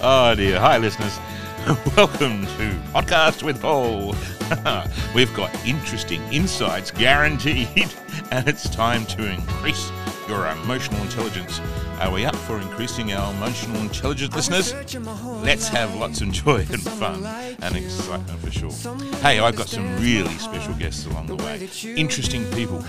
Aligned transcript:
Oh 0.00 0.32
dear. 0.36 0.60
Hi, 0.60 0.78
listeners. 0.78 1.18
Welcome 1.96 2.46
to 2.46 2.70
Podcast 2.94 3.42
with 3.42 3.60
Paul. 3.60 4.14
We've 5.14 5.34
got 5.34 5.52
interesting 5.66 6.22
insights 6.32 6.92
guaranteed, 6.92 7.92
and 8.30 8.46
it's 8.46 8.70
time 8.70 9.04
to 9.06 9.28
increase 9.28 9.90
your 10.28 10.46
emotional 10.46 11.02
intelligence. 11.02 11.60
Are 11.98 12.12
we 12.12 12.24
up 12.24 12.36
for 12.36 12.60
increasing 12.60 13.12
our 13.12 13.34
emotional 13.34 13.80
intelligence, 13.80 14.36
listeners? 14.36 14.72
Let's 15.42 15.66
have 15.66 15.92
lots 15.96 16.20
of 16.20 16.30
joy 16.30 16.64
and 16.70 16.80
fun 16.80 17.26
and 17.60 17.76
excitement 17.76 18.38
for 18.38 18.52
sure. 18.52 18.94
Hey, 19.16 19.40
I've 19.40 19.56
got 19.56 19.68
some 19.68 19.96
really 20.00 20.38
special 20.38 20.74
guests 20.74 21.06
along 21.06 21.26
the 21.26 21.36
way. 21.36 21.68
Interesting 21.96 22.44
people, 22.52 22.84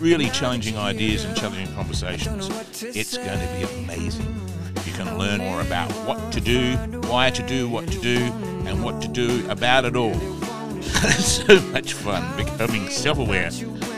really 0.00 0.30
challenging 0.30 0.78
ideas 0.78 1.24
and 1.24 1.36
challenging 1.36 1.74
conversations. 1.74 2.48
It's 2.82 3.14
going 3.14 3.40
to 3.40 3.68
be 3.68 3.84
amazing. 3.84 4.45
You 4.86 4.92
can 4.92 5.18
learn 5.18 5.40
more 5.40 5.60
about 5.62 5.90
what 6.06 6.32
to 6.32 6.40
do, 6.40 6.76
why 7.08 7.30
to 7.30 7.42
do 7.44 7.68
what 7.68 7.88
to 7.88 7.98
do, 7.98 8.18
and 8.66 8.84
what 8.84 9.02
to 9.02 9.08
do 9.08 9.44
about 9.50 9.84
it 9.84 9.96
all. 9.96 10.14
so 11.18 11.60
much 11.72 11.92
fun 11.92 12.36
becoming 12.36 12.88
self 12.88 13.18
aware, 13.18 13.50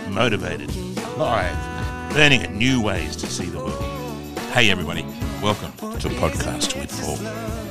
motivated, 0.08 0.74
alive, 1.16 2.16
learning 2.16 2.56
new 2.56 2.80
ways 2.82 3.16
to 3.16 3.26
see 3.26 3.44
the 3.44 3.58
world. 3.58 4.38
Hey, 4.52 4.70
everybody, 4.70 5.02
welcome 5.42 5.72
to 5.98 6.08
Podcast 6.08 6.74
with 6.80 6.90
Paul. 7.02 7.67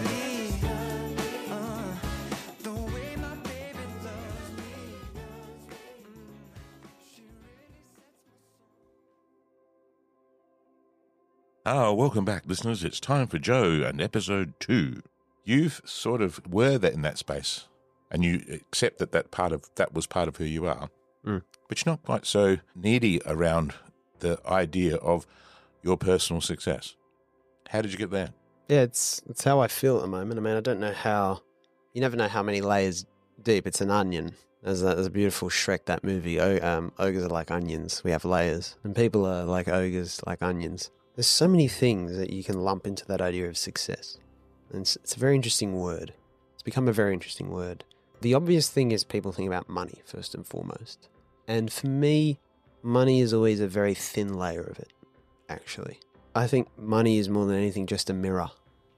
Oh, 11.70 11.94
welcome 11.94 12.24
back, 12.24 12.44
listeners. 12.46 12.86
It's 12.86 12.98
time 12.98 13.28
for 13.28 13.40
Joe 13.40 13.84
and 13.86 14.00
episode 14.00 14.54
two. 14.58 15.02
You've 15.44 15.82
sort 15.84 16.22
of 16.22 16.40
were 16.50 16.78
that 16.78 16.94
in 16.94 17.02
that 17.02 17.18
space, 17.18 17.68
and 18.10 18.24
you 18.24 18.42
accept 18.50 19.00
that 19.00 19.12
that 19.12 19.32
part 19.32 19.52
of 19.52 19.70
that 19.76 19.94
was 19.94 20.08
part 20.08 20.30
of 20.30 20.38
who 20.38 20.46
you 20.46 20.66
are, 20.66 20.90
Mm. 21.26 21.42
but 21.68 21.84
you're 21.86 21.92
not 21.92 22.04
quite 22.04 22.26
so 22.26 22.60
needy 22.74 23.22
around 23.26 23.74
the 24.20 24.40
idea 24.48 24.96
of 24.96 25.28
your 25.84 25.98
personal 25.98 26.40
success. 26.42 26.96
How 27.68 27.82
did 27.82 27.92
you 27.92 27.98
get 27.98 28.12
there? 28.12 28.30
Yeah, 28.70 28.84
it's 28.84 29.22
it's 29.28 29.44
how 29.44 29.60
I 29.60 29.68
feel 29.68 29.98
at 29.98 30.04
the 30.04 30.08
moment. 30.08 30.40
I 30.40 30.42
mean, 30.44 30.56
I 30.56 30.62
don't 30.62 30.80
know 30.80 30.94
how. 30.94 31.42
You 31.94 32.00
never 32.00 32.16
know 32.16 32.30
how 32.30 32.44
many 32.44 32.62
layers 32.62 33.06
deep. 33.44 33.68
It's 33.68 33.82
an 33.82 33.92
onion. 33.92 34.36
There's 34.64 34.84
a, 34.84 34.96
there's 34.96 35.08
a 35.08 35.10
beautiful 35.12 35.50
Shrek 35.50 35.84
that 35.86 36.02
movie. 36.06 36.40
O, 36.40 36.60
um, 36.66 36.94
ogres 36.98 37.26
are 37.26 37.30
like 37.30 37.52
onions. 37.52 38.06
We 38.06 38.12
have 38.12 38.24
layers, 38.24 38.78
and 38.86 38.96
people 38.96 39.26
are 39.26 39.44
like 39.44 39.68
ogres, 39.68 40.22
like 40.26 40.42
onions. 40.42 40.92
There's 41.18 41.26
so 41.26 41.48
many 41.48 41.68
things 41.68 42.16
that 42.16 42.30
you 42.30 42.44
can 42.44 42.62
lump 42.62 42.86
into 42.86 43.04
that 43.08 43.22
idea 43.22 43.50
of 43.50 43.58
success, 43.58 44.20
and 44.72 44.82
it's, 44.82 44.98
it's 44.98 45.16
a 45.16 45.20
very 45.20 45.34
interesting 45.34 45.74
word. 45.74 46.14
It's 46.54 46.62
become 46.62 46.88
a 46.88 46.94
very 46.94 47.12
interesting 47.12 47.50
word. 47.50 47.84
The 48.22 48.36
obvious 48.36 48.70
thing 48.70 48.92
is 48.92 49.04
people 49.04 49.32
think 49.32 49.48
about 49.48 49.68
money 49.68 50.04
first 50.06 50.36
and 50.36 50.46
foremost, 50.46 51.10
and 51.48 51.74
for 51.74 51.88
me, 51.88 52.38
money 52.84 53.20
is 53.20 53.34
always 53.34 53.60
a 53.60 53.68
very 53.68 53.96
thin 53.96 54.36
layer 54.36 54.62
of 54.62 54.78
it. 54.78 54.94
Actually, 55.50 56.02
I 56.36 56.46
think 56.46 56.68
money 56.78 57.18
is 57.18 57.30
more 57.30 57.48
than 57.48 57.56
anything 57.56 57.88
just 57.88 58.12
a 58.12 58.14
mirror 58.14 58.52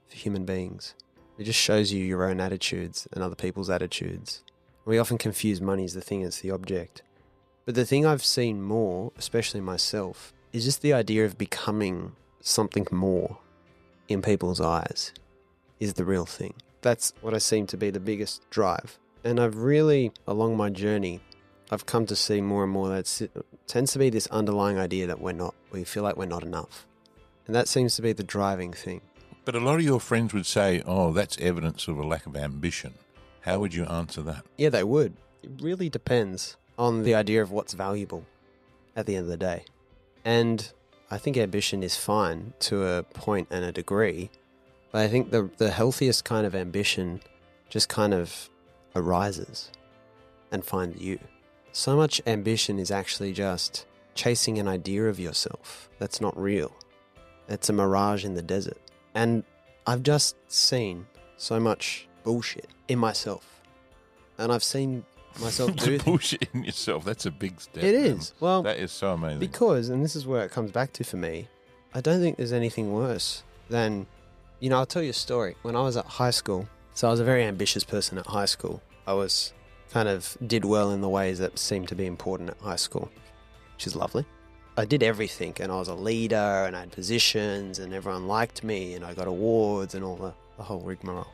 for 0.10 0.18
human 0.18 0.44
beings. 0.44 0.96
It 1.38 1.46
just 1.46 1.58
shows 1.62 1.94
you 1.94 2.04
your 2.04 2.26
own 2.26 2.42
attitudes 2.42 3.08
and 3.14 3.24
other 3.24 3.36
people's 3.36 3.70
attitudes. 3.70 4.44
We 4.84 5.00
often 5.00 5.20
confuse 5.20 5.62
money 5.62 5.86
as 5.86 5.94
the 5.94 6.02
thing 6.02 6.24
as 6.24 6.42
the 6.42 6.52
object. 6.52 7.02
But 7.64 7.76
the 7.76 7.86
thing 7.86 8.06
I've 8.06 8.26
seen 8.26 8.62
more, 8.62 9.14
especially 9.18 9.62
myself, 9.62 10.34
is 10.52 10.66
just 10.66 10.82
the 10.82 10.94
idea 10.94 11.26
of 11.26 11.38
becoming 11.38 12.14
something 12.42 12.88
more 12.92 13.38
in 14.08 14.22
people's 14.22 14.62
eyes 14.62 15.14
is 15.80 15.94
the 15.94 16.06
real 16.06 16.26
thing. 16.26 16.54
That's 16.82 17.14
what 17.22 17.34
I 17.34 17.38
seem 17.38 17.68
to 17.68 17.78
be 17.78 17.90
the 17.90 18.00
biggest 18.00 18.50
drive. 18.50 18.98
And 19.24 19.40
I've 19.40 19.58
really, 19.58 20.12
along 20.28 20.58
my 20.58 20.70
journey, 20.70 21.22
I've 21.72 21.86
come 21.86 22.06
to 22.08 22.16
see 22.16 22.42
more 22.42 22.64
and 22.64 22.72
more 22.72 22.90
that 22.90 23.22
it 23.22 23.32
tends 23.68 23.92
to 23.94 24.00
be 24.00 24.10
this 24.10 24.28
underlying 24.28 24.80
idea 24.80 25.08
that 25.08 25.22
we're 25.22 25.34
not, 25.34 25.54
we 25.72 25.84
feel 25.84 26.04
like 26.04 26.18
we're 26.18 26.26
not 26.26 26.44
enough. 26.44 26.88
And 27.46 27.56
that 27.56 27.68
seems 27.68 27.96
to 27.96 28.02
be 28.02 28.14
the 28.14 28.24
driving 28.24 28.74
thing. 28.74 29.02
But 29.46 29.56
a 29.56 29.60
lot 29.60 29.76
of 29.76 29.82
your 29.82 30.00
friends 30.00 30.34
would 30.34 30.46
say, 30.46 30.84
"Oh, 30.86 31.12
that's 31.12 31.38
evidence 31.40 31.88
of 31.88 31.98
a 31.98 32.06
lack 32.06 32.26
of 32.26 32.36
ambition." 32.36 32.94
How 33.42 33.60
would 33.60 33.74
you 33.74 33.86
answer 33.86 34.22
that? 34.22 34.46
Yeah, 34.58 34.70
they 34.70 34.84
would. 34.84 35.14
It 35.42 35.52
really 35.62 35.90
depends 35.90 36.58
on 36.78 37.04
the 37.04 37.16
idea 37.16 37.42
of 37.42 37.52
what's 37.52 37.74
valuable 37.74 38.26
at 38.96 39.06
the 39.06 39.16
end 39.16 39.24
of 39.26 39.30
the 39.30 39.38
day. 39.38 39.66
And 40.26 40.72
I 41.12 41.18
think 41.18 41.38
ambition 41.38 41.84
is 41.84 41.96
fine 41.96 42.54
to 42.62 42.86
a 42.86 43.04
point 43.04 43.48
and 43.50 43.66
a 43.66 43.72
degree, 43.72 44.30
but 44.92 45.02
I 45.02 45.08
think 45.08 45.32
the 45.32 45.50
the 45.58 45.72
healthiest 45.72 46.26
kind 46.26 46.46
of 46.46 46.56
ambition 46.56 47.22
just 47.70 47.90
kind 47.90 48.14
of 48.14 48.50
arises 48.96 49.72
and 50.52 50.66
finds 50.66 51.02
you. 51.02 51.20
So 51.72 51.96
much 51.96 52.22
ambition 52.26 52.80
is 52.80 52.92
actually 52.92 53.34
just 53.34 53.86
chasing 54.16 54.58
an 54.58 54.68
idea 54.68 55.06
of 55.06 55.20
yourself 55.20 55.90
that's 56.00 56.20
not 56.20 56.38
real. 56.38 56.76
It's 57.48 57.70
a 57.70 57.74
mirage 57.74 58.26
in 58.26 58.34
the 58.34 58.42
desert. 58.42 58.78
And 59.16 59.44
I've 59.88 60.04
just 60.04 60.36
seen 60.48 61.08
so 61.38 61.60
much 61.60 62.08
bullshit 62.24 62.68
in 62.88 63.00
myself. 63.00 63.62
And 64.38 64.52
I've 64.52 64.64
seen 64.64 65.06
myself 65.42 65.76
do 65.76 65.98
to 65.98 66.04
bullshit 66.04 66.48
in 66.54 66.64
yourself. 66.64 67.06
That's 67.06 67.26
a 67.26 67.32
big 67.32 67.60
step. 67.62 67.84
It 67.84 67.96
is. 67.96 68.34
man. 68.34 68.38
Well, 68.40 68.64
That 68.64 68.78
is 68.78 68.92
so 68.92 69.14
amazing. 69.14 69.40
because, 69.40 69.90
and 69.90 70.04
this 70.04 70.16
is 70.16 70.26
where 70.28 70.44
it 70.44 70.52
comes 70.52 70.72
back 70.72 70.94
to 70.94 71.04
for 71.04 71.18
me, 71.18 71.48
I 71.94 72.02
don't 72.02 72.20
think 72.22 72.38
there's 72.38 72.54
anything 72.54 72.94
worse 72.94 73.44
than, 73.70 74.06
you 74.60 74.70
know, 74.70 74.78
I'll 74.78 74.86
tell 74.86 75.02
you 75.04 75.10
a 75.12 75.14
story. 75.14 75.56
When 75.64 75.76
I 75.76 75.82
was 75.82 75.98
at 75.98 76.06
high 76.06 76.32
school, 76.32 76.68
so 76.94 77.08
I 77.08 77.12
was 77.12 77.20
a 77.20 77.24
very 77.24 77.44
ambitious 77.44 77.84
person 77.84 78.18
at 78.18 78.26
high 78.28 78.46
school. 78.46 78.82
I 79.08 79.14
was 79.14 79.54
kind 79.92 80.08
of 80.08 80.38
did 80.46 80.66
well 80.66 80.92
in 80.92 81.02
the 81.02 81.10
ways 81.10 81.40
that 81.40 81.58
seemed 81.58 81.88
to 81.90 81.96
be 81.96 82.06
important 82.06 82.50
at 82.52 82.58
high 82.60 82.76
school, 82.76 83.10
which 83.76 83.88
is 83.88 83.96
lovely. 83.96 84.26
I 84.78 84.86
did 84.86 85.02
everything 85.04 85.56
and 85.60 85.72
I 85.72 85.76
was 85.76 85.88
a 85.88 85.96
leader 85.96 86.36
and 86.66 86.76
I 86.76 86.82
had 86.82 86.92
positions 86.92 87.80
and 87.80 87.94
everyone 87.94 88.28
liked 88.28 88.64
me 88.64 88.94
and 88.94 89.04
I 89.04 89.14
got 89.14 89.28
awards 89.28 89.94
and 89.96 90.06
all 90.06 90.16
the, 90.16 90.34
the 90.58 90.64
whole 90.64 90.80
rigmarole. 90.82 91.28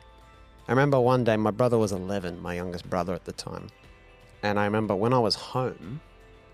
I 0.66 0.72
remember 0.72 0.98
one 0.98 1.22
day 1.22 1.36
my 1.36 1.52
brother 1.52 1.78
was 1.78 1.92
11, 1.92 2.40
my 2.42 2.54
youngest 2.54 2.88
brother 2.90 3.12
at 3.14 3.24
the 3.24 3.32
time. 3.32 3.68
And 4.46 4.60
I 4.60 4.64
remember 4.64 4.94
when 4.94 5.12
I 5.12 5.18
was 5.18 5.34
home, 5.34 6.00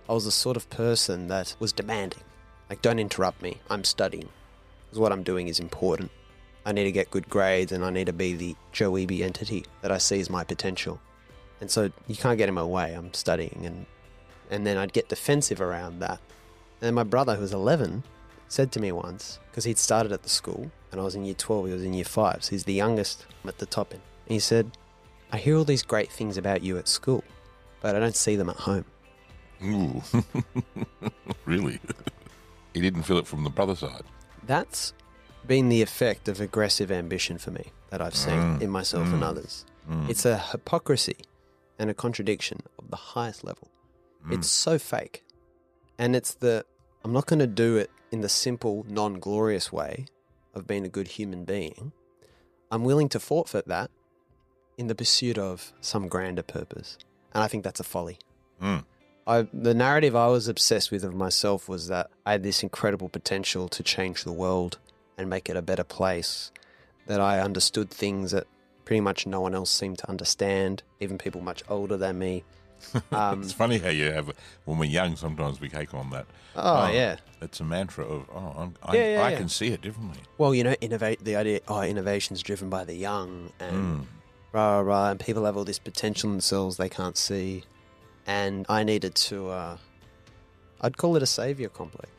I 0.08 0.14
was 0.14 0.25
the 0.25 0.30
sort 0.30 0.56
of 0.56 0.70
person 0.70 1.28
that 1.28 1.54
was 1.58 1.75
demanding. 1.75 2.22
Like, 2.70 2.80
don't 2.80 2.98
interrupt 2.98 3.42
me. 3.42 3.58
I'm 3.69 3.84
studying. 3.84 4.30
Because 4.86 4.98
what 4.98 5.12
I'm 5.12 5.22
doing 5.22 5.47
is 5.47 5.60
important. 5.60 6.10
I 6.64 6.72
need 6.72 6.84
to 6.84 6.92
get 6.92 7.10
good 7.10 7.28
grades 7.28 7.70
and 7.70 7.84
I 7.84 7.91
need 7.91 8.06
to 8.06 8.14
be 8.14 8.32
the 8.32 8.56
Joe 8.72 8.92
Eby 8.92 9.20
entity 9.20 9.66
that 9.82 9.92
I 9.92 9.98
see 9.98 10.20
as 10.20 10.30
my 10.30 10.42
potential. 10.42 11.00
And 11.60 11.70
so 11.70 11.91
you 12.08 12.16
can't 12.16 12.38
get 12.38 12.48
in 12.48 12.54
my 12.54 12.64
way. 12.64 12.94
I'm 12.94 13.12
studying. 13.12 13.60
And, 13.66 13.84
and 14.50 14.66
then 14.66 14.78
I'd 14.78 14.94
get 14.94 15.10
defensive 15.10 15.60
around 15.60 16.00
that. 16.00 16.19
And 16.80 16.80
then 16.80 16.94
my 16.94 17.04
brother, 17.04 17.34
who 17.34 17.42
was 17.42 17.53
11, 17.53 18.04
said 18.48 18.72
to 18.72 18.80
me 18.80 18.91
once, 18.91 19.38
because 19.50 19.64
he'd 19.64 19.76
started 19.76 20.12
at 20.12 20.22
the 20.22 20.30
school 20.30 20.70
and 20.92 20.98
I 20.98 21.04
was 21.04 21.14
in 21.14 21.26
year 21.26 21.34
12, 21.34 21.66
he 21.66 21.72
was 21.74 21.84
in 21.84 21.92
year 21.92 22.06
5, 22.06 22.44
so 22.44 22.50
he's 22.53 22.64
the 22.64 22.72
youngest 22.72 23.26
I'm 23.42 23.50
at 23.50 23.59
the 23.59 23.66
top 23.66 23.92
end. 23.92 24.03
And 24.26 24.32
he 24.32 24.41
said, 24.41 24.78
I 25.30 25.36
hear 25.36 25.59
all 25.59 25.64
these 25.64 25.82
great 25.82 26.10
things 26.10 26.38
about 26.38 26.62
you 26.62 26.78
at 26.78 26.88
school, 26.88 27.22
but 27.82 27.94
I 27.94 27.98
don't 27.98 28.16
see 28.16 28.37
them 28.37 28.48
at 28.48 28.56
home. 28.56 28.84
Ooh. 29.65 30.03
really? 31.44 31.78
he 32.72 32.81
didn't 32.81 33.03
feel 33.03 33.19
it 33.19 33.26
from 33.26 33.44
the 33.44 33.50
brother 33.50 33.76
side. 33.76 34.03
That's 34.47 34.94
been 35.47 35.69
the 35.69 35.82
effect 35.82 36.28
of 36.28 36.41
aggressive 36.41 36.91
ambition 36.91 37.37
for 37.38 37.50
me 37.50 37.72
that 37.91 38.00
I've 38.00 38.15
seen 38.15 38.38
Mm, 38.38 38.62
in 38.62 38.71
myself 38.71 39.09
and 39.09 39.22
mm, 39.22 39.26
others. 39.26 39.66
Mm. 39.91 40.09
It's 40.09 40.25
a 40.25 40.38
hypocrisy 40.38 41.16
and 41.78 41.91
a 41.91 41.94
contradiction 41.94 42.60
of 42.78 42.91
the 42.91 42.97
highest 42.97 43.44
level. 43.44 43.69
Mm. 44.26 44.34
It's 44.34 44.48
so 44.48 44.78
fake. 44.78 45.25
And 45.98 46.16
it's 46.16 46.34
the, 46.34 46.65
I'm 47.04 47.12
not 47.12 47.26
going 47.26 47.41
to 47.41 47.47
do 47.47 47.76
it 47.76 47.91
in 48.10 48.21
the 48.21 48.28
simple, 48.28 48.86
non 48.89 49.18
glorious 49.18 49.72
way 49.72 50.07
of 50.54 50.66
being 50.66 50.84
a 50.84 50.89
good 50.89 51.09
human 51.09 51.45
being. 51.45 51.92
I'm 52.71 52.84
willing 52.84 53.09
to 53.10 53.21
forfeit 53.21 53.68
that 53.68 53.91
in 54.78 54.86
the 54.86 54.95
pursuit 54.95 55.39
of 55.39 55.72
some 55.80 56.09
grander 56.09 56.42
purpose. 56.42 56.97
And 57.34 57.43
I 57.43 57.49
think 57.49 57.65
that's 57.65 57.81
a 57.81 57.84
folly. 57.84 58.19
Mm. 58.63 58.84
I, 59.27 59.47
the 59.53 59.75
narrative 59.75 60.17
I 60.17 60.27
was 60.29 60.49
obsessed 60.49 60.91
with 60.91 61.05
of 61.05 61.15
myself 61.15 61.69
was 61.69 61.89
that 61.89 62.11
I 62.27 62.33
had 62.33 62.43
this 62.43 62.63
incredible 62.63 63.09
potential 63.09 63.69
to 63.69 63.83
change 63.83 64.25
the 64.25 64.33
world 64.33 64.79
and 65.17 65.31
make 65.31 65.49
it 65.49 65.57
a 65.57 65.63
better 65.63 65.84
place. 65.84 66.51
That 67.07 67.21
I 67.21 67.41
understood 67.41 67.91
things 67.91 68.31
that 68.33 68.47
pretty 68.84 69.01
much 69.01 69.27
no 69.27 69.41
one 69.41 69.55
else 69.55 69.71
seemed 69.71 69.99
to 69.99 70.09
understand, 70.09 70.83
even 71.01 71.19
people 71.19 71.41
much 71.41 71.63
older 71.69 71.97
than 71.97 72.19
me. 72.19 72.45
Um, 73.13 73.43
it's 73.43 73.53
funny 73.53 73.79
how 73.79 73.91
you 73.91 74.11
have, 74.11 74.33
when 74.65 74.77
we're 74.77 74.87
young, 74.87 75.15
sometimes 75.15 75.61
we 75.61 75.69
take 75.69 75.95
on 75.95 76.11
that. 76.11 76.27
oh, 76.57 76.87
Oh. 76.87 76.91
yeah. 76.91 77.17
It's 77.41 77.61
a 77.61 77.65
mantra 77.65 78.05
of, 78.05 78.27
oh, 78.34 78.55
I'm, 78.57 78.75
I, 78.83 78.97
Yeah, 78.97 79.13
yeah, 79.15 79.23
I 79.23 79.31
yeah. 79.31 79.37
can 79.39 79.49
see 79.49 79.69
it 79.69 79.83
differently. 79.83 80.19
Well, 80.37 80.53
you 80.53 80.65
know, 80.65 80.75
innovate 80.81 81.23
the 81.25 81.37
idea. 81.37 81.61
Oh, 81.69 81.81
innovation's 81.83 82.43
driven 82.43 82.71
by 82.71 82.84
the 82.84 82.95
young, 82.95 83.53
and 83.61 84.01
Mm. 84.01 84.07
Rah 84.53 84.78
rah 84.78 84.81
rah. 84.81 85.10
And 85.10 85.21
people 85.21 85.45
have 85.45 85.57
all 85.57 85.65
this 85.65 85.78
potential 85.78 86.28
in 86.28 86.34
themselves 86.34 86.77
they 86.77 86.89
can't 86.89 87.16
see, 87.16 87.65
and 88.27 88.66
I 88.69 88.84
needed 88.84 89.15
to. 89.16 89.49
Uh, 89.51 89.77
I'd 90.81 90.97
call 90.97 91.16
it 91.16 91.22
a 91.22 91.27
savior 91.27 91.69
complex. 91.69 92.10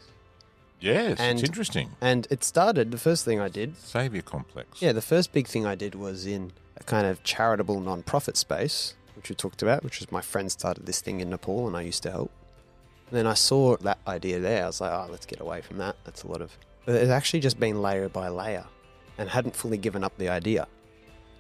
Yes, 0.80 1.18
And- 1.20 1.40
it's 1.40 1.48
interesting. 1.48 1.92
And 2.02 2.28
it 2.30 2.44
started, 2.44 2.92
the 2.92 2.98
first 2.98 3.24
thing 3.26 3.40
I 3.40 3.48
did, 3.48 3.78
Savior 3.78 4.22
complex. 4.22 4.82
yeah, 4.82 4.92
the 4.92 5.02
first 5.02 5.32
big 5.32 5.48
thing 5.48 5.66
I 5.66 5.76
did 5.76 5.96
was 5.96 6.26
in 6.26 6.52
a 6.78 6.84
kind 6.84 7.08
of 7.08 7.24
charitable 7.24 7.80
non-profit 7.80 8.36
space, 8.36 8.94
which 9.16 9.30
we 9.30 9.36
talked 9.36 9.62
about, 9.62 9.84
which 9.84 10.00
was 10.00 10.12
my 10.12 10.20
friend 10.22 10.52
started 10.52 10.86
this 10.86 11.00
thing 11.00 11.22
in 11.22 11.30
Nepal 11.30 11.68
and 11.68 11.78
I 11.78 11.82
used 11.84 12.04
to 12.04 12.12
help. 12.12 12.32
And 13.10 13.18
then 13.18 13.28
I 13.28 13.34
saw 13.34 13.78
that 13.78 14.00
idea 14.08 14.40
there. 14.40 14.64
I 14.64 14.68
was 14.68 14.82
like, 14.82 14.92
oh, 14.92 15.08
let's 15.10 15.26
get 15.26 15.40
away 15.40 15.62
from 15.62 15.78
that. 15.78 15.96
That's 16.04 16.24
a 16.24 16.28
lot 16.28 16.42
of. 16.42 16.58
But 16.86 16.96
it's 16.96 17.12
actually 17.12 17.40
just 17.42 17.60
been 17.60 17.82
layer 17.82 18.10
by 18.10 18.28
layer 18.28 18.66
and 19.18 19.30
hadn't 19.30 19.56
fully 19.56 19.78
given 19.78 20.04
up 20.04 20.18
the 20.18 20.28
idea. 20.30 20.68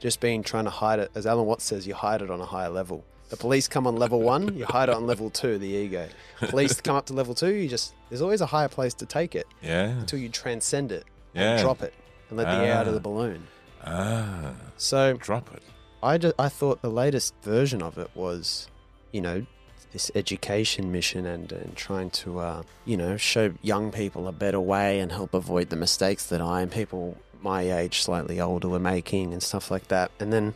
Just 0.03 0.19
been 0.19 0.43
trying 0.43 0.65
to 0.65 0.69
hide 0.69 0.99
it. 0.99 1.09
As 1.15 1.25
Alan 1.25 1.45
Watts 1.45 1.63
says, 1.63 1.87
you 1.87 1.93
hide 1.93 2.21
it 2.21 2.29
on 2.29 2.41
a 2.41 2.45
higher 2.45 2.67
level. 2.67 3.05
The 3.29 3.37
police 3.37 3.69
come 3.69 3.87
on 3.87 3.95
level 3.95 4.21
one, 4.21 4.53
you 4.57 4.65
hide 4.65 4.89
it 4.89 4.95
on 4.95 5.07
level 5.07 5.29
two, 5.29 5.57
the 5.57 5.65
ego. 5.65 6.09
Police 6.49 6.81
come 6.81 6.97
up 6.97 7.05
to 7.05 7.13
level 7.13 7.33
two, 7.33 7.53
you 7.53 7.69
just. 7.69 7.93
There's 8.09 8.21
always 8.21 8.41
a 8.41 8.45
higher 8.45 8.67
place 8.67 8.93
to 8.95 9.05
take 9.05 9.33
it 9.33 9.47
Yeah. 9.61 9.85
until 9.87 10.19
you 10.19 10.27
transcend 10.27 10.91
it 10.91 11.05
and 11.33 11.57
Yeah. 11.57 11.61
drop 11.63 11.81
it 11.81 11.93
and 12.27 12.37
let 12.37 12.47
the 12.47 12.65
air 12.67 12.73
out 12.75 12.81
of 12.87 12.89
Ah. 12.89 12.95
the 12.95 12.99
balloon. 12.99 13.47
Ah, 13.85 14.51
So 14.75 15.13
drop 15.13 15.53
it. 15.53 15.63
I, 16.03 16.17
ju- 16.17 16.33
I 16.37 16.49
thought 16.49 16.81
the 16.81 16.89
latest 16.91 17.33
version 17.43 17.81
of 17.81 17.97
it 17.97 18.09
was, 18.13 18.67
you 19.13 19.21
know, 19.21 19.45
this 19.93 20.11
education 20.15 20.91
mission 20.91 21.25
and, 21.25 21.49
and 21.53 21.77
trying 21.77 22.09
to, 22.09 22.39
uh, 22.39 22.63
you 22.83 22.97
know, 22.97 23.15
show 23.15 23.53
young 23.61 23.89
people 23.91 24.27
a 24.27 24.31
better 24.33 24.59
way 24.59 24.99
and 24.99 25.13
help 25.13 25.33
avoid 25.33 25.69
the 25.69 25.75
mistakes 25.77 26.25
that 26.25 26.41
I 26.41 26.59
and 26.61 26.69
people 26.71 27.17
my 27.43 27.61
age, 27.79 28.01
slightly 28.01 28.39
older, 28.39 28.67
were 28.69 28.79
making 28.79 29.33
and 29.33 29.43
stuff 29.43 29.69
like 29.69 29.89
that. 29.89 30.11
And 30.19 30.31
then 30.33 30.53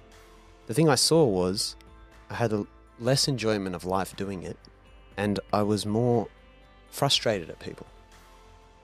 the 0.67 0.73
thing 0.73 0.89
I 0.89 0.95
saw 0.95 1.23
was 1.25 1.75
I 2.29 2.35
had 2.35 2.53
a 2.53 2.65
less 2.99 3.27
enjoyment 3.27 3.75
of 3.75 3.85
life 3.85 4.15
doing 4.15 4.43
it 4.43 4.57
and 5.15 5.39
I 5.53 5.61
was 5.63 5.85
more 5.85 6.27
frustrated 6.89 7.49
at 7.49 7.59
people. 7.59 7.87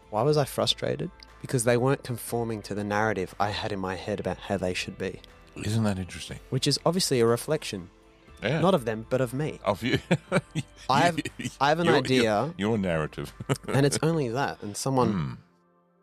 Why 0.09 0.21
was 0.21 0.37
I 0.37 0.45
frustrated? 0.45 1.09
Because 1.41 1.63
they 1.63 1.77
weren't 1.77 2.03
conforming 2.03 2.61
to 2.63 2.75
the 2.75 2.83
narrative 2.83 3.33
I 3.39 3.49
had 3.49 3.71
in 3.71 3.79
my 3.79 3.95
head 3.95 4.19
about 4.19 4.37
how 4.37 4.57
they 4.57 4.73
should 4.73 4.97
be 4.97 5.19
Isn't 5.55 5.83
that 5.83 5.97
interesting? 5.99 6.39
which 6.49 6.67
is 6.67 6.79
obviously 6.85 7.19
a 7.19 7.25
reflection 7.25 7.89
Yeah. 8.43 8.59
not 8.59 8.73
of 8.75 8.85
them 8.85 9.05
but 9.09 9.21
of 9.21 9.33
me 9.33 9.59
of 9.65 9.81
you. 9.83 9.99
I 10.89 10.99
have- 11.01 11.19
I 11.59 11.69
have 11.69 11.79
an 11.79 11.87
Your- 11.87 11.95
idea. 11.97 12.21
Your, 12.23 12.53
your 12.57 12.77
narrative. 12.77 13.33
and 13.67 13.85
it's 13.85 13.99
only 14.03 14.29
that 14.29 14.61
and 14.61 14.75
someone 14.77 15.11
Hmm. 15.11 15.33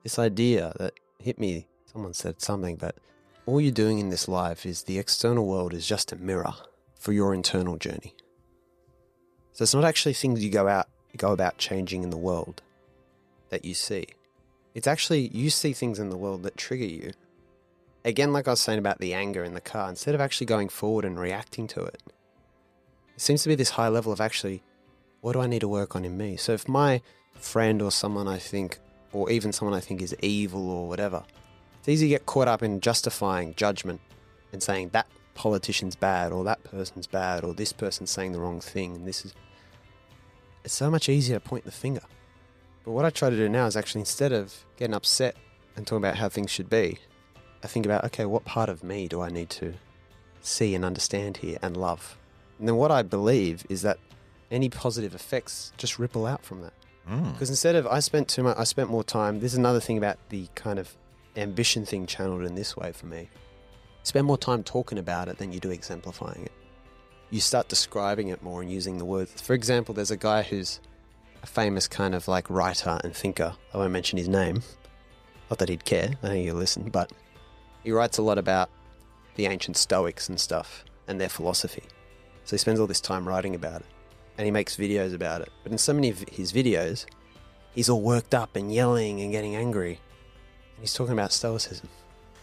this 0.03 0.19
idea 0.19 0.73
that 0.79 0.95
hit 1.19 1.39
me 1.39 1.67
someone 1.93 2.15
said 2.15 2.41
something 2.41 2.77
but 2.77 2.95
all 3.47 3.61
you're 3.61 3.73
doing 3.73 3.99
in 3.99 4.11
this 4.11 4.29
life 4.29 4.65
is 4.65 4.85
the 4.85 4.99
external 4.99 5.47
world 5.47 5.75
is 5.75 5.87
just 5.87 6.13
a 6.13 6.17
mirror 6.17 6.55
for 6.95 7.13
your 7.13 7.35
internal 7.35 7.77
journey. 7.77 8.15
So 9.53 9.65
it's 9.65 9.75
not 9.75 9.85
actually 9.85 10.13
things 10.13 10.45
you 10.45 10.51
go 10.51 10.69
out 10.69 10.89
go 11.17 11.33
about 11.33 11.59
changing 11.59 12.05
in 12.05 12.11
the 12.11 12.17
world 12.17 12.63
that 13.49 13.65
you 13.65 13.75
see. 13.75 14.07
It's 14.75 14.87
actually 14.87 15.29
you 15.29 15.51
see 15.51 15.73
things 15.73 15.99
in 15.99 16.11
the 16.11 16.17
world 16.17 16.45
that 16.45 16.57
trigger 16.57 16.85
you. 16.85 17.11
Again 18.05 18.33
like 18.33 18.47
i 18.47 18.53
was 18.53 18.61
saying 18.61 18.79
about 18.79 18.99
the 18.99 19.13
anger 19.13 19.43
in 19.43 19.55
the 19.55 19.61
car 19.61 19.89
instead 19.89 20.15
of 20.15 20.21
actually 20.21 20.47
going 20.47 20.69
forward 20.69 21.05
and 21.05 21.19
reacting 21.19 21.67
to 21.67 21.83
it 21.85 22.03
it 23.15 23.21
seems 23.21 23.43
to 23.43 23.51
be 23.51 23.55
this 23.55 23.71
high 23.71 23.89
level 23.89 24.11
of 24.11 24.23
actually 24.23 24.63
what 25.21 25.35
do 25.35 25.41
i 25.41 25.47
need 25.47 25.61
to 25.61 25.69
work 25.69 25.95
on 25.95 26.07
in 26.07 26.17
me? 26.17 26.37
So 26.37 26.53
if 26.53 26.67
my 26.67 27.03
friend 27.35 27.83
or 27.83 27.91
someone 27.91 28.29
i 28.29 28.39
think 28.39 28.79
or 29.13 29.29
even 29.31 29.53
someone 29.53 29.77
i 29.77 29.81
think 29.81 30.01
is 30.01 30.17
evil 30.23 30.71
or 30.71 30.89
whatever 30.89 31.25
it's 31.81 31.89
easy 31.89 32.07
to 32.07 32.11
get 32.11 32.27
caught 32.27 32.47
up 32.47 32.63
in 32.63 32.81
justifying 32.81 33.55
judgment 33.57 34.01
and 34.53 34.63
saying 34.63 34.91
that 34.91 35.07
politician's 35.35 35.97
bad 35.97 36.33
or 36.33 36.45
that 36.45 36.63
person's 36.63 37.07
bad 37.07 37.43
or 37.43 37.55
this 37.55 37.73
person's 37.73 38.11
saying 38.11 38.33
the 38.33 38.39
wrong 38.41 38.61
thing. 38.61 38.95
And 38.97 39.09
this 39.09 39.25
is 39.25 39.35
it's 40.63 40.75
so 40.75 40.91
much 40.91 41.09
easier 41.09 41.39
to 41.39 41.41
point 41.41 41.65
the 41.65 41.73
finger. 41.73 42.03
But 42.85 42.93
what 42.93 43.05
i 43.05 43.11
try 43.11 43.31
to 43.31 43.37
do 43.37 43.49
now 43.49 43.67
is 43.67 43.77
actually 43.77 44.03
instead 44.03 44.33
of 44.33 44.65
getting 44.77 44.95
upset 44.95 45.37
and 45.77 45.87
talking 45.87 46.05
about 46.05 46.17
how 46.17 46.29
things 46.29 46.51
should 46.51 46.69
be 46.69 46.99
i 47.63 47.67
think 47.67 47.85
about 47.87 48.05
okay 48.05 48.25
what 48.25 48.45
part 48.45 48.69
of 48.69 48.83
me 48.83 49.07
do 49.07 49.21
i 49.21 49.29
need 49.29 49.51
to 49.51 49.75
see 50.41 50.75
and 50.75 50.85
understand 50.85 51.39
here 51.39 51.59
and 51.63 51.77
love? 51.77 52.19
And 52.59 52.69
then 52.69 52.77
what 52.77 52.91
i 52.91 53.03
believe 53.03 53.65
is 53.69 53.83
that 53.83 53.99
any 54.51 54.69
positive 54.69 55.15
effects 55.15 55.73
just 55.77 55.99
ripple 55.99 56.27
out 56.27 56.45
from 56.45 56.63
that. 56.63 56.73
Mm. 57.09 57.33
Because 57.33 57.51
instead 57.51 57.77
of 57.77 57.87
I 57.87 58.01
spent 58.01 58.29
too 58.29 58.43
much, 58.43 58.57
I 58.59 58.65
spent 58.65 58.91
more 58.91 59.05
time. 59.05 59.41
This 59.41 59.53
is 59.53 59.59
another 59.59 59.81
thing 59.81 59.97
about 59.97 60.19
the 60.29 60.49
kind 60.55 60.79
of 60.79 60.95
ambition 61.37 61.85
thing 61.85 62.07
channeled 62.07 62.45
in 62.45 62.55
this 62.55 62.77
way 62.77 62.93
for 62.93 63.07
me. 63.07 63.29
Spend 64.03 64.27
more 64.27 64.39
time 64.39 64.63
talking 64.63 64.99
about 64.99 65.29
it 65.29 65.39
than 65.39 65.53
you 65.53 65.61
do 65.61 65.71
exemplifying 65.71 66.45
it. 66.45 66.53
You 67.31 67.41
start 67.41 67.69
describing 67.69 68.29
it 68.29 68.43
more 68.43 68.63
and 68.63 68.71
using 68.71 68.99
the 68.99 69.05
words. 69.05 69.41
For 69.41 69.55
example, 69.55 69.95
there's 69.95 70.11
a 70.11 70.17
guy 70.17 70.43
who's 70.43 70.81
a 71.43 71.47
famous 71.47 71.87
kind 71.87 72.15
of 72.15 72.27
like 72.27 72.51
writer 72.51 72.99
and 73.05 73.15
thinker. 73.15 73.55
I 73.73 73.79
won't 73.79 73.93
mention 73.93 74.19
his 74.19 74.29
name. 74.29 74.63
Not 75.49 75.59
that 75.59 75.69
he'd 75.69 75.85
care. 75.85 76.11
I 76.23 76.29
think 76.29 76.45
he'll 76.45 76.55
listen, 76.55 76.91
but 76.91 77.13
he 77.85 77.93
writes 77.93 78.19
a 78.19 78.23
lot 78.23 78.39
about 78.39 78.71
the 79.37 79.47
ancient 79.47 79.77
Stoics 79.77 80.29
and 80.29 80.41
stuff 80.41 80.85
and 81.09 81.21
their 81.21 81.29
philosophy. 81.29 81.85
So 82.45 82.57
he 82.57 82.59
spends 82.59 82.81
all 82.81 82.87
this 82.87 83.01
time 83.01 83.29
writing 83.29 83.55
about 83.55 83.83
it 83.83 83.87
and 84.39 84.45
he 84.45 84.51
makes 84.51 84.77
videos 84.77 85.15
about 85.15 85.43
it. 85.43 85.51
But 85.63 85.73
in 85.73 85.79
so 85.79 85.93
many 85.93 86.11
of 86.11 86.21
his 86.21 86.53
videos, 86.53 87.07
he's 87.75 87.89
all 87.89 88.01
worked 88.01 88.35
up 88.35 88.57
and 88.57 88.73
yelling 88.73 89.21
and 89.21 89.31
getting 89.31 89.55
angry. 89.55 90.01
He's 90.81 90.95
talking 90.95 91.13
about 91.13 91.33
stoicism. 91.33 91.89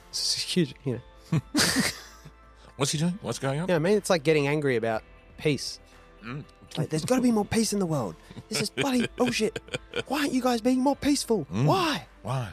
It's 0.09 0.33
huge, 0.41 0.73
you 0.83 1.01
know. 1.31 1.39
What's 2.77 2.91
he 2.91 2.97
doing? 2.97 3.17
What's 3.21 3.39
going 3.39 3.59
on? 3.59 3.67
Yeah, 3.67 3.75
I 3.75 3.79
mean, 3.79 3.97
it's 3.97 4.09
like 4.09 4.23
getting 4.23 4.47
angry 4.47 4.75
about 4.75 5.03
peace. 5.37 5.79
Mm. 6.23 6.43
Like, 6.77 6.89
there's 6.89 7.05
got 7.05 7.15
to 7.15 7.21
be 7.21 7.31
more 7.31 7.45
peace 7.45 7.73
in 7.73 7.79
the 7.79 7.85
world. 7.85 8.15
This 8.49 8.61
is 8.61 8.69
bloody 8.69 9.07
bullshit. 9.15 9.59
Why 10.07 10.19
aren't 10.21 10.33
you 10.33 10.41
guys 10.41 10.61
being 10.61 10.79
more 10.79 10.95
peaceful? 10.95 11.47
Mm. 11.51 11.65
Why? 11.65 12.05
Why? 12.23 12.49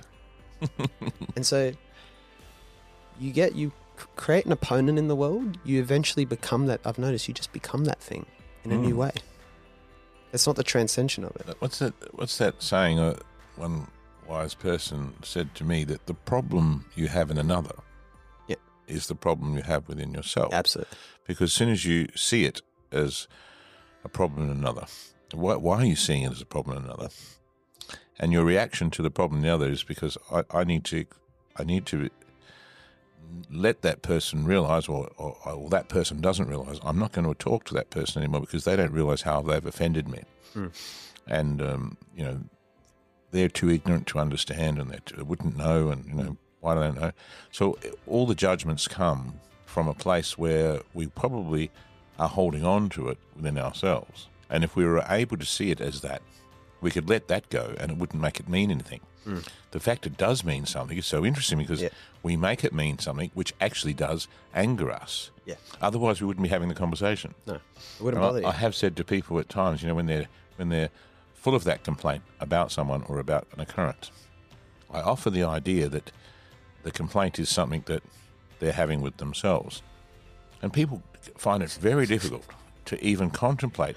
And 1.36 1.44
so 1.44 1.72
you 3.20 3.32
get, 3.32 3.54
you 3.54 3.72
create 4.16 4.46
an 4.46 4.52
opponent 4.52 4.98
in 4.98 5.08
the 5.08 5.16
world, 5.16 5.58
you 5.64 5.80
eventually 5.80 6.24
become 6.24 6.66
that. 6.66 6.80
I've 6.84 6.98
noticed 6.98 7.28
you 7.28 7.34
just 7.34 7.52
become 7.52 7.84
that 7.84 8.00
thing 8.00 8.24
in 8.64 8.72
a 8.72 8.76
new 8.76 8.94
Mm. 8.94 8.98
way. 8.98 9.10
It's 10.32 10.46
not 10.46 10.56
the 10.56 10.62
transcension 10.64 11.24
of 11.24 11.36
it. 11.36 11.56
What's 11.58 11.78
that? 11.80 11.92
What's 12.14 12.38
that 12.38 12.62
saying? 12.62 12.98
Uh, 12.98 13.16
one 13.56 13.88
wise 14.28 14.54
person 14.54 15.14
said 15.22 15.54
to 15.56 15.64
me 15.64 15.84
that 15.84 16.06
the 16.06 16.14
problem 16.14 16.84
you 16.94 17.08
have 17.08 17.30
in 17.30 17.38
another 17.38 17.76
Yeah. 18.48 18.56
is 18.86 19.06
the 19.06 19.14
problem 19.14 19.56
you 19.56 19.62
have 19.62 19.88
within 19.88 20.12
yourself. 20.14 20.52
Absolutely. 20.52 20.96
Because 21.26 21.50
as 21.50 21.52
soon 21.52 21.68
as 21.70 21.84
you 21.84 22.08
see 22.14 22.44
it 22.44 22.62
as 22.92 23.26
a 24.04 24.08
problem 24.08 24.50
in 24.50 24.56
another, 24.56 24.86
why, 25.32 25.56
why 25.56 25.76
are 25.78 25.84
you 25.84 25.96
seeing 25.96 26.22
it 26.22 26.32
as 26.32 26.42
a 26.42 26.46
problem 26.46 26.78
in 26.78 26.84
another? 26.84 27.08
And 28.18 28.32
your 28.32 28.44
reaction 28.44 28.90
to 28.90 29.02
the 29.02 29.10
problem 29.10 29.38
in 29.38 29.42
the 29.42 29.54
other 29.54 29.68
is 29.68 29.82
because 29.82 30.16
I, 30.30 30.44
I 30.50 30.64
need 30.64 30.84
to, 30.84 31.04
I 31.56 31.64
need 31.64 31.86
to 31.86 32.10
let 33.50 33.82
that 33.82 34.02
person 34.02 34.44
realize, 34.44 34.86
or, 34.86 35.10
or, 35.16 35.36
or 35.44 35.68
that 35.70 35.88
person 35.88 36.20
doesn't 36.20 36.46
realize, 36.46 36.78
I'm 36.84 36.98
not 36.98 37.12
going 37.12 37.26
to 37.26 37.34
talk 37.34 37.64
to 37.64 37.74
that 37.74 37.90
person 37.90 38.22
anymore 38.22 38.42
because 38.42 38.64
they 38.64 38.76
don't 38.76 38.92
realize 38.92 39.22
how 39.22 39.42
they've 39.42 39.64
offended 39.66 40.08
me. 40.08 40.22
Hmm. 40.52 40.66
And, 41.26 41.60
um, 41.62 41.96
you 42.14 42.24
know, 42.24 42.40
they're 43.34 43.48
too 43.48 43.68
ignorant 43.68 44.06
to 44.06 44.18
understand 44.20 44.78
and 44.78 44.90
they 44.90 45.22
wouldn't 45.22 45.56
know, 45.56 45.88
and, 45.90 46.06
you 46.06 46.14
know, 46.14 46.36
why 46.60 46.74
don't 46.74 46.94
they 46.94 47.00
know? 47.00 47.12
So 47.50 47.76
all 48.06 48.26
the 48.26 48.34
judgments 48.36 48.86
come 48.88 49.34
from 49.66 49.88
a 49.88 49.94
place 49.94 50.38
where 50.38 50.80
we 50.94 51.08
probably 51.08 51.70
are 52.18 52.28
holding 52.28 52.64
on 52.64 52.88
to 52.90 53.08
it 53.08 53.18
within 53.34 53.58
ourselves. 53.58 54.28
And 54.48 54.62
if 54.62 54.76
we 54.76 54.84
were 54.84 55.04
able 55.08 55.36
to 55.36 55.44
see 55.44 55.72
it 55.72 55.80
as 55.80 56.00
that, 56.02 56.22
we 56.80 56.92
could 56.92 57.08
let 57.08 57.26
that 57.28 57.50
go 57.50 57.74
and 57.78 57.90
it 57.90 57.98
wouldn't 57.98 58.22
make 58.22 58.38
it 58.38 58.48
mean 58.48 58.70
anything. 58.70 59.00
Hmm. 59.24 59.38
The 59.72 59.80
fact 59.80 60.06
it 60.06 60.16
does 60.16 60.44
mean 60.44 60.64
something 60.66 60.96
is 60.96 61.06
so 61.06 61.24
interesting 61.24 61.58
because 61.58 61.82
Yeah. 61.82 61.88
we 62.22 62.36
make 62.36 62.62
it 62.62 62.72
mean 62.72 62.98
something 63.00 63.30
which 63.34 63.52
actually 63.60 63.94
does 63.94 64.28
anger 64.54 64.92
us. 64.92 65.30
Yeah. 65.44 65.54
Otherwise, 65.80 66.20
we 66.20 66.26
wouldn't 66.28 66.44
be 66.44 66.50
having 66.50 66.68
the 66.68 66.74
conversation. 66.74 67.34
No, 67.46 67.54
it 67.54 67.60
wouldn't 68.00 68.22
And 68.22 68.28
bother 68.28 68.40
you. 68.42 68.46
I, 68.46 68.50
I 68.50 68.52
have 68.52 68.74
said 68.76 68.94
to 68.96 69.04
people 69.04 69.40
at 69.40 69.48
times, 69.48 69.82
you 69.82 69.88
know, 69.88 69.94
when 69.96 70.06
they're 70.06 70.28
when 70.56 70.68
they're 70.68 70.90
full 71.44 71.54
of 71.54 71.64
that 71.64 71.84
complaint 71.84 72.22
about 72.40 72.72
someone 72.72 73.02
or 73.02 73.18
about 73.18 73.46
an 73.52 73.60
occurrence, 73.60 74.10
I 74.90 75.02
offer 75.02 75.28
the 75.28 75.42
idea 75.42 75.90
that 75.90 76.10
the 76.84 76.90
complaint 76.90 77.38
is 77.38 77.50
something 77.50 77.82
that 77.84 78.02
they're 78.60 78.72
having 78.72 79.02
with 79.02 79.18
themselves, 79.18 79.82
and 80.62 80.72
people 80.72 81.02
find 81.36 81.62
it 81.62 81.70
very 81.72 82.06
difficult 82.06 82.46
to 82.86 83.04
even 83.04 83.28
contemplate 83.28 83.94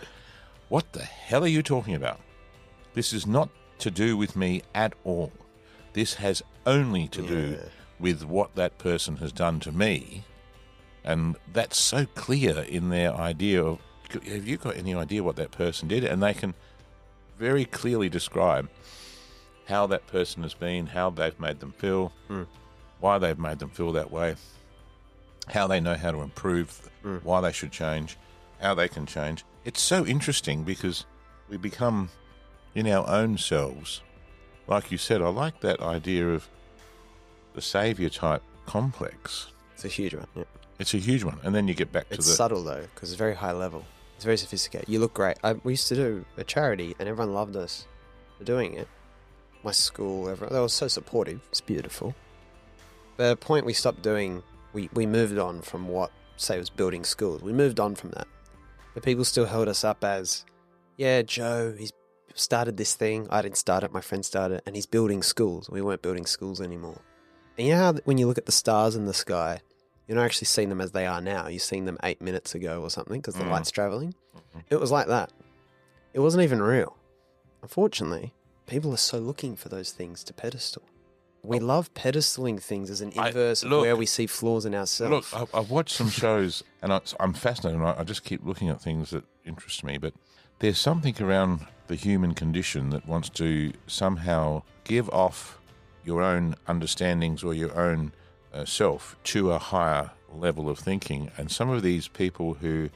what 0.67 0.91
the 0.91 1.03
hell 1.03 1.45
are 1.45 1.47
you 1.47 1.63
talking 1.63 1.95
about. 1.95 2.19
This 2.95 3.13
is 3.13 3.25
not 3.25 3.47
to 3.79 3.89
do 3.91 4.17
with 4.17 4.35
me 4.35 4.61
at 4.75 4.93
all. 5.05 5.31
This 5.93 6.15
has 6.15 6.43
only 6.65 7.07
to 7.07 7.21
do 7.21 7.59
with 7.97 8.25
what 8.25 8.55
that 8.55 8.77
person 8.77 9.15
has 9.17 9.31
done 9.31 9.61
to 9.61 9.71
me. 9.71 10.25
And 11.05 11.37
that's 11.53 11.79
so 11.79 12.07
clear 12.07 12.65
in 12.67 12.89
their 12.89 13.13
idea 13.13 13.63
of 13.63 13.79
have 14.11 14.45
you 14.45 14.57
got 14.57 14.75
any 14.75 14.93
idea 14.93 15.23
what 15.23 15.37
that 15.37 15.51
person 15.51 15.87
did? 15.87 16.03
And 16.03 16.21
they 16.21 16.33
can 16.33 16.53
very 17.37 17.65
clearly 17.65 18.09
describe 18.09 18.69
how 19.67 19.85
that 19.87 20.07
person 20.07 20.43
has 20.43 20.53
been 20.53 20.87
how 20.87 21.09
they've 21.09 21.39
made 21.39 21.59
them 21.59 21.71
feel 21.73 22.11
Hmm. 22.27 22.43
why 22.99 23.17
they've 23.17 23.37
made 23.39 23.59
them 23.59 23.69
feel 23.69 23.91
that 23.93 24.11
way 24.11 24.35
how 25.47 25.67
they 25.67 25.79
know 25.79 25.95
how 25.95 26.11
to 26.11 26.21
improve 26.21 26.89
Hmm. 27.03 27.17
why 27.23 27.41
they 27.41 27.51
should 27.51 27.71
change 27.71 28.17
how 28.61 28.73
they 28.73 28.87
can 28.87 29.05
change 29.05 29.43
it's 29.65 29.81
so 29.81 30.05
interesting 30.05 30.63
because 30.63 31.05
we 31.49 31.57
become 31.57 32.09
in 32.75 32.87
our 32.87 33.07
own 33.07 33.37
selves 33.37 34.01
like 34.69 34.91
you 34.91 34.97
said, 34.97 35.21
I 35.21 35.29
like 35.29 35.61
that 35.61 35.79
idea 35.79 36.27
of 36.27 36.49
the 37.53 37.61
savior 37.61 38.09
type 38.09 38.43
complex. 38.65 39.47
It's 39.75 39.85
a 39.85 39.87
huge 39.87 40.13
one. 40.13 40.27
Yeah. 40.35 40.43
It's 40.77 40.93
a 40.93 40.97
huge 40.97 41.23
one, 41.23 41.39
and 41.41 41.55
then 41.55 41.69
you 41.69 41.73
get 41.73 41.93
back 41.93 42.09
to 42.09 42.15
It's 42.15 42.27
the 42.27 42.33
subtle 42.33 42.61
though, 42.65 42.85
because 42.93 43.09
it's 43.09 43.17
very 43.17 43.33
high 43.35 43.53
level. 43.53 43.85
It's 44.17 44.25
very 44.25 44.37
sophisticated. 44.37 44.89
You 44.89 44.99
look 44.99 45.13
great. 45.13 45.37
I, 45.43 45.53
we 45.53 45.73
used 45.73 45.87
to 45.89 45.95
do 45.95 46.25
a 46.37 46.43
charity, 46.43 46.95
and 46.97 47.07
everyone 47.07 47.35
loved 47.35 47.55
us 47.55 47.85
for 48.39 48.45
doing 48.45 48.73
it. 48.73 48.87
My 49.63 49.71
school, 49.71 50.27
everyone, 50.27 50.55
they 50.55 50.59
were 50.59 50.69
so 50.69 50.87
supportive. 50.87 51.39
It's 51.49 51.61
beautiful. 51.61 52.15
But 53.15 53.27
at 53.27 53.33
a 53.33 53.35
point, 53.35 53.63
we 53.63 53.73
stopped 53.73 54.01
doing. 54.01 54.41
We 54.73 54.89
we 54.93 55.05
moved 55.05 55.37
on 55.37 55.61
from 55.61 55.87
what 55.87 56.11
say 56.35 56.57
was 56.57 56.71
building 56.71 57.03
schools. 57.03 57.43
We 57.43 57.53
moved 57.53 57.79
on 57.79 57.93
from 57.93 58.09
that, 58.11 58.27
but 58.95 59.03
people 59.03 59.23
still 59.23 59.45
held 59.45 59.67
us 59.67 59.83
up 59.83 60.03
as, 60.03 60.45
yeah, 60.97 61.21
Joe. 61.21 61.75
He's 61.77 61.93
started 62.33 62.75
this 62.75 62.95
thing. 62.95 63.27
I 63.29 63.43
didn't 63.43 63.57
start 63.57 63.83
it. 63.83 63.93
My 63.93 64.01
friend 64.01 64.25
started, 64.25 64.55
it, 64.55 64.63
and 64.65 64.75
he's 64.75 64.87
building 64.87 65.21
schools. 65.21 65.69
We 65.69 65.83
weren't 65.83 66.01
building 66.01 66.25
schools 66.25 66.59
anymore. 66.59 67.01
And 67.55 67.67
you 67.67 67.73
know 67.75 67.79
how 67.79 67.93
when 68.05 68.17
you 68.17 68.25
look 68.25 68.39
at 68.39 68.47
the 68.47 68.51
stars 68.51 68.95
in 68.95 69.05
the 69.05 69.13
sky, 69.13 69.61
you're 70.07 70.15
not 70.15 70.25
actually 70.25 70.45
seeing 70.45 70.69
them 70.69 70.81
as 70.81 70.91
they 70.91 71.05
are 71.05 71.21
now. 71.21 71.47
You're 71.47 71.59
seeing 71.59 71.85
them 71.85 71.97
eight 72.03 72.21
minutes 72.21 72.55
ago 72.55 72.81
or 72.81 72.89
something 72.89 73.19
because 73.19 73.35
the 73.35 73.43
Mm. 73.43 73.51
light's 73.51 73.71
traveling. 73.71 74.13
Mhm. 74.35 74.63
It 74.69 74.79
was 74.79 74.91
like 74.91 75.07
that. 75.07 75.31
It 76.13 76.19
wasn't 76.21 76.43
even 76.43 76.61
real. 76.61 76.95
Unfortunately, 77.61 78.33
people 78.65 78.93
are 78.93 78.97
so 78.97 79.17
looking 79.19 79.55
for 79.55 79.69
those 79.69 79.91
things 79.91 80.23
to 80.25 80.33
pedestal. 80.33 80.83
We 81.43 81.59
love 81.59 81.93
pedestaling 81.93 82.61
things 82.61 82.89
as 82.89 83.01
an 83.01 83.13
I- 83.17 83.27
inverse 83.27 83.63
of 83.63 83.69
look- 83.69 83.81
where 83.81 83.95
we 83.95 84.05
see 84.05 84.27
flaws 84.27 84.65
in 84.65 84.75
ourselves. 84.75 85.31
Look, 85.33 85.49
I- 85.53 85.57
I've 85.59 85.69
watched 85.69 85.95
some 85.95 86.09
shows, 86.09 86.63
and 86.81 86.91
I, 86.93 87.01
I'm 87.19 87.33
fascinated. 87.33 87.79
And 87.79 87.87
I 87.89 87.99
I 87.99 88.03
just 88.03 88.23
keep 88.23 88.45
looking 88.45 88.69
at 88.69 88.81
things 88.81 89.11
that 89.11 89.23
interest 89.45 89.83
me. 89.83 89.97
But 89.97 90.13
there's 90.59 90.79
something 90.79 91.15
around 91.21 91.65
the 91.87 91.95
human 91.95 92.33
condition 92.33 92.89
that 92.89 93.07
wants 93.07 93.29
to 93.29 93.71
somehow 93.85 94.63
give 94.83 95.09
off 95.11 95.59
your 96.03 96.21
own 96.21 96.55
understandings 96.67 97.43
or 97.43 97.53
your 97.53 97.77
own 97.79 98.11
Uh, 98.53 98.65
self 98.65 99.15
to 99.23 99.51
a 99.51 99.59
higher 99.59 100.11
level 100.33 100.69
of 100.69 100.79
thinking. 100.79 101.29
And 101.37 101.51
some 101.51 101.69
of 101.69 101.83
these 101.83 102.07
people 102.07 102.55
who 102.55 102.89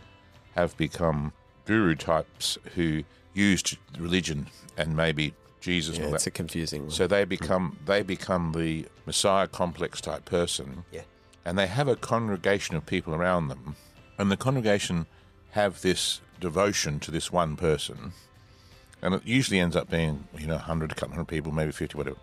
have 0.56 0.76
become 0.78 1.34
guru 1.66 1.96
types 1.96 2.58
who 2.76 3.04
used 3.34 3.78
religion 3.98 4.48
and 4.78 4.96
maybe 4.96 5.34
Jesus 5.60 5.98
and 5.98 6.10
yeah, 6.10 6.16
it's 6.16 6.28
a 6.28 6.32
confusing. 6.32 6.90
So 6.90 7.06
they 7.06 7.24
become 7.26 7.78
they 7.86 8.02
become 8.02 8.54
the 8.54 8.86
Messiah 9.06 9.48
complex 9.48 10.02
type 10.02 10.26
person. 10.26 10.86
Yeah. 10.92 11.04
And 11.46 11.58
they 11.58 11.68
have 11.68 11.88
a 11.88 11.96
congregation 11.96 12.76
of 12.76 12.86
people 12.86 13.14
around 13.14 13.48
them. 13.48 13.76
And 14.18 14.32
the 14.32 14.38
congregation 14.38 15.06
have 15.52 15.82
this 15.82 16.22
devotion 16.40 17.00
to 17.02 17.12
this 17.12 17.32
one 17.32 17.56
person. 17.56 18.14
And 19.02 19.16
it 19.16 19.26
usually 19.26 19.60
ends 19.60 19.76
up 19.76 19.90
being, 19.90 20.28
you 20.38 20.46
know, 20.46 20.56
100, 20.56 20.92
a 20.92 20.96
couple 20.96 21.16
hundred 21.16 21.28
people, 21.28 21.52
maybe 21.52 21.72
50, 21.72 21.98
whatever. 21.98 22.18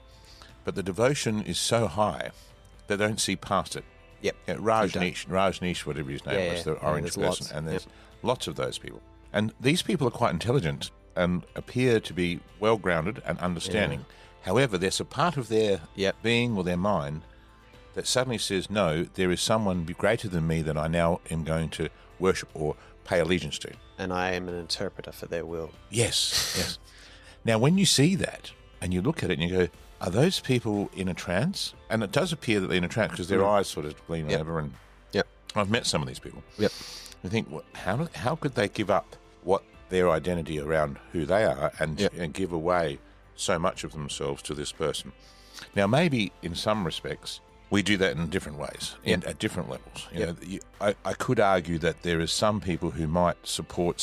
But 0.65 0.77
the 0.77 0.83
devotion 0.83 1.43
is 1.43 1.59
so 1.59 1.89
high 1.89 2.31
they 2.89 2.97
don't 2.97 3.21
see 3.21 3.37
past 3.37 3.77
it. 3.77 3.85
Yep. 4.23 4.37
Yeah, 4.49 4.55
Rajneesh, 4.57 5.27
Rajneesh, 5.29 5.87
whatever 5.87 6.11
his 6.11 6.27
name 6.27 6.41
Yeah, 6.41 6.53
was, 6.55 6.65
the 6.65 6.73
Yeah, 6.73 6.79
orange 6.89 7.05
person. 7.15 7.23
lots. 7.23 7.51
And 7.53 7.69
there's 7.69 7.87
lots 8.23 8.47
of 8.49 8.57
those 8.57 8.79
people. 8.79 9.01
And 9.33 9.53
these 9.61 9.83
people 9.83 10.09
are 10.09 10.13
quite 10.13 10.33
intelligent 10.33 10.91
and 11.15 11.45
appear 11.55 12.01
to 12.01 12.13
be 12.13 12.41
well 12.59 12.77
grounded 12.79 13.23
and 13.25 13.39
understanding. 13.39 14.05
However, 14.43 14.77
there's 14.79 14.99
a 15.01 15.05
part 15.05 15.37
of 15.37 15.49
their 15.49 15.81
Yep. 15.95 16.17
being 16.23 16.57
or 16.57 16.65
their 16.65 16.77
mind 16.77 17.23
that 17.95 18.07
suddenly 18.07 18.39
says, 18.39 18.71
no, 18.71 19.05
there 19.15 19.31
is 19.31 19.41
someone 19.41 19.85
greater 19.85 20.29
than 20.29 20.47
me 20.47 20.63
that 20.63 20.77
I 20.79 20.89
now 20.89 21.21
am 21.31 21.45
going 21.45 21.69
to 21.71 21.89
worship 22.19 22.49
or 22.55 22.77
pay 23.05 23.21
allegiance 23.21 23.59
to. 23.61 23.73
and 23.99 24.13
I 24.13 24.33
am 24.33 24.49
an 24.49 24.55
interpreter 24.55 25.11
for 25.13 25.27
their 25.27 25.45
will. 25.45 25.71
Yes, 25.91 26.55
yes. 26.57 26.79
Now, 27.45 27.59
when 27.59 27.79
you 27.79 27.87
see 27.87 28.15
that 28.17 28.53
and 28.81 28.93
you 28.93 29.01
look 29.01 29.23
at 29.23 29.31
it 29.31 29.39
and 29.39 29.49
you 29.49 29.57
go, 29.57 29.69
are 30.01 30.11
those 30.11 30.41
people 30.41 30.91
in 30.95 31.09
a 31.09 31.15
trance? 31.15 31.75
And 31.91 32.03
it 32.03 32.13
does 32.13 32.33
appear 32.33 32.61
that 32.61 32.69
they're 32.69 32.77
in 32.79 32.85
a 32.85 32.89
trance 32.89 33.13
because 33.13 33.29
their 33.29 33.41
mm. 33.41 33.49
eyes 33.49 33.69
sort 33.69 33.87
of 33.87 34.07
gleam 34.07 34.29
Yep. 34.31 34.41
over. 34.41 34.59
And 34.59 34.73
Yep. 35.13 35.27
I've 35.57 35.71
met 35.71 35.87
some 35.87 36.03
of 36.03 36.09
these 36.09 36.19
people. 36.19 36.43
Yep. 36.59 36.73
I 37.25 37.29
think, 37.29 37.49
what, 37.51 37.65
how 37.75 38.09
how 38.15 38.37
could 38.37 38.55
they 38.55 38.69
give 38.69 38.91
up 38.91 39.17
what 39.43 39.63
their 39.89 40.11
identity 40.11 40.61
around 40.61 40.99
who 41.13 41.27
they 41.27 41.45
are 41.45 41.73
and 41.81 41.99
Yep. 41.99 42.13
and 42.17 42.33
give 42.35 42.53
away 42.53 42.99
so 43.35 43.59
much 43.59 43.85
of 43.85 43.93
themselves 43.93 44.43
to 44.43 44.55
this 44.55 44.71
person? 44.73 45.13
Now, 45.75 45.87
maybe 45.89 46.31
in 46.43 46.55
some 46.55 46.85
respects, 46.85 47.41
we 47.71 47.83
do 47.83 47.97
that 47.97 48.17
in 48.17 48.29
different 48.29 48.59
ways, 48.59 48.95
in, 49.05 49.25
at 49.25 49.39
different 49.41 49.69
levels. 49.69 50.07
You 50.13 50.21
Yep. 50.21 50.29
know, 50.29 50.47
you, 50.47 50.61
I, 50.81 50.95
I 51.05 51.13
could 51.15 51.41
argue 51.41 51.79
that 51.79 52.03
there 52.03 52.21
is 52.21 52.31
some 52.31 52.61
people 52.61 52.93
who 52.93 53.09
might 53.09 53.37
support 53.47 53.97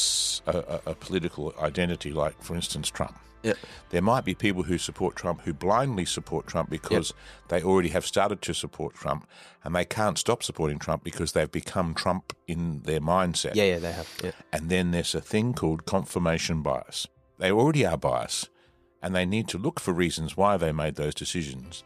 a 0.45 0.93
political 0.99 1.53
identity, 1.59 2.11
like, 2.11 2.41
for 2.43 2.53
instance, 2.55 2.89
Trump. 2.89 3.17
Yep. 3.45 3.57
There 3.91 4.01
might 4.01 4.25
be 4.25 4.33
people 4.33 4.63
who 4.63 4.77
support 4.77 5.15
Trump 5.15 5.41
who 5.41 5.53
blindly 5.53 6.05
support 6.05 6.47
Trump 6.47 6.69
because 6.69 7.13
they 7.49 7.61
already 7.61 7.89
have 7.89 8.05
started 8.05 8.41
to 8.41 8.53
support 8.53 8.95
Trump 8.95 9.27
and 9.63 9.75
they 9.75 9.85
can't 9.85 10.17
stop 10.17 10.43
supporting 10.43 10.79
Trump 10.79 11.03
because 11.03 11.31
they've 11.31 11.51
become 11.51 11.93
Trump 11.93 12.35
in 12.47 12.81
their 12.81 12.99
mindset. 12.99 13.55
Yeah, 13.55 13.65
yeah, 13.65 13.79
they 13.79 13.91
have. 13.91 14.09
Yeah. 14.23 14.31
And 14.51 14.69
then 14.69 14.91
there's 14.91 15.15
a 15.15 15.21
thing 15.21 15.53
called 15.53 15.85
confirmation 15.85 16.61
bias. 16.61 17.07
They 17.37 17.51
already 17.51 17.85
are 17.85 17.97
biased 17.97 18.49
and 19.01 19.15
they 19.15 19.25
need 19.25 19.47
to 19.49 19.59
look 19.59 19.79
for 19.79 19.93
reasons 19.93 20.35
why 20.35 20.57
they 20.57 20.71
made 20.71 20.95
those 20.95 21.13
decisions. 21.13 21.83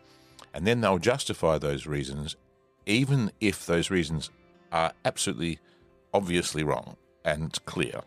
And 0.54 0.66
then 0.66 0.82
they'll 0.82 1.00
justify 1.00 1.58
those 1.58 1.86
reasons, 1.86 2.38
even 2.86 3.32
if 3.42 3.66
those 3.66 3.92
reasons 3.92 4.30
are 4.72 4.94
absolutely 5.04 5.60
obviously 6.14 6.64
wrong 6.64 6.96
and 7.26 7.54
clear. 7.66 8.02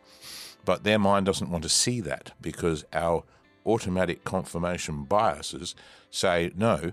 But 0.64 0.84
their 0.84 0.98
mind 0.98 1.26
doesn't 1.26 1.50
want 1.50 1.62
to 1.64 1.68
see 1.68 2.00
that 2.00 2.32
because 2.40 2.84
our 2.92 3.24
automatic 3.66 4.24
confirmation 4.24 5.04
biases 5.04 5.74
say, 6.10 6.52
no, 6.56 6.92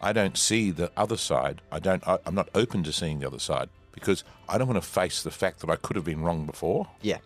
I 0.00 0.12
don't 0.12 0.36
see 0.36 0.70
the 0.70 0.90
other 0.96 1.16
side. 1.16 1.62
I 1.72 1.78
don't. 1.78 2.06
I, 2.06 2.18
I'm 2.26 2.34
not 2.34 2.48
open 2.54 2.82
to 2.84 2.92
seeing 2.92 3.20
the 3.20 3.26
other 3.26 3.38
side 3.38 3.68
because 3.92 4.24
I 4.48 4.58
don't 4.58 4.68
want 4.68 4.82
to 4.82 4.86
face 4.88 5.22
the 5.22 5.30
fact 5.30 5.60
that 5.60 5.70
I 5.70 5.76
could 5.76 5.96
have 5.96 6.04
been 6.04 6.22
wrong 6.22 6.46
before. 6.46 6.88
Yeah. 7.00 7.18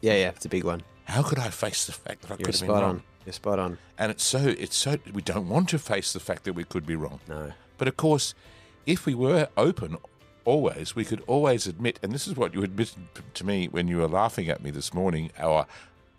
Yeah, 0.00 0.14
yeah. 0.14 0.28
It's 0.30 0.46
a 0.46 0.48
big 0.48 0.64
one. 0.64 0.82
How 1.04 1.22
could 1.22 1.38
I 1.38 1.50
face 1.50 1.86
the 1.86 1.92
fact 1.92 2.22
that 2.22 2.30
I 2.30 2.34
You're 2.34 2.46
could 2.46 2.54
have 2.54 2.60
been 2.62 2.68
spot 2.68 2.82
wrong? 2.82 2.90
on. 2.96 3.02
You're 3.26 3.32
spot 3.34 3.58
on. 3.58 3.78
And 3.98 4.10
it's 4.10 4.24
so. 4.24 4.38
It's 4.38 4.76
so. 4.76 4.96
We 5.12 5.20
don't 5.22 5.48
want 5.48 5.68
to 5.70 5.78
face 5.78 6.12
the 6.12 6.20
fact 6.20 6.44
that 6.44 6.54
we 6.54 6.64
could 6.64 6.86
be 6.86 6.96
wrong. 6.96 7.20
No. 7.28 7.52
But 7.76 7.86
of 7.88 7.96
course, 7.98 8.34
if 8.86 9.04
we 9.04 9.14
were 9.14 9.48
open 9.56 9.98
always, 10.46 10.96
we 10.96 11.04
could 11.04 11.22
always 11.26 11.66
admit, 11.66 11.98
and 12.02 12.12
this 12.12 12.26
is 12.26 12.36
what 12.36 12.54
you 12.54 12.62
admitted 12.62 13.08
to 13.34 13.44
me 13.44 13.66
when 13.66 13.88
you 13.88 13.98
were 13.98 14.08
laughing 14.08 14.48
at 14.48 14.62
me 14.62 14.70
this 14.70 14.94
morning, 14.94 15.30
or, 15.42 15.66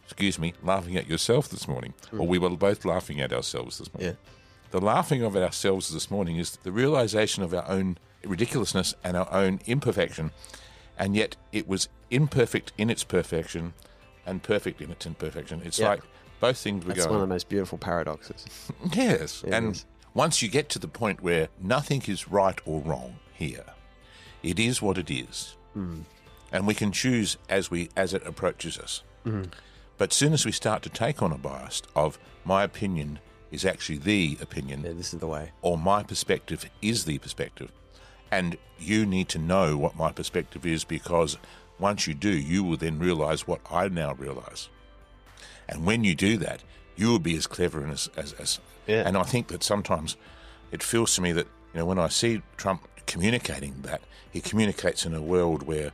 excuse 0.08 0.40
me, 0.40 0.54
laughing 0.64 0.96
at 0.96 1.10
yourself 1.10 1.50
this 1.50 1.68
morning, 1.68 1.94
or 2.14 2.26
we 2.26 2.40
were 2.40 2.50
both 2.52 2.86
laughing 2.86 3.20
at 3.20 3.34
ourselves 3.34 3.78
this 3.78 3.94
morning. 3.94 4.12
Yeah. 4.12 4.32
The 4.72 4.80
laughing 4.80 5.22
of 5.22 5.36
ourselves 5.36 5.90
this 5.90 6.10
morning 6.10 6.38
is 6.38 6.58
the 6.64 6.72
realization 6.72 7.44
of 7.44 7.54
our 7.54 7.68
own 7.68 7.98
ridiculousness 8.24 8.96
and 9.04 9.18
our 9.18 9.28
own 9.34 9.60
imperfection, 9.66 10.32
and 10.98 11.14
yet 11.14 11.36
it 11.52 11.68
was 11.68 11.90
imperfect 12.10 12.72
in 12.78 12.90
its 12.90 13.04
perfection 13.04 13.74
and 14.26 14.42
perfect 14.42 14.82
in 14.82 14.92
its 14.92 15.06
imperfection. 15.06 15.62
It's 15.66 15.78
Yeah. 15.78 15.90
like 15.90 16.04
both 16.40 16.58
things 16.58 16.86
were 16.86 16.94
That's 16.94 17.06
going 17.06 17.16
one 17.16 17.24
of 17.24 17.28
the 17.30 17.36
most 17.36 17.50
beautiful 17.50 17.78
paradoxes. 17.78 18.46
Yes. 18.94 19.44
It 19.44 19.54
and 19.54 19.74
is. 19.76 19.86
once 20.14 20.42
you 20.42 20.48
get 20.48 20.70
to 20.70 20.80
the 20.80 20.88
point 20.88 21.22
where 21.22 21.50
nothing 21.62 22.02
is 22.08 22.30
right 22.30 22.60
or 22.66 22.80
wrong 22.80 23.18
here, 23.34 23.66
it 24.42 24.58
is 24.58 24.82
what 24.82 24.98
it 24.98 25.12
is. 25.12 25.58
Hmm. 25.74 26.02
And 26.54 26.66
we 26.66 26.74
can 26.74 26.94
choose 26.94 27.36
as 27.50 27.70
we 27.70 27.90
as 27.98 28.14
it 28.14 28.26
approaches 28.26 28.78
us. 28.80 29.04
Hmm. 29.26 29.44
But 29.98 30.14
soon 30.14 30.34
as 30.34 30.46
we 30.46 30.52
start 30.52 30.84
to 30.84 30.90
take 30.90 31.22
on 31.22 31.32
a 31.32 31.38
bias 31.38 31.82
of 31.96 32.20
my 32.46 32.64
opinion 32.64 33.20
is 33.52 33.66
actually 33.66 33.98
the 33.98 34.38
opinion 34.42 34.84
Yeah, 34.84 34.94
this 34.94 35.14
is 35.14 35.20
the 35.20 35.28
way. 35.28 35.52
or 35.62 35.78
my 35.78 36.04
perspective 36.04 36.70
is 36.82 37.06
the 37.06 37.18
perspective. 37.18 37.72
And 38.32 38.58
you 38.78 39.06
need 39.06 39.30
to 39.30 39.40
know 39.40 39.78
what 39.78 39.96
my 39.96 40.12
perspective 40.12 40.66
is 40.66 40.84
because 40.84 41.38
once 41.80 42.08
you 42.08 42.14
do, 42.14 42.30
you 42.30 42.64
will 42.64 42.78
then 42.78 43.00
realize 43.00 43.48
what 43.48 43.62
I 43.72 43.88
now 43.88 44.14
realize. 44.14 44.70
And 45.70 45.86
when 45.86 46.04
you 46.04 46.14
do 46.16 46.38
that, 46.38 46.62
you 46.96 47.08
will 47.10 47.20
be 47.20 47.36
as 47.38 47.48
clever 47.48 47.82
and 47.82 47.92
as, 47.92 48.10
as, 48.18 48.34
as 48.34 48.60
Yeah. 48.88 49.04
and 49.08 49.18
I 49.18 49.24
think 49.24 49.48
that 49.48 49.64
sometimes 49.64 50.18
it 50.72 50.84
feels 50.84 51.16
to 51.16 51.22
me 51.22 51.32
that, 51.34 51.48
you 51.74 51.80
know, 51.80 51.86
when 51.86 52.00
I 52.00 52.10
see 52.10 52.42
Trump 52.58 52.88
communicating 53.06 53.82
that, 53.84 54.02
he 54.32 54.42
communicates 54.42 55.06
in 55.06 55.14
a 55.14 55.22
world 55.22 55.64
where 55.64 55.92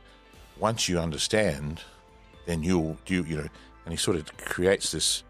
once 0.58 0.88
you 0.88 0.98
understand, 0.98 1.82
then 2.46 2.62
you'll, 2.62 2.96
you, 3.06 3.22
you 3.24 3.36
know, 3.36 3.48
and 3.84 3.92
he 3.92 3.96
sort 3.96 4.16
of 4.16 4.36
creates 4.38 4.92
this 4.92 5.22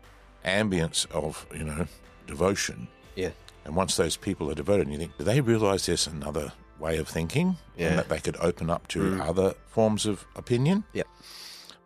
ambience 0.45 1.11
of, 1.11 1.47
you 1.55 1.65
know, 1.65 1.87
devotion. 2.27 2.89
Yeah. 3.17 3.31
And 3.65 3.77
once 3.77 3.97
those 3.97 4.17
people 4.17 4.51
are 4.51 4.55
devoted, 4.55 4.87
and 4.87 4.93
you 4.93 4.99
think, 4.99 5.17
do 5.17 5.25
they 5.25 5.41
realize 5.41 5.87
there's 5.87 6.07
another 6.07 6.53
way 6.79 6.99
of 6.99 7.09
thinking 7.09 7.57
Yeah. 7.77 7.89
and 7.89 7.99
that 7.99 8.09
they 8.09 8.21
could 8.21 8.37
open 8.41 8.69
up 8.69 8.89
to 8.89 9.01
mm. 9.01 9.21
other 9.21 9.55
forms 9.67 10.07
of 10.07 10.27
opinion? 10.37 10.85
Yep. 10.93 11.07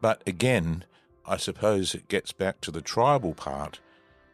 But 0.01 0.23
again, 0.27 0.85
I 1.27 1.37
suppose 1.37 1.95
it 1.95 2.09
gets 2.09 2.33
back 2.33 2.61
to 2.63 2.71
the 2.71 2.81
tribal 2.81 3.35
part 3.35 3.81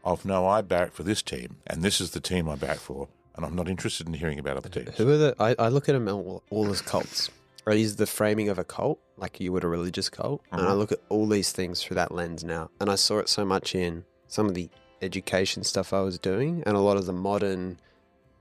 of 0.04 0.24
no, 0.24 0.46
I 0.46 0.60
barrack 0.60 0.92
for 0.92 1.02
this 1.02 1.22
team, 1.22 1.56
and 1.66 1.82
this 1.82 2.00
is 2.00 2.10
the 2.10 2.20
team 2.20 2.48
I 2.48 2.56
barrack 2.56 2.78
for, 2.78 3.08
and 3.34 3.44
I'm 3.44 3.56
not 3.56 3.68
interested 3.68 4.06
in 4.06 4.14
hearing 4.14 4.38
about 4.38 4.56
other 4.56 4.68
teams. 4.68 4.96
Who 4.96 5.10
are 5.10 5.16
the? 5.16 5.34
I, 5.40 5.54
I 5.58 5.68
look 5.68 5.88
at 5.88 5.92
them 5.92 6.08
all, 6.08 6.42
all 6.50 6.70
as 6.70 6.82
cults. 6.82 7.30
I 7.66 7.74
use 7.74 7.96
the 7.96 8.06
framing 8.06 8.48
of 8.48 8.58
a 8.58 8.64
cult, 8.64 8.98
like 9.16 9.40
you 9.40 9.52
would 9.52 9.64
a 9.64 9.68
religious 9.68 10.08
cult, 10.10 10.42
and 10.52 10.60
I 10.62 10.72
Mhm. 10.72 10.78
look 10.78 10.92
at 10.92 11.00
all 11.08 11.26
these 11.26 11.50
things 11.52 11.82
through 11.82 11.94
that 11.94 12.12
lens 12.12 12.44
now. 12.44 12.70
And 12.80 12.90
I 12.90 12.94
saw 12.96 13.18
it 13.18 13.28
so 13.28 13.44
much 13.44 13.74
in 13.74 14.04
some 14.28 14.46
of 14.46 14.54
the 14.54 14.68
education 15.00 15.64
stuff 15.64 15.92
I 15.92 16.00
was 16.00 16.18
doing 16.18 16.62
and 16.66 16.76
a 16.76 16.80
lot 16.80 16.96
of 16.96 17.06
the 17.06 17.12
modern 17.12 17.78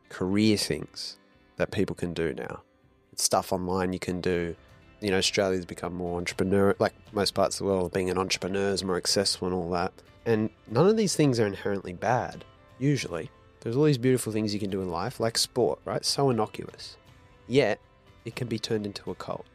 career 0.10 0.58
things 0.58 1.18
that 1.58 1.72
people 1.72 1.96
can 1.96 2.14
do 2.14 2.34
now. 2.34 2.62
It's 3.12 3.24
stuff 3.24 3.54
online 3.54 3.94
you 3.94 4.00
can 4.00 4.22
do. 4.22 4.56
You 5.02 5.12
know, 5.12 5.18
Australia's 5.18 5.66
become 5.66 5.94
more 5.94 6.18
entrepreneur, 6.18 6.76
like 6.80 6.94
most 7.12 7.34
parts 7.34 7.60
of 7.60 7.66
the 7.66 7.72
world, 7.72 7.94
being 7.94 8.10
an 8.10 8.18
entrepreneur 8.18 8.70
is 8.70 8.84
more 8.84 8.98
accessible 8.98 9.48
and 9.48 9.56
all 9.56 9.70
that. 9.72 9.94
And 10.26 10.50
none 10.70 10.88
of 10.88 10.96
these 10.98 11.16
things 11.16 11.40
are 11.40 11.46
inherently 11.46 11.94
bad, 11.94 12.46
usually. 12.80 13.30
There's 13.60 13.76
all 13.76 13.84
these 13.84 13.98
beautiful 13.98 14.32
things 14.34 14.54
you 14.54 14.60
can 14.60 14.70
do 14.70 14.82
in 14.82 14.90
life, 14.90 15.20
like 15.20 15.38
sport, 15.38 15.80
right? 15.86 16.04
So 16.06 16.30
innocuous. 16.30 16.98
Yet, 17.48 17.80
it 18.26 18.36
can 18.36 18.48
be 18.48 18.60
turned 18.60 18.86
into 18.86 19.10
a 19.12 19.16
cult. 19.16 19.46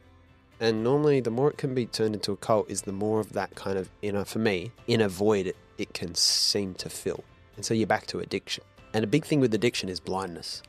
And 0.59 0.83
normally, 0.83 1.21
the 1.21 1.31
more 1.31 1.49
it 1.49 1.57
can 1.57 1.73
be 1.73 1.85
turned 1.85 2.15
into 2.15 2.31
a 2.33 2.37
cult, 2.37 2.69
is 2.69 2.81
the 2.81 2.91
more 2.91 3.19
of 3.21 3.31
that 3.33 3.55
kind 3.55 3.77
of 3.77 3.89
inner, 4.01 4.25
for 4.25 4.39
me, 4.39 4.71
inner 4.87 5.07
void 5.07 5.47
it, 5.47 5.55
it 5.77 5.93
can 5.93 6.15
seem 6.15 6.73
to 6.75 6.89
fill. 6.89 7.23
And 7.55 7.63
so 7.65 7.73
you're 7.73 7.87
back 7.87 8.07
to 8.07 8.19
addiction. 8.19 8.63
And 8.93 9.03
a 9.03 9.07
big 9.07 9.25
thing 9.25 9.39
with 9.39 9.53
addiction 9.53 9.87
is 9.87 9.99
blindness. 10.01 10.61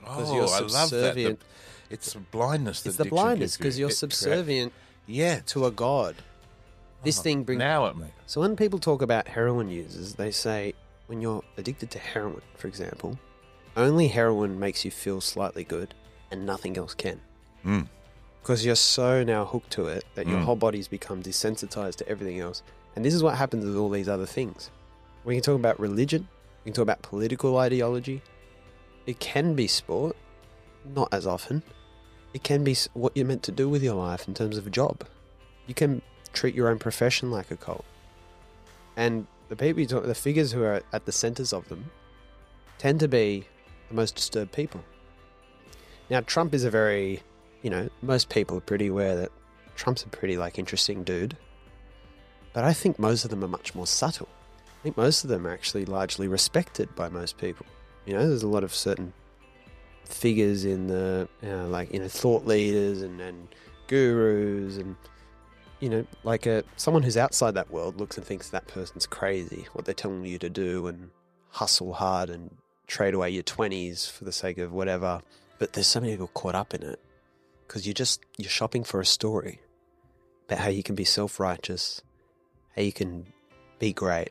Because 0.00 0.30
Oh, 0.30 0.34
you're 0.34 0.48
I 0.48 0.58
love 0.60 0.90
that. 0.90 1.14
The- 1.14 1.38
it's 1.90 2.14
blindness. 2.14 2.82
that 2.82 2.90
It's 2.90 2.98
the 2.98 3.04
blindness 3.06 3.56
gives 3.56 3.78
you. 3.78 3.86
because 3.86 4.00
you're 4.00 4.08
It 4.08 4.12
subservient 4.12 4.72
Yeah. 5.06 5.40
to 5.46 5.64
a 5.64 5.70
god. 5.70 6.16
This 7.02 7.18
Oh, 7.20 7.22
thing 7.22 7.44
brings. 7.44 7.58
Now 7.60 7.86
it 7.86 7.96
makes. 7.96 8.12
So 8.26 8.40
when 8.42 8.56
people 8.56 8.78
talk 8.78 9.00
about 9.00 9.28
heroin 9.28 9.70
users, 9.70 10.14
they 10.16 10.30
say 10.30 10.74
when 11.06 11.22
you're 11.22 11.42
addicted 11.56 11.90
to 11.92 11.98
heroin, 11.98 12.42
for 12.56 12.68
example, 12.68 13.18
only 13.76 14.08
heroin 14.08 14.58
makes 14.60 14.84
you 14.84 14.90
feel 14.90 15.20
slightly 15.22 15.64
good, 15.64 15.94
and 16.30 16.44
nothing 16.44 16.76
else 16.76 16.92
can. 16.92 17.20
Mm. 17.68 17.86
Because 18.40 18.64
you're 18.64 18.76
so 18.76 19.22
now 19.24 19.44
hooked 19.44 19.70
to 19.72 19.86
it 19.86 20.04
that 20.14 20.26
your 20.26 20.38
Mm. 20.38 20.44
whole 20.44 20.56
body's 20.56 20.88
become 20.88 21.22
desensitized 21.22 21.96
to 21.96 22.08
everything 22.08 22.40
else. 22.40 22.62
And 22.96 23.04
this 23.04 23.12
is 23.12 23.22
what 23.22 23.36
happens 23.36 23.64
with 23.64 23.76
all 23.76 23.90
these 23.90 24.08
other 24.08 24.24
things. 24.26 24.70
We 25.24 25.34
can 25.34 25.42
talk 25.42 25.56
about 25.56 25.78
religion, 25.78 26.28
we 26.64 26.70
can 26.70 26.74
talk 26.74 26.82
about 26.82 27.02
political 27.02 27.58
ideology. 27.58 28.22
It 29.06 29.20
can 29.20 29.54
be 29.54 29.66
sport, 29.66 30.16
not 30.94 31.12
as 31.12 31.26
often. 31.26 31.62
It 32.32 32.42
can 32.42 32.64
be 32.64 32.76
what 32.94 33.16
you're 33.16 33.26
meant 33.26 33.42
to 33.44 33.52
do 33.52 33.68
with 33.68 33.82
your 33.82 33.94
life 33.94 34.26
in 34.28 34.34
terms 34.34 34.56
of 34.56 34.66
a 34.66 34.70
job. 34.70 35.06
You 35.66 35.74
can 35.74 36.02
treat 36.32 36.54
your 36.54 36.68
own 36.68 36.78
profession 36.78 37.30
like 37.30 37.50
a 37.50 37.56
cult. 37.56 37.84
And 38.96 39.26
the 39.48 39.56
people 39.56 39.80
you 39.80 39.86
talk, 39.86 40.04
the 40.04 40.14
figures 40.14 40.52
who 40.52 40.62
are 40.62 40.82
at 40.92 41.04
the 41.06 41.12
centers 41.12 41.52
of 41.52 41.68
them, 41.68 41.90
tend 42.78 43.00
to 43.00 43.08
be 43.08 43.46
the 43.88 43.94
most 43.94 44.14
disturbed 44.14 44.52
people. 44.52 44.82
Now, 46.10 46.20
Trump 46.20 46.54
is 46.54 46.64
a 46.64 46.70
very, 46.70 47.22
you 47.62 47.70
know, 47.70 47.88
most 48.02 48.28
people 48.28 48.56
are 48.56 48.62
pretty 48.62 48.86
aware 48.88 49.16
that 49.16 49.32
Trump's 49.76 50.02
a 50.02 50.08
pretty 50.08 50.36
like 50.36 50.58
interesting 50.58 51.04
dude. 51.04 51.36
But 52.52 52.64
I 52.64 52.72
think 52.72 52.98
most 52.98 53.24
of 53.24 53.30
them 53.30 53.44
are 53.44 53.48
much 53.48 53.74
more 53.74 53.86
subtle. 53.86 54.28
I 54.66 54.82
think 54.82 54.96
most 54.96 55.24
of 55.24 55.30
them 55.30 55.46
are 55.46 55.52
actually 55.52 55.84
largely 55.84 56.28
respected 56.28 56.94
by 56.94 57.08
most 57.08 57.38
people. 57.38 57.66
You 58.06 58.14
know, 58.14 58.28
there's 58.28 58.42
a 58.42 58.48
lot 58.48 58.64
of 58.64 58.74
certain 58.74 59.12
figures 60.04 60.64
in 60.64 60.86
the, 60.86 61.28
you 61.42 61.48
know, 61.48 61.68
like, 61.68 61.92
you 61.92 62.00
know, 62.00 62.08
thought 62.08 62.46
leaders 62.46 63.02
and, 63.02 63.20
and 63.20 63.48
gurus 63.86 64.76
and, 64.78 64.96
you 65.80 65.88
know, 65.88 66.06
like 66.24 66.46
a, 66.46 66.64
someone 66.76 67.02
who's 67.02 67.16
outside 67.16 67.52
that 67.54 67.70
world 67.70 67.98
looks 67.98 68.16
and 68.16 68.26
thinks 68.26 68.50
that 68.50 68.66
person's 68.66 69.06
crazy, 69.06 69.66
what 69.72 69.84
they're 69.84 69.94
telling 69.94 70.24
you 70.24 70.38
to 70.38 70.48
do 70.48 70.86
and 70.86 71.10
hustle 71.50 71.92
hard 71.92 72.30
and 72.30 72.56
trade 72.86 73.14
away 73.14 73.30
your 73.30 73.42
20s 73.42 74.10
for 74.10 74.24
the 74.24 74.32
sake 74.32 74.58
of 74.58 74.72
whatever. 74.72 75.20
But 75.58 75.72
there's 75.72 75.86
so 75.86 76.00
many 76.00 76.12
people 76.12 76.28
caught 76.28 76.54
up 76.54 76.72
in 76.72 76.82
it 76.82 77.00
because 77.68 77.86
you're 77.86 77.94
just, 77.94 78.20
you're 78.38 78.48
shopping 78.50 78.82
for 78.82 79.00
a 79.00 79.06
story 79.06 79.60
about 80.48 80.58
how 80.58 80.68
you 80.70 80.82
can 80.82 80.94
be 80.94 81.04
self-righteous, 81.04 82.02
how 82.74 82.82
you 82.82 82.92
can 82.92 83.26
be 83.78 83.92
great, 83.92 84.30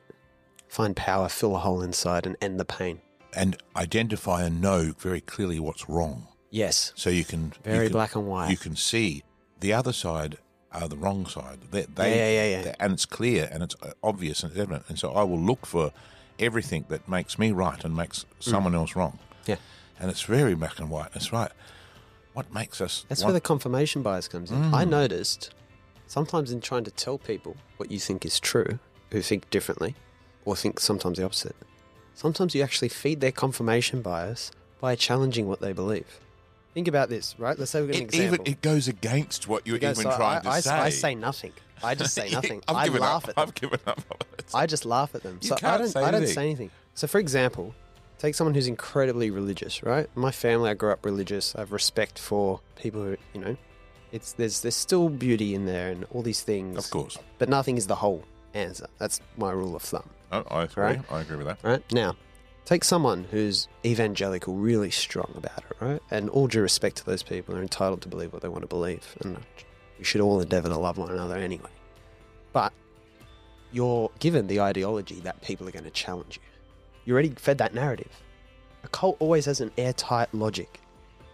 find 0.68 0.96
power, 0.96 1.30
fill 1.30 1.56
a 1.56 1.60
hole 1.60 1.82
inside 1.82 2.26
and 2.26 2.36
end 2.42 2.60
the 2.60 2.66
pain. 2.66 3.00
And 3.34 3.56
identify 3.76 4.44
and 4.44 4.60
know 4.60 4.94
very 4.98 5.22
clearly 5.22 5.60
what's 5.60 5.88
wrong, 5.88 6.28
Yes. 6.50 6.92
so 6.96 7.10
you 7.10 7.24
can 7.24 7.54
Very 7.64 7.78
you 7.78 7.84
can, 7.84 7.92
black 7.94 8.16
and 8.16 8.26
white. 8.28 8.50
You 8.50 8.58
can 8.58 8.76
see 8.76 9.24
the 9.60 9.74
other 9.74 9.94
side 9.94 10.38
are 10.72 10.88
the 10.88 10.98
wrong 10.98 11.26
side. 11.28 11.60
They, 11.72 11.84
they, 11.84 12.18
Yeah, 12.18 12.30
yeah, 12.30 12.58
yeah, 12.58 12.66
yeah. 12.70 12.76
and 12.80 12.94
it's 12.94 13.06
clear 13.06 13.48
and 13.52 13.62
it's 13.64 13.76
uh, 13.84 13.92
obvious 14.04 14.44
and 14.44 14.52
it's 14.52 14.60
evident. 14.60 14.86
And 14.90 14.98
so 14.98 15.12
I 15.12 15.24
will 15.24 15.40
look 15.40 15.66
for 15.66 15.92
everything 16.40 16.86
that 16.90 17.08
makes 17.08 17.38
me 17.38 17.52
right 17.52 17.84
and 17.86 17.96
makes 17.96 18.26
someone 18.40 18.74
else 18.76 18.96
wrong. 18.96 19.20
Mm. 19.44 19.48
Yeah. 19.48 19.56
And 20.00 20.10
it's 20.10 20.24
very 20.24 20.56
black 20.56 20.80
and 20.80 20.90
white. 20.90 21.12
That's 21.14 21.32
right. 21.32 21.52
What 22.38 22.54
makes 22.54 22.82
us? 22.82 23.04
That's 23.10 23.22
want- 23.22 23.30
where 23.30 23.34
the 23.34 23.42
confirmation 23.42 24.04
bias 24.04 24.28
comes 24.28 24.52
in. 24.52 24.72
I 24.72 24.86
Mm. 24.86 24.90
noticed 24.90 25.50
sometimes 26.06 26.52
in 26.52 26.62
trying 26.62 26.84
to 26.84 26.92
tell 26.92 27.18
people 27.18 27.58
what 27.78 27.90
you 27.90 28.00
think 28.00 28.28
is 28.28 28.40
true, 28.40 28.78
who 29.12 29.24
think 29.24 29.50
differently, 29.50 29.96
or 30.46 30.56
think 30.56 30.80
sometimes 30.80 31.18
the 31.18 31.26
opposite, 31.26 31.56
sometimes 32.14 32.54
you 32.54 32.62
actually 32.62 32.90
feed 32.90 33.22
their 33.22 33.32
confirmation 33.32 34.04
bias 34.04 34.52
by 34.80 34.94
challenging 34.96 35.48
what 35.48 35.62
they 35.62 35.74
believe. 35.74 36.20
Think 36.76 36.88
about 36.88 37.10
this, 37.10 37.34
right? 37.40 37.58
Let's 37.58 37.72
say 37.72 37.82
we've 37.82 37.90
got 37.94 37.98
an 38.02 38.04
it, 38.04 38.14
even 38.14 38.26
example. 38.36 38.52
it 38.54 38.62
goes 38.62 38.88
against 38.88 39.48
what 39.48 39.66
you're 39.66 39.78
even 39.78 39.96
"So 39.96 40.04
trying 40.04 40.38
I, 40.38 40.42
to 40.42 40.50
I, 40.50 40.60
say. 40.60 40.70
I 40.76 40.90
say 40.90 41.16
nothing. 41.16 41.54
I 41.82 41.96
just 41.96 42.14
say 42.14 42.30
nothing. 42.40 42.62
I 42.68 42.88
laugh 42.90 43.24
up. 43.24 43.30
at 43.30 43.36
them. 43.36 43.44
I've 43.48 43.56
given 43.56 43.80
up. 43.88 43.98
on 44.12 44.18
it. 44.38 44.46
I 44.54 44.68
just 44.68 44.86
laugh 44.86 45.16
at 45.16 45.24
them. 45.24 45.40
You 45.42 45.48
So 45.48 45.56
I 45.64 45.78
don't. 45.80 45.96
I 45.98 46.02
don't 46.12 46.16
anything. 46.22 46.36
say 46.36 46.42
anything. 46.44 46.72
So, 46.94 47.08
for 47.08 47.18
example, 47.18 47.74
take 48.20 48.36
someone 48.36 48.54
who's 48.56 48.68
incredibly 48.68 49.30
religious, 49.32 49.84
right? 49.84 50.10
My 50.16 50.32
family, 50.32 50.70
I 50.70 50.74
grew 50.74 50.92
up 50.92 51.06
religious. 51.06 51.56
I 51.56 51.60
have 51.60 51.72
respect 51.72 52.18
for 52.20 52.60
people 52.76 53.04
who, 53.04 53.18
you 53.34 53.42
know, 53.42 53.58
it's 54.12 54.34
there's 54.34 54.62
there's 54.62 54.76
still 54.76 55.10
beauty 55.10 55.54
in 55.54 55.66
there 55.66 55.90
and 55.92 56.06
all 56.12 56.22
these 56.22 56.42
things, 56.42 56.78
Of 56.78 56.90
course. 56.92 57.18
but 57.38 57.50
nothing 57.50 57.78
is 57.78 57.88
the 57.88 57.96
whole 57.96 58.24
answer. 58.54 58.88
That's 59.00 59.20
my 59.38 59.52
rule 59.52 59.76
of 59.76 59.82
thumb. 59.82 60.10
I, 60.32 60.40
I 60.50 60.64
agree. 60.64 60.84
Right. 60.84 61.02
I 61.12 61.22
agree 61.22 61.38
with 61.38 61.48
that. 61.48 61.60
Right 61.64 61.84
now, 61.94 62.16
take 62.66 62.84
someone 62.84 63.26
who's 63.32 63.68
evangelical, 63.86 64.56
really 64.56 64.92
strong 64.92 65.32
about 65.36 65.60
it, 65.70 65.78
right? 65.80 66.02
And 66.10 66.30
all 66.30 66.48
due 66.48 66.62
respect 66.62 66.98
to 66.98 67.06
those 67.06 67.22
people, 67.24 67.54
they're 67.54 67.62
entitled 67.62 68.02
to 68.04 68.08
believe 68.10 68.34
what 68.34 68.42
they 68.42 68.50
want 68.50 68.62
to 68.64 68.68
believe, 68.68 69.16
and 69.22 69.38
we 69.98 70.04
should 70.06 70.22
all 70.22 70.40
endeavour 70.40 70.70
to 70.70 70.78
love 70.78 70.98
one 70.98 71.10
another 71.12 71.36
anyway. 71.38 71.70
But 72.54 72.72
you're 73.72 74.10
given 74.20 74.48
the 74.48 74.62
ideology 74.62 75.20
that 75.22 75.42
people 75.42 75.68
are 75.68 75.72
going 75.72 75.84
to 75.86 75.92
challenge 75.92 76.38
you. 76.42 76.57
You 77.08 77.14
already 77.14 77.30
fed 77.30 77.58
that 77.60 77.74
narrative. 77.74 78.12
A 78.84 78.90
cult 78.90 79.16
always 79.20 79.46
has 79.46 79.62
an 79.62 79.72
airtight 79.78 80.34
logic. 80.34 80.82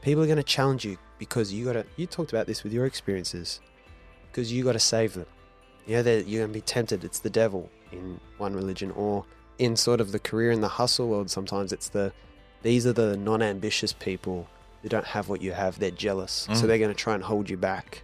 People 0.04 0.22
are 0.22 0.28
going 0.28 0.38
to 0.38 0.44
challenge 0.44 0.86
you 0.86 1.00
because 1.18 1.52
you 1.52 1.66
got 1.66 1.74
to. 1.74 1.86
You 1.96 2.06
talked 2.06 2.32
about 2.32 2.46
this 2.46 2.64
with 2.64 2.72
your 2.74 2.86
experiences, 2.86 3.60
because 4.30 4.54
you 4.54 4.64
got 4.64 4.74
to 4.74 4.80
save 4.80 5.16
them. 5.16 5.26
You 5.88 5.96
know 5.96 6.04
that 6.04 6.28
you're 6.28 6.42
going 6.42 6.54
to 6.54 6.60
be 6.60 6.62
tempted. 6.62 7.04
It's 7.04 7.20
the 7.22 7.30
devil 7.32 7.72
in 7.92 8.20
one 8.38 8.54
religion, 8.54 8.92
or 8.92 9.26
in 9.58 9.76
sort 9.76 10.00
of 10.00 10.12
the 10.12 10.20
career 10.20 10.52
and 10.52 10.62
the 10.62 10.68
hustle 10.68 11.08
world. 11.08 11.32
Sometimes 11.32 11.74
it's 11.74 11.90
the 11.90 12.14
these 12.62 12.86
are 12.86 12.94
the 12.94 13.18
non-ambitious 13.18 13.94
people 13.94 14.48
who 14.84 14.90
don't 14.90 15.06
have 15.08 15.28
what 15.28 15.42
you 15.42 15.54
have. 15.54 15.80
They're 15.80 15.90
jealous, 15.90 16.32
so 16.32 16.52
Mm. 16.54 16.62
they're 16.68 16.78
going 16.78 16.94
to 16.94 17.04
try 17.04 17.16
and 17.16 17.24
hold 17.24 17.50
you 17.50 17.58
back. 17.58 18.04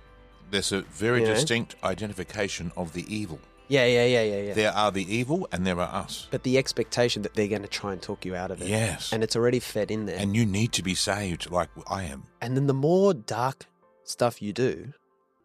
There's 0.49 0.71
a 0.71 0.81
very 0.81 1.21
You 1.21 1.27
know? 1.27 1.33
distinct 1.35 1.75
identification 1.83 2.71
of 2.75 2.93
the 2.93 3.05
evil. 3.13 3.39
Yeah, 3.69 3.85
yeah, 3.85 4.05
yeah, 4.05 4.23
yeah, 4.23 4.41
yeah. 4.41 4.53
There 4.55 4.71
are 4.71 4.91
the 4.91 5.05
evil 5.15 5.47
and 5.51 5.65
there 5.65 5.79
are 5.79 6.03
us. 6.03 6.27
but 6.31 6.43
the 6.43 6.57
expectation 6.57 7.21
that 7.21 7.35
they're 7.35 7.47
going 7.47 7.61
to 7.61 7.67
try 7.67 7.93
and 7.93 8.01
talk 8.01 8.25
you 8.25 8.35
out 8.35 8.49
of 8.51 8.61
it. 8.61 8.67
Yes. 8.67 9.13
And 9.13 9.23
it's 9.23 9.35
already 9.35 9.59
fed 9.59 9.91
in 9.91 10.05
there. 10.07 10.17
And 10.17 10.35
you 10.35 10.45
need 10.45 10.71
to 10.73 10.83
be 10.83 10.95
saved 10.95 11.51
like 11.51 11.69
I 11.87 12.03
am. 12.03 12.23
And 12.41 12.57
then 12.57 12.67
the 12.67 12.73
more 12.73 13.13
dark 13.13 13.67
stuff 14.03 14.41
you 14.41 14.51
do, 14.53 14.93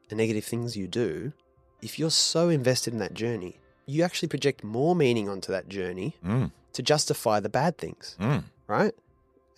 the 0.09 0.17
negative 0.17 0.45
things 0.45 0.75
you 0.77 0.87
do, 0.89 1.35
if 1.83 1.99
you're 1.99 2.11
so 2.11 2.49
invested 2.49 2.95
in 2.95 2.99
that 3.01 3.13
journey, 3.15 3.59
you 3.87 4.03
actually 4.03 4.29
project 4.29 4.65
more 4.65 4.97
meaning 4.97 5.29
onto 5.29 5.53
that 5.53 5.69
journey 5.69 6.17
Mm, 6.25 6.51
to 6.73 6.83
justify 6.83 7.41
the 7.41 7.51
bad 7.51 7.77
things, 7.77 8.17
mm. 8.19 8.43
right? 8.67 8.95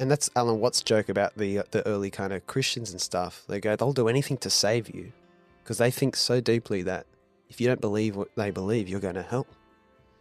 And 0.01 0.11
that's 0.11 0.29
Alan 0.35 0.59
Watts' 0.59 0.83
joke 0.83 1.09
about 1.09 1.37
the 1.39 1.63
the 1.71 1.87
early 1.87 2.11
kind 2.11 2.33
of 2.33 2.47
Christians 2.49 2.91
and 2.91 3.01
stuff. 3.01 3.45
They 3.49 3.61
go, 3.61 3.77
they'll 3.77 3.93
do 3.93 4.09
anything 4.09 4.37
to 4.39 4.51
save 4.51 4.91
you 4.91 5.13
because 5.63 5.79
they 5.79 5.91
think 5.93 6.17
so 6.17 6.41
deeply 6.41 6.83
that 6.83 7.07
if 7.49 7.61
you 7.61 7.67
don't 7.67 7.81
believe 7.81 8.17
what 8.17 8.35
they 8.37 8.51
believe, 8.51 8.89
you're 8.89 9.01
going 9.01 9.15
to 9.15 9.23
hell. 9.23 9.47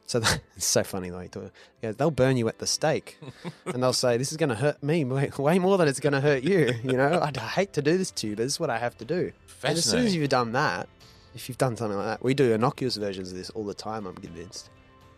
So 0.07 0.19
that, 0.21 0.41
it's 0.55 0.65
so 0.65 0.83
funny. 0.83 1.11
Like 1.11 1.31
goes, 1.31 1.51
they'll 1.81 2.11
burn 2.11 2.38
you 2.38 2.47
at 2.47 2.59
the 2.59 2.67
stake, 2.67 3.17
and 3.65 3.81
they'll 3.81 3.93
say, 3.93 4.17
"This 4.17 4.31
is 4.31 4.38
going 4.38 4.49
to 4.49 4.55
hurt 4.55 4.81
me 4.83 5.03
way, 5.03 5.31
way 5.38 5.59
more 5.59 5.77
than 5.77 5.88
it's 5.88 5.99
going 5.99 6.13
to 6.13 6.21
hurt 6.21 6.43
you." 6.43 6.73
You 6.83 6.93
know, 6.93 7.19
I'd 7.23 7.38
hate 7.38 7.73
to 7.73 7.81
do 7.81 7.97
this 7.97 8.11
to 8.11 8.27
you, 8.27 8.35
but 8.35 8.43
this 8.43 8.53
is 8.53 8.59
what 8.59 8.69
I 8.69 8.77
have 8.77 8.97
to 8.99 9.05
do. 9.05 9.31
And 9.63 9.77
as 9.77 9.85
soon 9.85 10.05
as 10.05 10.15
you've 10.15 10.29
done 10.29 10.51
that, 10.51 10.88
if 11.33 11.49
you've 11.49 11.57
done 11.57 11.75
something 11.75 11.97
like 11.97 12.05
that, 12.05 12.23
we 12.23 12.33
do 12.33 12.53
innocuous 12.53 12.97
versions 12.97 13.31
of 13.31 13.38
this 13.38 13.49
all 13.51 13.65
the 13.65 13.73
time. 13.73 14.05
I'm 14.05 14.15
convinced. 14.15 14.69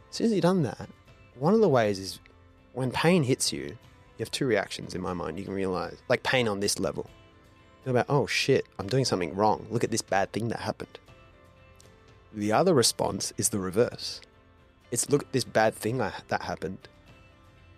As 0.10 0.16
soon 0.16 0.28
as 0.28 0.34
you've 0.34 0.42
done 0.42 0.64
that, 0.64 0.90
one 1.38 1.54
of 1.54 1.60
the 1.60 1.70
ways 1.70 2.00
is 2.00 2.20
when 2.74 2.92
pain 2.92 3.24
hits 3.24 3.52
you, 3.52 3.64
you 3.64 4.24
have 4.24 4.32
two 4.32 4.48
reactions 4.48 4.96
in 4.96 5.02
my 5.02 5.14
mind. 5.14 5.38
You 5.38 5.46
can 5.46 5.54
realize, 5.54 5.98
like 6.10 6.24
pain 6.24 6.48
on 6.48 6.60
this 6.60 6.80
level. 6.80 7.10
You're 7.86 7.92
about, 7.92 8.08
oh 8.10 8.26
shit, 8.26 8.66
I'm 8.80 8.88
doing 8.88 9.06
something 9.06 9.36
wrong. 9.36 9.68
Look 9.70 9.84
at 9.84 9.92
this 9.92 10.02
bad 10.02 10.32
thing 10.32 10.48
that 10.50 10.60
happened. 10.60 10.98
The 12.38 12.52
other 12.52 12.76
response 12.76 13.34
is 13.38 13.50
the 13.50 13.58
reverse. 13.58 14.22
It's 14.92 15.10
look 15.10 15.24
at 15.24 15.32
this 15.32 15.44
bad 15.44 15.74
thing 15.74 16.00
I, 16.00 16.14
that 16.28 16.44
happened. 16.44 16.88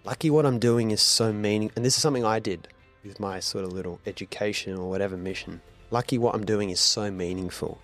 Lucky 0.04 0.30
what 0.30 0.46
I'm 0.46 0.60
doing 0.60 0.92
is 0.92 1.02
so 1.02 1.32
meaning, 1.32 1.72
and 1.78 1.86
this 1.86 1.96
is 1.96 2.02
something 2.02 2.26
I 2.26 2.40
did 2.40 2.68
with 3.06 3.22
my 3.22 3.40
sort 3.40 3.64
of 3.64 3.72
little 3.72 4.02
education 4.06 4.76
or 4.76 4.90
whatever 4.90 5.16
mission. 5.16 5.62
Lucky 5.92 6.18
what 6.18 6.36
I'm 6.36 6.46
doing 6.46 6.72
is 6.72 6.82
so 6.82 7.10
meaningful 7.10 7.80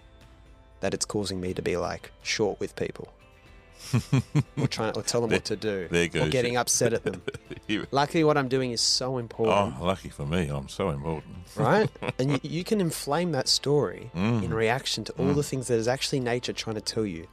that 0.82 0.94
it's 0.94 1.06
causing 1.06 1.40
me 1.40 1.54
to 1.54 1.62
be 1.62 1.78
like 1.78 2.12
short 2.24 2.60
with 2.60 2.76
people. 2.76 3.08
Or 4.58 4.68
trying 4.68 4.96
or 4.96 5.04
tell 5.04 5.22
them 5.22 5.30
what 5.32 5.46
to 5.46 5.56
do 5.56 5.88
there 5.90 6.10
or 6.24 6.30
getting 6.30 6.58
upset 6.58 6.94
at 6.94 7.04
them. 7.04 7.22
Luckily, 7.92 8.24
what 8.24 8.38
I'm 8.38 8.48
doing 8.48 8.72
is 8.72 8.82
so 8.82 9.18
important, 9.18 9.76
oh, 9.80 9.86
lucky 9.86 10.10
for 10.10 10.26
me, 10.26 10.48
I'm 10.50 10.70
so 10.70 10.90
important. 10.90 11.36
right? 11.56 11.90
And 12.20 12.32
you, 12.32 12.40
you 12.44 12.64
can 12.64 12.80
inflame 12.82 13.32
that 13.34 13.48
story 13.48 14.12
Mm. 14.16 14.44
in 14.44 14.54
reaction 14.54 15.04
to 15.06 15.12
all 15.14 15.34
the 15.34 15.44
things 15.44 15.68
that 15.68 15.76
is 15.78 15.88
actually 15.88 16.20
nature 16.20 16.54
trying 16.54 16.76
to 16.76 16.82
tell 16.82 17.06
you. 17.06 17.28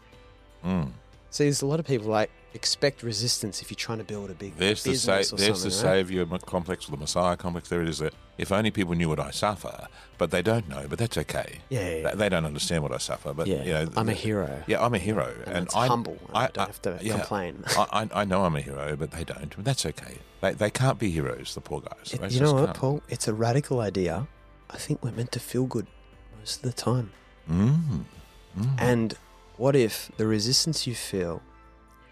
Mm. 0.64 0.90
So 1.31 1.44
there's 1.44 1.62
a 1.62 1.66
lot 1.66 1.81
of 1.81 1.87
people 1.87 2.09
like 2.09 2.31
expect 2.55 3.03
resistance 3.03 3.62
if 3.62 3.71
you're 3.71 3.77
trying 3.77 3.99
to 3.99 4.05
build 4.05 4.31
a 4.31 4.35
big 4.35 4.57
There's 4.57 4.83
the 4.83 4.95
sa- 4.95 5.19
business 5.19 5.33
or 5.33 5.37
there's 5.37 5.62
the 5.62 5.69
right? 5.71 6.07
savior 6.07 6.27
complex 6.47 6.88
or 6.88 6.91
the 6.93 6.97
messiah 6.99 7.37
complex. 7.37 7.69
There 7.69 7.83
it 7.83 7.88
is. 7.88 7.99
That 7.99 8.15
if 8.38 8.53
only 8.53 8.71
people 8.71 8.95
knew 8.95 9.09
what 9.09 9.19
I 9.21 9.31
suffer, 9.31 9.88
but 10.19 10.31
they 10.31 10.43
don't 10.43 10.69
know. 10.69 10.87
But 10.88 10.99
that's 10.99 11.17
okay. 11.19 11.61
Yeah, 11.69 11.81
yeah, 11.81 11.95
yeah. 11.97 12.11
They, 12.11 12.17
they 12.17 12.29
don't 12.29 12.45
understand 12.45 12.83
what 12.83 12.93
I 12.93 12.99
suffer. 12.99 13.33
But 13.33 13.47
Yeah, 13.47 13.62
you 13.62 13.73
know, 13.73 13.88
I'm 13.97 14.09
a 14.09 14.12
hero. 14.15 14.62
Yeah, 14.67 14.85
I'm 14.85 14.95
a 14.95 14.99
hero, 14.99 15.33
And 15.47 15.67
it's 15.67 15.77
I 15.77 15.87
humble, 15.87 16.19
and 16.29 16.37
I 16.37 16.49
don't 16.49 16.67
have 16.67 16.83
to 16.83 16.99
complain. 17.03 17.65
I, 17.77 17.87
I, 18.15 18.21
I 18.21 18.25
know 18.25 18.45
I'm 18.45 18.57
a 18.57 18.61
hero, 18.61 18.97
but 18.97 19.11
they 19.12 19.25
don't. 19.25 19.55
But 19.57 19.65
that's 19.65 19.87
okay. 19.87 20.19
They, 20.41 20.53
they 20.53 20.71
can't 20.71 20.99
be 20.99 21.11
heroes. 21.11 21.55
The 21.55 21.61
poor 21.61 21.81
guys. 21.81 22.12
It- 22.15 22.33
you 22.33 22.41
know 22.41 22.53
what, 22.55 22.67
can't. 22.67 22.77
Paul? 22.77 23.03
It's 23.09 23.29
a 23.29 23.35
radical 23.35 23.81
idea. 23.81 24.27
I 24.71 24.77
think 24.79 25.03
we're 25.05 25.12
meant 25.12 25.33
to 25.33 25.41
feel 25.41 25.65
good 25.67 25.87
most 26.38 26.57
of 26.57 26.62
the 26.62 26.73
time. 26.73 27.12
Mm. 27.51 28.05
Mm. 28.59 28.75
And 28.79 29.15
what 29.57 29.77
if 29.77 30.11
the 30.17 30.27
resistance 30.27 30.87
you 30.87 30.95
feel 30.95 31.43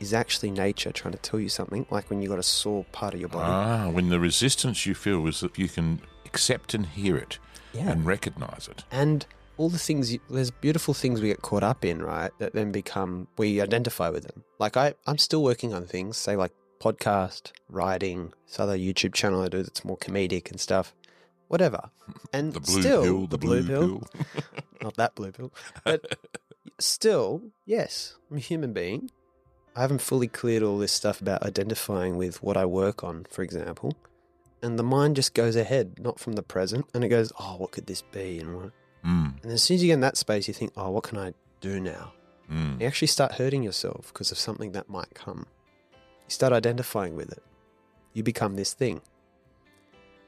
is 0.00 0.12
actually 0.12 0.50
nature 0.50 0.90
trying 0.90 1.12
to 1.12 1.18
tell 1.18 1.38
you 1.38 1.48
something, 1.48 1.86
like 1.90 2.10
when 2.10 2.20
you've 2.22 2.30
got 2.30 2.38
a 2.38 2.42
sore 2.42 2.84
part 2.90 3.14
of 3.14 3.20
your 3.20 3.28
body? 3.28 3.50
Ah, 3.50 3.88
when 3.90 4.08
the 4.08 4.18
resistance 4.18 4.86
you 4.86 4.94
feel 4.94 5.26
is 5.26 5.40
that 5.40 5.56
you 5.58 5.68
can 5.68 6.00
accept 6.24 6.74
and 6.74 6.86
hear 6.86 7.16
it 7.16 7.38
yeah. 7.72 7.90
and 7.90 8.04
recognize 8.06 8.68
it. 8.68 8.84
and 8.90 9.26
all 9.56 9.68
the 9.68 9.78
things, 9.78 10.10
you, 10.10 10.18
there's 10.30 10.50
beautiful 10.50 10.94
things 10.94 11.20
we 11.20 11.28
get 11.28 11.42
caught 11.42 11.62
up 11.62 11.84
in, 11.84 12.00
right? 12.00 12.30
That 12.38 12.54
then 12.54 12.72
become, 12.72 13.28
we 13.36 13.60
identify 13.60 14.08
with 14.08 14.24
them. 14.24 14.42
Like 14.58 14.78
I, 14.78 14.94
I'm 15.06 15.18
still 15.18 15.42
working 15.42 15.74
on 15.74 15.84
things, 15.84 16.16
say 16.16 16.34
like 16.34 16.52
podcast, 16.80 17.52
writing, 17.68 18.32
this 18.46 18.58
other 18.58 18.78
YouTube 18.78 19.12
channel 19.12 19.42
I 19.42 19.48
do 19.48 19.62
that's 19.62 19.84
more 19.84 19.98
comedic 19.98 20.50
and 20.50 20.58
stuff, 20.58 20.94
whatever. 21.48 21.90
And 22.32 22.54
The 22.54 22.60
blue 22.60 22.80
still, 22.80 23.02
pill, 23.02 23.26
the, 23.26 23.38
blue, 23.38 23.66
pill. 23.66 24.02
not 24.82 24.96
that 24.96 25.14
blue 25.14 25.30
pill. 25.30 25.52
But 25.84 26.18
still, 26.78 27.42
yes, 27.66 28.16
I'm 28.30 28.38
a 28.38 28.40
human 28.40 28.72
being. 28.72 29.10
I 29.76 29.82
haven't 29.82 30.00
fully 30.00 30.28
cleared 30.28 30.62
all 30.62 30.78
this 30.78 30.92
stuff 30.92 31.20
about 31.20 31.42
identifying 31.42 32.16
with 32.16 32.42
what 32.42 32.56
I 32.56 32.64
work 32.66 33.04
on, 33.04 33.24
for 33.30 33.42
example. 33.42 33.94
And 34.62 34.78
the 34.78 34.82
mind 34.82 35.16
just 35.16 35.32
goes 35.32 35.56
ahead, 35.56 35.98
not 36.00 36.18
from 36.18 36.34
the 36.34 36.42
present, 36.42 36.86
and 36.92 37.04
it 37.04 37.08
goes, 37.08 37.32
oh, 37.40 37.56
what 37.56 37.70
could 37.70 37.86
this 37.86 38.02
be? 38.02 38.38
And, 38.38 38.56
what? 38.56 38.72
Mm, 39.04 39.42
and 39.42 39.52
as 39.52 39.62
soon 39.62 39.76
as 39.76 39.82
you 39.82 39.88
get 39.88 39.94
in 39.94 40.00
that 40.00 40.16
space, 40.16 40.48
you 40.48 40.54
think, 40.54 40.72
oh, 40.76 40.90
what 40.90 41.04
can 41.04 41.18
I 41.18 41.32
do 41.60 41.80
now? 41.80 42.12
mm. 42.50 42.80
You 42.80 42.86
actually 42.86 43.08
start 43.08 43.32
hurting 43.32 43.62
yourself 43.62 44.12
because 44.12 44.30
of 44.30 44.38
something 44.38 44.72
that 44.72 44.88
might 44.88 45.14
come. 45.14 45.46
You 45.92 46.30
start 46.30 46.52
identifying 46.52 47.16
with 47.16 47.32
it. 47.32 47.42
You 48.12 48.22
become 48.22 48.56
this 48.56 48.74
thing. 48.74 49.00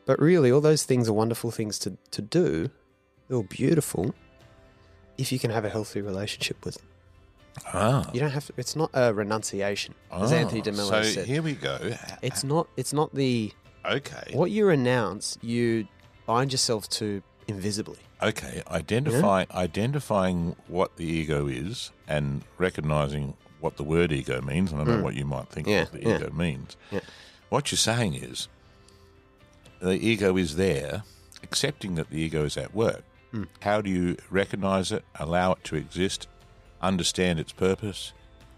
But 0.07 0.20
really, 0.20 0.50
all 0.50 0.61
those 0.61 0.85
things 0.85 1.09
are 1.09 1.12
wonderful 1.12 1.50
things 1.50 1.78
to, 1.81 1.96
to 2.12 2.22
do. 2.22 2.70
They're 3.28 3.37
all 3.37 3.42
beautiful 3.42 4.14
if 5.18 5.31
you 5.31 5.38
can 5.38 5.50
have 5.50 5.64
a 5.64 5.68
healthy 5.68 6.00
relationship 6.00 6.64
with 6.64 6.76
them. 6.76 6.87
Ah. 7.74 8.10
You 8.12 8.20
don't 8.20 8.30
have 8.30 8.46
to, 8.46 8.52
it's 8.56 8.74
not 8.76 8.90
a 8.94 9.12
renunciation, 9.12 9.94
as 10.10 10.32
Ah, 10.32 10.36
Anthony 10.36 10.60
de 10.62 10.72
Mello 10.72 10.90
so 10.90 11.02
said. 11.02 11.26
here 11.26 11.42
we 11.42 11.52
go. 11.54 11.78
It's 12.22 12.44
not 12.44 12.68
it's 12.76 12.92
not 12.92 13.14
the 13.14 13.52
okay. 13.84 14.30
what 14.32 14.50
you 14.50 14.66
renounce, 14.66 15.38
you 15.42 15.86
bind 16.26 16.52
yourself 16.52 16.88
to 16.90 17.22
invisibly. 17.48 17.98
Okay, 18.22 18.62
identify 18.70 19.44
identifying 19.52 20.56
what 20.68 20.96
the 20.96 21.04
ego 21.04 21.46
is 21.48 21.90
and 22.08 22.42
recognizing 22.58 23.34
what 23.60 23.76
the 23.76 23.84
word 23.84 24.12
ego 24.12 24.40
means. 24.40 24.72
And 24.72 24.80
I 24.80 24.84
know 24.84 24.98
Mm. 24.98 25.02
what 25.02 25.14
you 25.14 25.24
might 25.24 25.48
think 25.48 25.66
Yeah, 25.66 25.82
what 25.84 25.92
the 25.92 26.02
yeah. 26.02 26.16
ego 26.16 26.30
means. 26.32 26.76
Yeah. 26.90 27.00
What 27.48 27.70
you're 27.70 27.78
saying 27.78 28.14
is 28.14 28.48
the 29.80 29.92
ego 29.94 30.36
is 30.36 30.56
there, 30.56 31.02
accepting 31.42 31.96
that 31.96 32.10
the 32.10 32.18
ego 32.20 32.44
is 32.44 32.56
at 32.56 32.74
work. 32.74 33.02
Mm. 33.34 33.48
How 33.60 33.80
do 33.80 33.90
you 33.90 34.16
recognize 34.30 34.92
it, 34.92 35.04
allow 35.18 35.52
it 35.52 35.64
to 35.64 35.76
exist, 35.76 36.28
understand 36.82 37.38
its 37.38 37.52
purpose? 37.52 38.12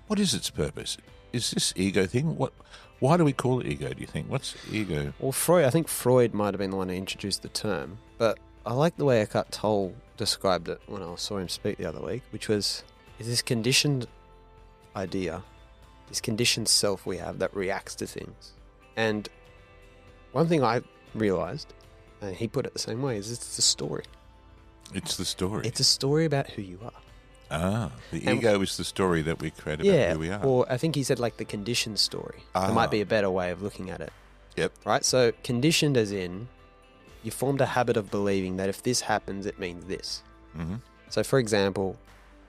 What 0.07 0.19
is 0.19 0.35
its 0.35 0.51
purpose? 0.51 0.97
Is 1.33 1.51
this 1.51 1.73
ego 1.77 2.07
thing? 2.07 2.37
What? 2.37 2.53
Why 3.01 3.17
do 3.17 3.25
we 3.25 3.33
call 3.33 3.61
it 3.61 3.67
ego? 3.67 3.93
Do 3.93 4.01
you 4.01 4.07
think? 4.07 4.31
What's 4.31 4.55
ego? 4.71 5.13
Well, 5.19 5.33
Freud, 5.33 5.65
I 5.65 5.71
think 5.71 5.89
Freud 5.89 6.33
might 6.33 6.55
have 6.55 6.59
been 6.59 6.71
the 6.71 6.77
one 6.77 6.89
who 6.89 6.95
introduced 6.95 7.43
the 7.43 7.49
term, 7.49 7.99
but 8.19 8.39
I 8.65 8.73
like 8.73 8.97
the 8.97 9.05
way 9.05 9.21
Eckhart 9.21 9.51
Tolle 9.51 9.95
described 10.17 10.69
it 10.69 10.81
when 10.87 11.03
I 11.03 11.15
saw 11.17 11.39
him 11.39 11.49
speak 11.49 11.79
the 11.79 11.87
other 11.87 12.01
week, 12.01 12.23
which 12.31 12.49
was 12.49 12.85
is 13.19 13.27
this 13.27 13.43
conditioned 13.43 14.07
idea, 14.97 15.43
this 16.09 16.21
conditioned 16.21 16.69
self 16.69 17.05
we 17.05 17.19
have 17.19 17.39
that 17.41 17.55
reacts 17.55 17.95
to 17.97 18.07
things. 18.07 18.53
And 18.97 19.29
one 20.33 20.49
thing 20.49 20.63
I 20.63 20.83
realized, 21.15 21.75
and 22.21 22.35
he 22.35 22.49
put 22.49 22.67
it 22.67 22.73
the 22.73 22.79
same 22.79 23.03
way, 23.03 23.17
is 23.17 23.31
it's 23.31 23.57
the 23.57 23.63
story. 23.63 24.05
It's 24.95 25.17
the 25.17 25.25
story. 25.25 25.67
It's 25.67 25.81
a 25.81 25.85
story 25.85 26.25
about 26.25 26.51
who 26.51 26.63
you 26.63 26.79
are. 26.85 26.93
Ah, 27.55 27.91
the 28.11 28.27
And- 28.27 28.39
ego 28.39 28.61
is 28.63 28.77
the 28.77 28.85
story 28.85 29.23
that 29.23 29.41
we 29.41 29.51
create 29.51 29.81
about 29.81 29.87
yeah, 29.93 30.13
who 30.13 30.19
we 30.21 30.31
are. 30.31 30.43
or 30.45 30.67
I 30.71 30.77
think 30.77 30.95
he 30.97 31.03
said 31.03 31.19
like 31.19 31.37
the 31.37 31.45
conditioned 31.45 31.99
story. 31.99 32.45
There 32.55 32.73
might 32.73 32.87
Ah. 32.87 32.91
be 32.99 33.01
a 33.01 33.07
better 33.07 33.31
way 33.31 33.51
of 33.51 33.63
looking 33.63 33.91
at 33.91 34.01
it. 34.01 34.13
Yep. 34.57 34.73
Right? 34.85 35.05
So 35.05 35.33
conditioned 35.43 35.97
as 35.97 36.13
in 36.13 36.49
you 37.23 37.31
formed 37.31 37.61
a 37.61 37.67
habit 37.67 37.97
of 37.97 38.11
believing 38.11 38.57
that 38.59 38.69
if 38.69 38.83
this 38.83 39.01
happens, 39.03 39.47
it 39.47 39.59
means 39.59 39.85
this. 39.87 40.23
hmm 40.55 40.77
So 41.09 41.23
for 41.23 41.39
example, 41.39 41.97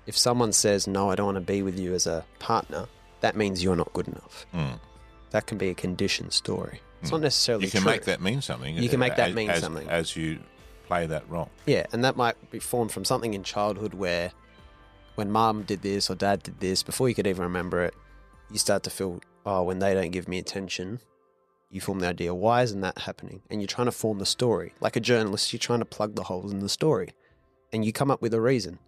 if 0.07 0.17
someone 0.17 0.51
says, 0.53 0.87
No, 0.87 1.09
I 1.11 1.15
don't 1.15 1.25
want 1.25 1.37
to 1.37 1.41
be 1.53 1.61
with 1.63 1.79
you 1.79 1.93
as 1.93 2.05
a 2.07 2.25
partner, 2.39 2.87
that 3.21 3.35
means 3.35 3.63
you're 3.63 3.75
not 3.75 3.91
good 3.93 4.07
enough. 4.07 4.45
Mm. 4.53 4.79
That 5.31 5.47
can 5.47 5.57
be 5.57 5.69
a 5.69 5.73
conditioned 5.73 6.33
story. 6.33 6.81
It's 7.01 7.11
not 7.11 7.19
Mm. 7.21 7.23
necessarily 7.23 7.65
You 7.65 7.71
can 7.71 7.81
true. 7.81 7.91
make 7.91 8.05
that 8.05 8.21
mean 8.21 8.41
something. 8.41 8.75
You 8.77 8.89
can 8.89 8.99
make 8.99 9.15
that 9.15 9.33
mean 9.33 9.49
as- 9.49 9.61
something. 9.61 9.87
as 9.89 10.15
you 10.15 10.39
play 10.87 11.05
that 11.07 11.27
role. 11.29 11.49
Yeah, 11.65 11.85
and 11.91 12.03
that 12.05 12.15
might 12.15 12.35
be 12.51 12.59
formed 12.59 12.91
from 12.91 13.05
something 13.05 13.33
in 13.33 13.43
childhood 13.43 13.93
where 13.95 14.31
when 15.15 15.31
mom 15.31 15.63
did 15.63 15.81
this 15.81 16.09
or 16.09 16.15
dad 16.15 16.43
did 16.43 16.59
this, 16.59 16.83
before 16.83 17.09
you 17.09 17.15
could 17.15 17.27
even 17.27 17.43
remember 17.43 17.83
it, 17.83 17.93
you 18.51 18.59
start 18.59 18.83
to 18.83 18.89
feel, 18.89 19.21
oh, 19.45 19.63
when 19.63 19.79
they 19.79 19.93
don't 19.93 20.11
give 20.11 20.27
me 20.27 20.37
attention, 20.37 20.99
you 21.71 21.81
form 21.81 21.99
the 21.99 22.07
idea, 22.07 22.33
why 22.33 22.61
isn't 22.61 22.81
that 22.81 22.99
happening? 22.99 23.41
And 23.49 23.59
you're 23.59 23.67
trying 23.67 23.85
to 23.85 23.91
form 23.91 24.19
the 24.19 24.25
story. 24.25 24.73
Like 24.79 24.95
a 24.95 24.99
journalist, 24.99 25.51
you're 25.51 25.59
trying 25.59 25.79
to 25.79 25.85
plug 25.85 26.15
the 26.15 26.23
holes 26.23 26.51
in 26.51 26.59
the 26.59 26.69
story. 26.69 27.09
And 27.73 27.83
you 27.83 27.91
come 27.91 28.11
up 28.11 28.21
with 28.21 28.33
a 28.33 28.41
reason. 28.41 28.79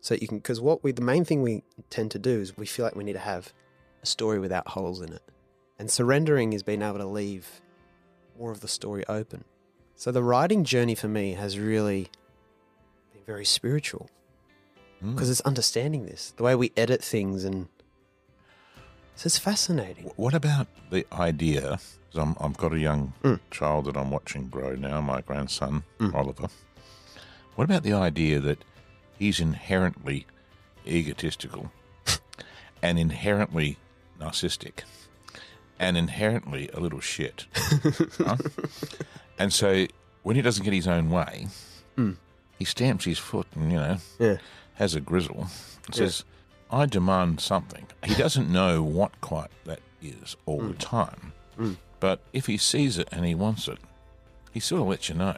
So 0.00 0.14
you 0.14 0.28
can, 0.28 0.38
because 0.38 0.60
what 0.60 0.84
we, 0.84 0.92
the 0.92 1.02
main 1.02 1.24
thing 1.24 1.42
we 1.42 1.64
tend 1.90 2.10
to 2.12 2.18
do 2.18 2.40
is 2.40 2.56
we 2.56 2.66
feel 2.66 2.84
like 2.84 2.94
we 2.94 3.04
need 3.04 3.14
to 3.14 3.18
have 3.18 3.52
a 4.02 4.06
story 4.06 4.38
without 4.38 4.68
holes 4.68 5.00
in 5.00 5.12
it. 5.12 5.22
And 5.78 5.90
surrendering 5.90 6.52
is 6.52 6.62
being 6.62 6.82
able 6.82 6.98
to 6.98 7.06
leave 7.06 7.60
more 8.38 8.50
of 8.50 8.60
the 8.60 8.68
story 8.68 9.04
open. 9.08 9.44
So 9.96 10.12
the 10.12 10.22
writing 10.22 10.64
journey 10.64 10.94
for 10.94 11.08
me 11.08 11.32
has 11.32 11.58
really 11.58 12.08
been 13.12 13.22
very 13.24 13.44
spiritual 13.44 14.08
Mm. 15.02 15.14
because 15.14 15.30
it's 15.30 15.40
understanding 15.42 16.06
this, 16.06 16.32
the 16.36 16.42
way 16.42 16.54
we 16.54 16.72
edit 16.76 17.02
things, 17.02 17.44
and 17.44 17.68
so 19.16 19.26
it's 19.26 19.38
fascinating. 19.38 20.10
What 20.16 20.34
about 20.34 20.66
the 20.90 21.06
idea? 21.12 21.78
'cause 22.12 22.22
I'm, 22.22 22.36
I've 22.40 22.56
got 22.56 22.72
a 22.72 22.78
young 22.78 23.12
Mm. 23.22 23.40
child 23.50 23.86
that 23.86 23.96
I'm 23.96 24.10
watching 24.10 24.48
grow 24.48 24.74
now, 24.76 25.00
my 25.00 25.20
grandson, 25.20 25.82
Mm. 25.98 26.14
Oliver. 26.14 26.48
What 27.56 27.64
about 27.64 27.82
the 27.82 27.92
idea 27.92 28.40
that 28.40 28.64
he's 29.18 29.40
inherently 29.40 30.26
egotistical 30.86 31.70
and 32.82 32.98
inherently 32.98 33.78
narcissistic 34.20 34.82
and 35.78 35.96
inherently 35.96 36.68
a 36.72 36.80
little 36.80 37.00
shit? 37.00 37.46
huh? 38.18 38.36
And 39.38 39.52
so 39.52 39.86
when 40.22 40.36
he 40.36 40.42
doesn't 40.42 40.64
get 40.64 40.72
his 40.72 40.88
own 40.88 41.10
way, 41.10 41.48
Mm. 41.96 42.16
he 42.58 42.64
stamps 42.64 43.04
his 43.04 43.18
foot 43.18 43.46
and, 43.54 43.70
you 43.70 43.78
know, 43.78 43.96
Yeah. 44.18 44.36
Has 44.74 44.94
a 44.94 45.00
grizzle 45.00 45.46
and 45.86 45.94
says, 45.94 46.24
I 46.70 46.86
demand 46.86 47.40
something. 47.40 47.86
He 48.04 48.14
doesn't 48.14 48.50
know 48.50 48.82
what 48.82 49.20
quite 49.20 49.50
that 49.64 49.80
is 50.02 50.36
all 50.46 50.60
the 50.60 50.74
time. 50.74 51.32
Mm. 51.58 51.76
But 52.00 52.20
if 52.32 52.46
he 52.46 52.56
sees 52.56 52.98
it 52.98 53.08
and 53.12 53.24
he 53.24 53.34
wants 53.34 53.68
it, 53.68 53.78
he 54.52 54.60
sort 54.60 54.82
of 54.82 54.88
lets 54.88 55.08
you 55.08 55.14
know. 55.14 55.36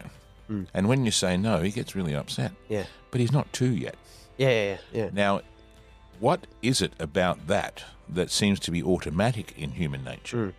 Mm. 0.51 0.66
And 0.72 0.88
when 0.88 1.05
you 1.05 1.11
say 1.11 1.37
no, 1.37 1.61
he 1.62 1.70
gets 1.70 1.94
really 1.94 2.14
upset. 2.14 2.53
Yeah. 2.68 2.85
But 3.11 3.20
he's 3.20 3.33
not 3.33 3.53
two 3.53 3.75
yet. 3.75 3.96
Yeah, 4.38 4.49
yeah, 4.51 4.77
yeah. 4.92 5.11
Now, 5.12 5.42
what 6.20 6.46
is 6.62 6.81
it 6.83 6.92
about 6.99 7.46
that 7.49 7.85
that 8.09 8.31
seems 8.31 8.61
to 8.61 8.70
be 8.70 8.83
automatic 8.83 9.55
in 9.59 9.72
human 9.72 10.05
nature? 10.05 10.37
Mm. 10.37 10.53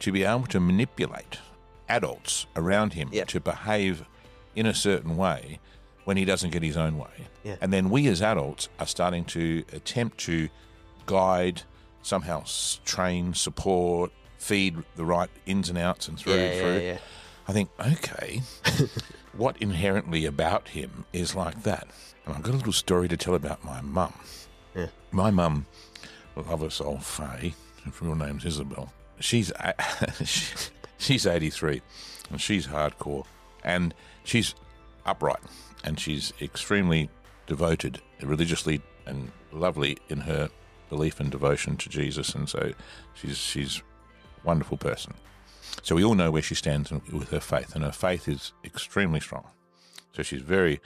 To 0.00 0.12
be 0.12 0.24
able 0.24 0.46
to 0.46 0.60
manipulate 0.60 1.38
adults 1.88 2.46
around 2.56 2.94
him 2.94 3.08
Yep. 3.12 3.28
to 3.28 3.40
behave 3.40 4.04
in 4.56 4.66
a 4.66 4.74
certain 4.74 5.16
way 5.16 5.58
when 6.04 6.16
he 6.16 6.24
doesn't 6.24 6.50
get 6.50 6.62
his 6.62 6.76
own 6.76 6.98
way. 6.98 7.28
Yeah. 7.44 7.56
And 7.60 7.72
then 7.72 7.90
we 7.90 8.06
as 8.08 8.22
adults 8.22 8.68
are 8.78 8.86
starting 8.86 9.24
to 9.26 9.64
attempt 9.72 10.18
to 10.18 10.48
guide, 11.06 11.62
somehow 12.02 12.44
train, 12.84 13.34
support, 13.34 14.12
feed 14.38 14.76
the 14.96 15.04
right 15.04 15.30
ins 15.46 15.68
and 15.68 15.78
outs 15.78 16.08
and 16.08 16.18
through 16.18 16.34
yeah, 16.34 16.40
and 16.40 16.60
through. 16.60 16.74
yeah, 16.74 16.92
yeah. 16.92 16.98
I 17.48 17.52
think, 17.52 17.70
okay, 17.80 18.42
what 19.36 19.56
inherently 19.58 20.26
about 20.26 20.68
him 20.68 21.04
is 21.12 21.34
like 21.34 21.62
that? 21.64 21.88
And 22.24 22.34
I've 22.34 22.42
got 22.42 22.54
a 22.54 22.56
little 22.56 22.72
story 22.72 23.08
to 23.08 23.16
tell 23.16 23.34
about 23.34 23.64
my 23.64 23.80
mum. 23.80 24.14
Yeah. 24.74 24.86
My 25.10 25.30
mum 25.30 25.66
love 26.36 26.60
her 26.60 26.70
soul, 26.70 26.98
Faye, 26.98 27.54
her 27.84 27.92
real 28.00 28.14
name's 28.14 28.44
Isabel. 28.44 28.92
She's 29.20 29.52
she's 30.98 31.26
83, 31.26 31.82
and 32.30 32.40
she's 32.40 32.66
hardcore, 32.68 33.24
and 33.64 33.94
she's 34.24 34.54
upright, 35.06 35.40
and 35.84 35.98
she's 35.98 36.32
extremely 36.40 37.10
devoted, 37.46 38.00
religiously 38.22 38.80
and 39.06 39.30
lovely 39.52 39.98
in 40.08 40.20
her 40.20 40.48
belief 40.88 41.20
and 41.20 41.30
devotion 41.30 41.76
to 41.76 41.88
Jesus, 41.88 42.34
and 42.34 42.48
so 42.48 42.72
she's 43.14 43.38
she's 43.38 43.78
a 44.42 44.46
wonderful 44.46 44.76
person. 44.76 45.14
So 45.82 45.96
we 45.96 46.04
all 46.04 46.14
know 46.14 46.30
where 46.30 46.42
she 46.42 46.54
stands 46.54 46.90
with 46.90 47.30
her 47.30 47.40
faith, 47.40 47.74
and 47.74 47.84
her 47.84 47.92
faith 47.92 48.28
is 48.28 48.52
extremely 48.64 49.20
strong. 49.20 49.46
So 50.12 50.22
she's 50.22 50.42
very, 50.42 50.80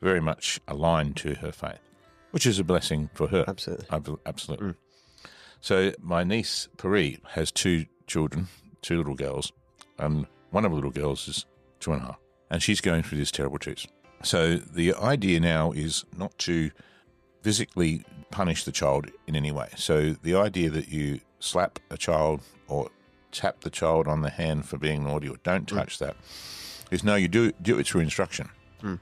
very 0.00 0.20
much 0.20 0.60
aligned 0.68 1.16
to 1.18 1.34
her 1.34 1.50
faith, 1.52 1.80
which 2.30 2.46
is 2.46 2.58
a 2.58 2.64
blessing 2.64 3.10
for 3.14 3.26
her. 3.28 3.44
Absolutely. 3.48 3.86
Ab- 3.90 4.20
Absolutely. 4.24 4.68
Mm. 4.68 4.74
So 5.60 5.92
my 6.00 6.22
niece 6.22 6.68
Pari 6.76 7.18
has 7.30 7.50
two 7.50 7.86
children, 8.06 8.46
two 8.80 8.98
little 8.98 9.16
girls, 9.16 9.52
and 9.98 10.26
one 10.50 10.64
of 10.64 10.70
the 10.70 10.76
little 10.76 10.92
girls 10.92 11.26
is 11.26 11.46
two 11.80 11.92
and 11.92 12.02
a 12.02 12.06
half, 12.06 12.18
and 12.50 12.62
she's 12.62 12.80
going 12.80 13.02
through 13.02 13.18
this 13.18 13.30
terrible 13.30 13.58
tooth. 13.58 13.86
So 14.22 14.56
the 14.56 14.94
idea 14.94 15.40
now 15.40 15.72
is 15.72 16.04
not 16.16 16.36
to 16.38 16.70
physically 17.42 18.04
punish 18.30 18.64
the 18.64 18.72
child 18.72 19.06
in 19.26 19.36
any 19.36 19.52
way. 19.52 19.68
So 19.76 20.12
the 20.22 20.34
idea 20.34 20.70
that 20.70 20.88
you 20.88 21.20
slap 21.40 21.78
a 21.90 21.96
child 21.96 22.40
or 22.66 22.90
tap 23.30 23.60
the 23.60 23.70
child 23.70 24.08
on 24.08 24.22
the 24.22 24.30
hand 24.30 24.66
for 24.66 24.76
being 24.78 25.04
naughty 25.04 25.28
or 25.28 25.36
don't 25.44 25.68
touch 25.68 25.98
that 25.98 26.16
is 26.90 27.04
no, 27.04 27.14
you 27.14 27.28
do 27.28 27.52
do 27.62 27.78
it 27.78 27.86
through 27.86 28.00
instruction, 28.00 28.48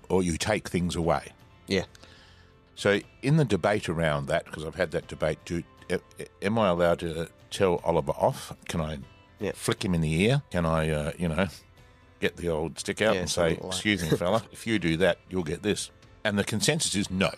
or 0.08 0.22
you 0.22 0.36
take 0.36 0.68
things 0.68 0.96
away. 0.96 1.32
Yeah. 1.68 1.84
So, 2.74 3.00
in 3.22 3.36
the 3.36 3.44
debate 3.44 3.88
around 3.88 4.26
that, 4.26 4.44
because 4.44 4.64
I've 4.64 4.74
had 4.74 4.90
that 4.90 5.06
debate, 5.06 5.38
do 5.44 5.62
am 6.42 6.58
I 6.58 6.68
allowed 6.68 6.98
to 6.98 7.28
tell 7.50 7.80
Oliver 7.84 8.12
off? 8.12 8.52
Can 8.68 8.80
I 8.80 8.98
Yeah. 9.38 9.52
flick 9.54 9.84
him 9.84 9.94
in 9.94 10.00
the 10.00 10.22
ear? 10.22 10.42
Can 10.50 10.66
I, 10.66 10.90
uh, 10.90 11.12
you 11.16 11.28
know, 11.28 11.46
get 12.20 12.36
the 12.36 12.48
old 12.48 12.78
stick 12.78 13.00
out 13.02 13.14
Yeah, 13.14 13.20
and 13.22 13.30
say, 13.30 13.50
like- 13.50 13.64
"Excuse 13.64 14.02
me, 14.02 14.16
fella, 14.16 14.42
if 14.52 14.66
you 14.66 14.78
do 14.78 14.96
that, 14.98 15.18
you'll 15.30 15.44
get 15.44 15.62
this." 15.62 15.90
And 16.24 16.38
the 16.38 16.44
consensus 16.44 16.94
is 16.94 17.10
no. 17.10 17.30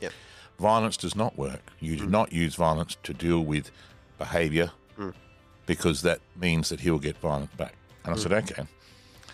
Yep. 0.00 0.12
Violence 0.60 0.96
does 0.96 1.16
not 1.16 1.36
work. 1.36 1.72
You 1.80 1.96
do 1.96 2.06
not 2.06 2.32
use 2.32 2.54
violence 2.54 2.96
to 3.02 3.12
deal 3.12 3.40
with 3.44 3.70
behaviour 4.18 4.70
because 5.66 6.02
that 6.02 6.20
means 6.40 6.68
that 6.70 6.80
he'll 6.80 6.98
get 6.98 7.16
violent 7.18 7.54
back. 7.56 7.74
And 8.04 8.14
I 8.14 8.16
said, 8.18 8.32
okay. 8.32 8.66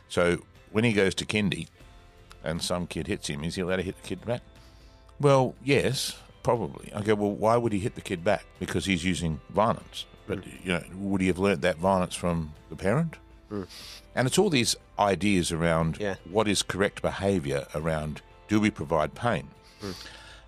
So 0.08 0.38
when 0.72 0.84
he 0.84 0.92
goes 0.92 1.14
to 1.16 1.24
kindy 1.26 1.68
and 2.42 2.60
some 2.60 2.86
kid 2.86 3.06
hits 3.06 3.28
him, 3.28 3.44
is 3.44 3.54
he 3.54 3.60
allowed 3.62 3.76
to 3.76 3.82
hit 3.82 4.00
the 4.02 4.08
kid 4.08 4.24
back? 4.26 4.42
Well, 5.20 5.54
yes, 5.62 6.16
probably. 6.42 6.92
I 6.92 7.02
go, 7.02 7.14
well, 7.14 7.30
why 7.30 7.56
would 7.56 7.72
he 7.72 7.78
hit 7.78 7.94
the 7.94 8.00
kid 8.00 8.24
back? 8.24 8.44
Because 8.58 8.84
he's 8.86 9.04
using 9.04 9.40
violence. 9.50 10.06
But, 10.26 10.44
you 10.64 10.72
know, 10.72 10.82
would 10.96 11.20
he 11.20 11.28
have 11.28 11.38
learnt 11.38 11.60
that 11.62 11.76
violence 11.76 12.14
from 12.14 12.52
the 12.68 12.76
parent? 12.76 13.14
Mm. 13.50 13.66
And 14.14 14.26
it's 14.26 14.38
all 14.38 14.50
these 14.50 14.76
ideas 14.98 15.52
around 15.52 15.98
Yeah. 16.00 16.16
what 16.30 16.48
is 16.48 16.62
correct 16.62 17.02
behaviour 17.02 17.66
around 17.74 18.22
do 18.48 18.60
we 18.60 18.70
provide 18.70 19.14
pain? 19.14 19.48
Mm. 19.82 19.94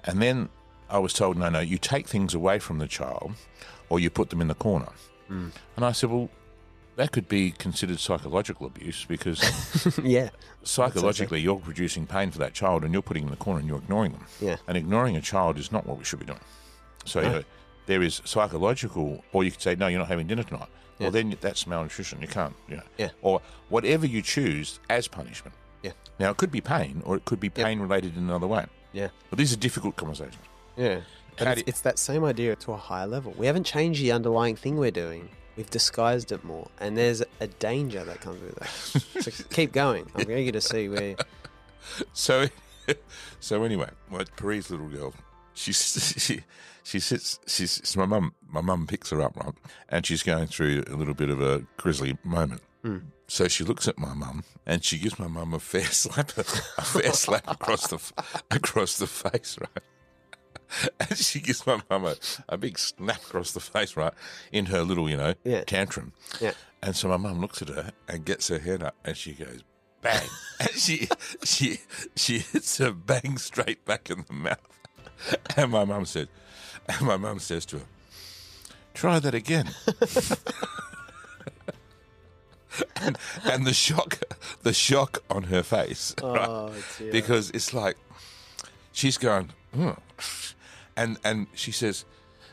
And 0.04 0.22
then 0.22 0.48
I 0.88 0.98
was 0.98 1.12
told, 1.12 1.36
no, 1.36 1.48
no, 1.48 1.60
you 1.60 1.78
take 1.78 2.06
things 2.08 2.34
away 2.34 2.58
from 2.58 2.78
the 2.78 2.86
child 2.86 3.32
or 3.88 3.98
you 3.98 4.10
put 4.10 4.30
them 4.30 4.40
in 4.40 4.48
the 4.48 4.54
corner. 4.54 4.92
Mm. 5.30 5.50
And 5.76 5.84
I 5.84 5.92
said, 5.92 6.10
well, 6.10 6.28
that 6.96 7.12
could 7.12 7.28
be 7.28 7.50
considered 7.50 7.98
psychological 8.00 8.66
abuse 8.66 9.04
because 9.04 9.98
yeah. 10.02 10.30
psychologically 10.62 11.40
you're 11.40 11.58
producing 11.58 12.06
pain 12.06 12.30
for 12.30 12.38
that 12.38 12.54
child 12.54 12.84
and 12.84 12.92
you're 12.92 13.02
putting 13.02 13.24
them 13.24 13.32
in 13.32 13.38
the 13.38 13.44
corner 13.44 13.60
and 13.60 13.68
you're 13.68 13.78
ignoring 13.78 14.12
them. 14.12 14.24
Yeah. 14.40 14.56
And 14.66 14.76
ignoring 14.76 15.16
a 15.16 15.20
child 15.20 15.58
is 15.58 15.70
not 15.70 15.86
what 15.86 15.98
we 15.98 16.04
should 16.04 16.20
be 16.20 16.26
doing. 16.26 16.40
So 17.04 17.20
you 17.20 17.28
know, 17.28 17.42
there 17.86 18.02
is 18.02 18.20
psychological, 18.24 19.22
or 19.32 19.44
you 19.44 19.50
could 19.50 19.62
say, 19.62 19.74
no, 19.76 19.86
you're 19.86 19.98
not 20.00 20.08
having 20.08 20.26
dinner 20.26 20.42
tonight. 20.42 20.68
Well, 20.98 21.10
then 21.10 21.36
that's 21.40 21.66
malnutrition. 21.66 22.20
You 22.22 22.28
can't, 22.28 22.54
you 22.68 22.76
know. 22.76 22.82
Yeah. 22.96 23.10
Or 23.22 23.42
whatever 23.68 24.06
you 24.06 24.22
choose 24.22 24.80
as 24.88 25.08
punishment. 25.08 25.54
Yeah. 25.82 25.92
Now, 26.18 26.30
it 26.30 26.36
could 26.38 26.50
be 26.50 26.60
pain 26.60 27.02
or 27.04 27.16
it 27.16 27.24
could 27.24 27.40
be 27.40 27.50
pain 27.50 27.80
related 27.80 28.16
in 28.16 28.24
another 28.24 28.46
way. 28.46 28.66
Yeah. 28.92 29.08
But 29.28 29.38
these 29.38 29.52
are 29.52 29.56
difficult 29.56 29.96
conversations. 29.96 30.42
Yeah. 30.76 31.00
But 31.38 31.58
it's, 31.58 31.68
it's 31.68 31.80
that 31.82 31.98
same 31.98 32.24
idea 32.24 32.56
to 32.56 32.72
a 32.72 32.76
higher 32.76 33.06
level. 33.06 33.34
We 33.36 33.46
haven't 33.46 33.64
changed 33.64 34.00
the 34.00 34.12
underlying 34.12 34.56
thing 34.56 34.76
we're 34.78 34.90
doing. 34.90 35.28
We've 35.56 35.70
disguised 35.70 36.32
it 36.32 36.44
more, 36.44 36.68
and 36.80 36.96
there's 36.98 37.22
a 37.40 37.46
danger 37.46 38.04
that 38.04 38.20
comes 38.20 38.42
with 38.42 38.54
that. 38.56 39.22
so 39.22 39.44
keep 39.50 39.72
going. 39.72 40.06
I'm 40.14 40.30
eager 40.30 40.52
to 40.52 40.60
see 40.60 40.88
where. 40.88 41.16
So, 42.12 42.48
so 43.40 43.62
anyway, 43.62 43.88
my 44.10 44.24
Pari's 44.36 44.70
little 44.70 44.88
girl, 44.88 45.14
she's 45.56 46.14
she 46.18 46.40
she 46.84 47.00
sits. 47.00 47.40
She's 47.48 47.96
my 47.96 48.06
mum. 48.06 48.34
My 48.48 48.60
mum 48.60 48.86
picks 48.86 49.10
her 49.10 49.20
up 49.20 49.36
right, 49.36 49.54
and 49.88 50.06
she's 50.06 50.22
going 50.22 50.46
through 50.46 50.84
a 50.86 50.94
little 50.94 51.14
bit 51.14 51.30
of 51.30 51.40
a 51.40 51.64
grisly 51.76 52.16
moment. 52.22 52.62
Hmm. 52.82 52.98
So 53.28 53.48
she 53.48 53.64
looks 53.64 53.88
at 53.88 53.98
my 53.98 54.14
mum, 54.14 54.44
and 54.64 54.84
she 54.84 54.98
gives 54.98 55.18
my 55.18 55.26
mum 55.26 55.52
a 55.52 55.58
fair 55.58 55.82
slap, 55.90 56.36
a 56.38 56.44
fair 56.44 57.12
slap 57.12 57.50
across 57.50 57.88
the 57.88 57.98
across 58.52 58.98
the 58.98 59.06
face, 59.08 59.58
right. 59.60 59.82
And 61.00 61.16
she 61.16 61.40
gives 61.40 61.64
my 61.66 61.80
mum 61.88 62.04
a, 62.06 62.16
a 62.48 62.56
big 62.58 62.76
snap 62.78 63.22
across 63.24 63.52
the 63.52 63.60
face, 63.60 63.96
right, 63.96 64.12
in 64.50 64.66
her 64.66 64.82
little, 64.82 65.08
you 65.08 65.16
know, 65.16 65.34
Yeah. 65.44 65.62
tantrum. 65.64 66.12
Yeah. 66.40 66.52
And 66.82 66.96
so 66.96 67.08
my 67.08 67.16
mum 67.16 67.40
looks 67.40 67.62
at 67.62 67.68
her 67.68 67.92
and 68.08 68.24
gets 68.24 68.48
her 68.48 68.58
head 68.58 68.82
up 68.82 68.96
and 69.04 69.16
she 69.16 69.32
goes, 69.32 69.62
bang. 70.02 70.28
and 70.60 70.70
she 70.70 71.08
she 71.44 71.78
she 72.16 72.38
hits 72.40 72.78
her 72.78 72.90
bang 72.92 73.38
straight 73.38 73.84
back 73.84 74.10
in 74.10 74.24
the 74.26 74.32
mouth. 74.34 74.58
And 75.56 75.70
my 75.70 75.84
mum 75.84 76.04
said, 76.04 76.28
and 76.88 77.02
my 77.02 77.16
mum 77.16 77.38
says 77.38 77.64
to 77.66 77.78
her, 77.78 77.84
try 78.94 79.18
that 79.18 79.34
again. 79.34 79.70
and, 83.00 83.16
and 83.44 83.66
the 83.66 83.72
shock 83.72 84.18
the 84.62 84.72
shock 84.72 85.22
on 85.30 85.44
her 85.44 85.62
face. 85.62 86.14
right? 86.22 86.48
Oh, 86.48 86.74
dear. 86.98 87.12
Because 87.12 87.50
it's 87.50 87.72
like 87.72 87.96
she's 88.92 89.16
going, 89.16 89.50
"Hmm." 89.74 89.90
and 90.96 91.18
and 91.24 91.46
she 91.54 91.72
says, 91.72 92.04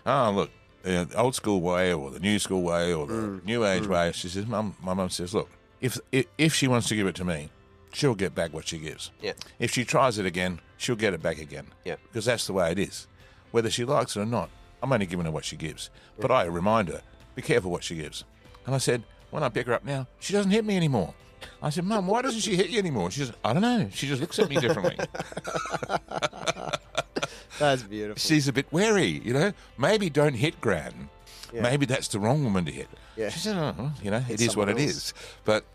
"Oh, 0.06 0.32
look, 0.32 0.52
the 0.84 1.08
old 1.18 1.36
school 1.36 1.62
way, 1.62 1.92
or 1.94 2.10
the 2.12 2.20
new 2.20 2.40
school 2.40 2.62
way, 2.62 2.94
or 2.94 3.08
the 3.08 3.14
Mm. 3.14 3.46
new 3.46 3.66
age 3.66 3.88
way." 3.88 4.12
She 4.14 4.30
says, 4.30 4.46
"Mum, 4.46 4.76
my 4.82 4.94
mum 4.94 5.10
says, 5.10 5.34
look, 5.34 5.50
if, 5.82 5.98
if 6.12 6.26
if 6.38 6.54
she 6.56 6.68
wants 6.70 6.88
to 6.88 6.96
give 6.96 7.08
it 7.08 7.16
to 7.16 7.26
me, 7.26 7.50
she'll 7.94 8.16
get 8.16 8.36
back 8.36 8.54
what 8.54 8.68
she 8.68 8.78
gives. 8.78 9.12
Yeah. 9.22 9.34
If 9.60 9.72
she 9.72 9.86
tries 9.86 10.18
it 10.18 10.26
again, 10.26 10.60
she'll 10.78 10.96
get 10.96 11.14
it 11.14 11.22
back 11.22 11.40
again. 11.40 11.68
Yeah. 11.86 11.96
because 12.04 12.26
that's 12.26 12.48
the 12.48 12.54
way 12.54 12.72
it 12.72 12.80
is. 12.80 13.08
Whether 13.52 13.70
she 13.70 13.86
likes 13.86 14.16
it 14.18 14.22
or 14.22 14.26
not, 14.26 14.50
I'm 14.82 14.92
only 14.92 15.06
giving 15.06 15.26
her 15.26 15.32
what 15.32 15.46
she 15.46 15.56
gives. 15.56 15.90
But 16.20 16.32
I 16.32 16.44
remind 16.46 16.90
her, 16.90 17.02
be 17.36 17.42
careful 17.42 17.72
what 17.72 17.84
she 17.84 17.96
gives. 17.96 18.24
And 18.66 18.76
I 18.76 18.80
said, 18.80 19.04
when 19.32 19.44
I 19.44 19.50
pick 19.50 19.68
her 19.68 19.74
up 19.74 19.86
now, 19.86 20.08
she 20.20 20.34
doesn't 20.34 20.52
hit 20.52 20.66
me 20.66 20.76
anymore. 20.76 21.14
I 21.62 21.70
said, 21.70 21.84
Mum, 21.86 22.08
why 22.08 22.22
doesn't 22.22 22.42
she 22.42 22.56
hit 22.56 22.70
you 22.70 22.80
anymore? 22.80 23.12
She 23.12 23.20
says, 23.22 23.34
I 23.44 23.54
don't 23.54 23.62
know. 23.62 23.90
She 23.94 24.08
just 24.08 24.22
looks 24.22 24.40
at 24.40 24.50
me 24.50 24.56
differently. 24.58 24.98
That's 27.60 27.84
beautiful. 27.84 28.20
She's 28.20 28.48
a 28.48 28.54
bit 28.54 28.66
wary, 28.72 29.22
you 29.24 29.34
know. 29.34 29.54
Maybe 29.78 30.10
don't 30.10 30.34
hit 30.34 30.60
Gran. 30.60 31.10
Yeah. 31.54 31.62
Maybe 31.62 31.86
that's 31.86 32.08
the 32.08 32.20
wrong 32.20 32.44
woman 32.44 32.66
to 32.66 32.72
hit. 32.72 32.88
Yeah. 33.16 33.30
She 33.30 33.38
said, 33.40 33.56
oh, 33.58 33.92
you 34.02 34.10
know, 34.10 34.20
Hit 34.20 34.42
it 34.42 34.46
is 34.48 34.58
what 34.58 34.70
it 34.70 34.72
someone 34.72 34.84
is. 34.90 34.96
else. 34.96 35.14
But 35.46 35.66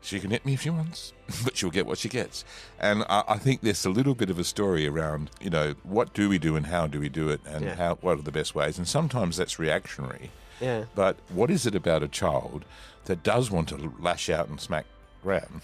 she 0.00 0.20
can 0.20 0.30
hit 0.30 0.44
me 0.46 0.54
if 0.54 0.62
she 0.62 0.70
wants, 0.70 1.12
but 1.44 1.56
she'll 1.56 1.70
get 1.70 1.86
what 1.86 1.98
she 1.98 2.08
gets. 2.08 2.44
And 2.78 3.04
I, 3.08 3.24
I 3.28 3.38
think 3.38 3.60
there's 3.62 3.84
a 3.84 3.90
little 3.90 4.14
bit 4.14 4.30
of 4.30 4.38
a 4.38 4.44
story 4.44 4.86
around, 4.86 5.30
you 5.40 5.50
know, 5.50 5.74
what 5.82 6.12
do 6.14 6.28
we 6.28 6.38
do 6.38 6.54
and 6.56 6.66
how 6.66 6.86
do 6.86 7.00
we 7.00 7.08
do 7.08 7.28
it 7.28 7.40
and 7.46 7.64
Yeah. 7.64 7.74
how 7.74 7.94
what 7.96 8.18
are 8.18 8.22
the 8.22 8.30
best 8.32 8.54
ways. 8.54 8.78
And 8.78 8.86
sometimes 8.86 9.36
that's 9.36 9.58
reactionary. 9.58 10.30
yeah. 10.60 10.84
But 10.94 11.16
what 11.28 11.50
is 11.50 11.66
it 11.66 11.74
about 11.74 12.02
a 12.02 12.08
child 12.08 12.64
that 13.06 13.22
does 13.22 13.50
want 13.50 13.68
to 13.70 13.92
lash 14.00 14.28
out 14.30 14.48
and 14.48 14.60
smack 14.60 14.86
Gran? 15.22 15.60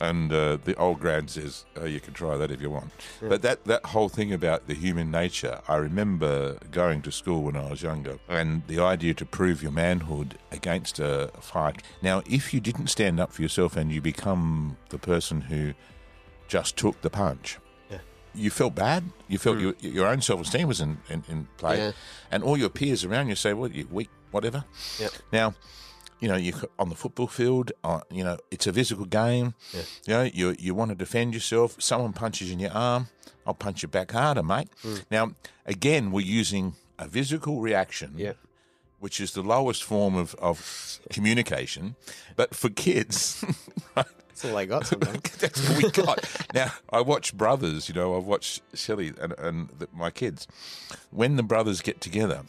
And 0.00 0.32
uh, 0.32 0.58
the 0.64 0.76
old 0.76 1.00
Gran 1.00 1.26
says, 1.26 1.64
oh, 1.76 1.84
"You 1.84 1.98
can 2.00 2.14
try 2.14 2.36
that 2.36 2.50
if 2.52 2.60
you 2.60 2.70
want." 2.70 2.92
But 3.20 3.42
that 3.42 3.64
that 3.64 3.84
whole 3.86 4.08
thing 4.08 4.32
about 4.32 4.68
the 4.68 4.74
human 4.74 5.10
nature, 5.10 5.60
I 5.66 5.74
remember 5.76 6.56
going 6.70 7.02
to 7.02 7.10
school 7.10 7.42
when 7.42 7.56
I 7.56 7.68
was 7.70 7.82
younger, 7.82 8.18
and 8.28 8.62
the 8.68 8.78
idea 8.78 9.14
to 9.14 9.26
prove 9.26 9.60
your 9.62 9.72
manhood 9.72 10.38
against 10.52 11.00
a 11.00 11.30
fight. 11.40 11.82
Now, 12.00 12.22
if 12.26 12.54
you 12.54 12.60
didn't 12.60 12.86
stand 12.88 13.18
up 13.18 13.32
for 13.32 13.42
yourself 13.42 13.76
and 13.76 13.90
you 13.90 14.00
become 14.00 14.76
the 14.90 14.98
person 14.98 15.40
who 15.40 15.74
just 16.46 16.76
took 16.76 17.00
the 17.02 17.10
punch, 17.10 17.58
Yeah. 17.90 17.98
you 18.34 18.50
felt 18.50 18.74
bad. 18.76 19.02
You 19.26 19.38
felt 19.38 19.58
your, 19.58 19.74
your 19.80 20.06
own 20.06 20.20
self 20.22 20.40
esteem 20.42 20.68
was 20.68 20.80
in, 20.80 20.98
in, 21.08 21.24
in 21.28 21.48
play, 21.56 21.78
Yeah. 21.78 21.92
and 22.30 22.44
all 22.44 22.56
your 22.56 22.70
peers 22.70 23.04
around 23.04 23.28
you 23.30 23.34
say, 23.34 23.52
"Well, 23.52 23.70
you're 23.72 23.86
weak, 23.90 24.10
whatever." 24.30 24.64
Yep. 25.00 25.10
Now, 25.32 25.54
you 26.20 26.28
know, 26.28 26.36
you 26.36 26.52
on 26.78 26.88
the 26.88 26.94
football 26.96 27.26
field, 27.28 27.72
uh, 27.84 28.00
you 28.10 28.24
know, 28.24 28.38
it's 28.50 28.66
a 28.66 28.72
physical 28.72 29.04
game. 29.04 29.54
Yeah. 29.72 29.82
You 30.06 30.14
know, 30.14 30.22
you 30.22 30.56
you 30.58 30.74
want 30.74 30.90
to 30.90 30.94
defend 30.94 31.34
yourself. 31.34 31.76
Someone 31.78 32.12
punches 32.12 32.50
in 32.50 32.58
your 32.58 32.72
arm, 32.72 33.08
I'll 33.46 33.54
punch 33.54 33.82
you 33.82 33.88
back 33.88 34.12
harder, 34.12 34.42
mate. 34.42 34.68
Mm. 34.84 35.04
Now, 35.10 35.32
again, 35.66 36.10
we're 36.12 36.26
using 36.40 36.74
a 36.98 37.08
physical 37.08 37.60
reaction 37.60 38.14
Yeah. 38.16 38.32
which 38.98 39.20
is 39.20 39.32
the 39.32 39.42
lowest 39.42 39.84
form 39.84 40.16
of, 40.16 40.34
of 40.40 41.00
communication. 41.10 41.94
But 42.36 42.54
for 42.54 42.68
kids, 42.70 43.44
That's 44.42 44.52
all 44.52 44.56
I 44.58 44.64
got 44.66 44.84
that's 45.38 45.70
all 45.70 45.76
we 45.76 45.90
got. 45.90 46.24
now, 46.54 46.72
I 46.90 47.00
watch 47.00 47.36
brothers, 47.36 47.88
you 47.88 47.94
know, 47.94 48.16
I've 48.16 48.24
watched 48.24 48.62
Shelley 48.74 49.12
and, 49.20 49.32
and 49.38 49.68
the, 49.78 49.88
my 49.92 50.10
kids. 50.10 50.46
When 51.10 51.36
the 51.36 51.42
brothers 51.42 51.80
get 51.80 52.00
together, 52.00 52.42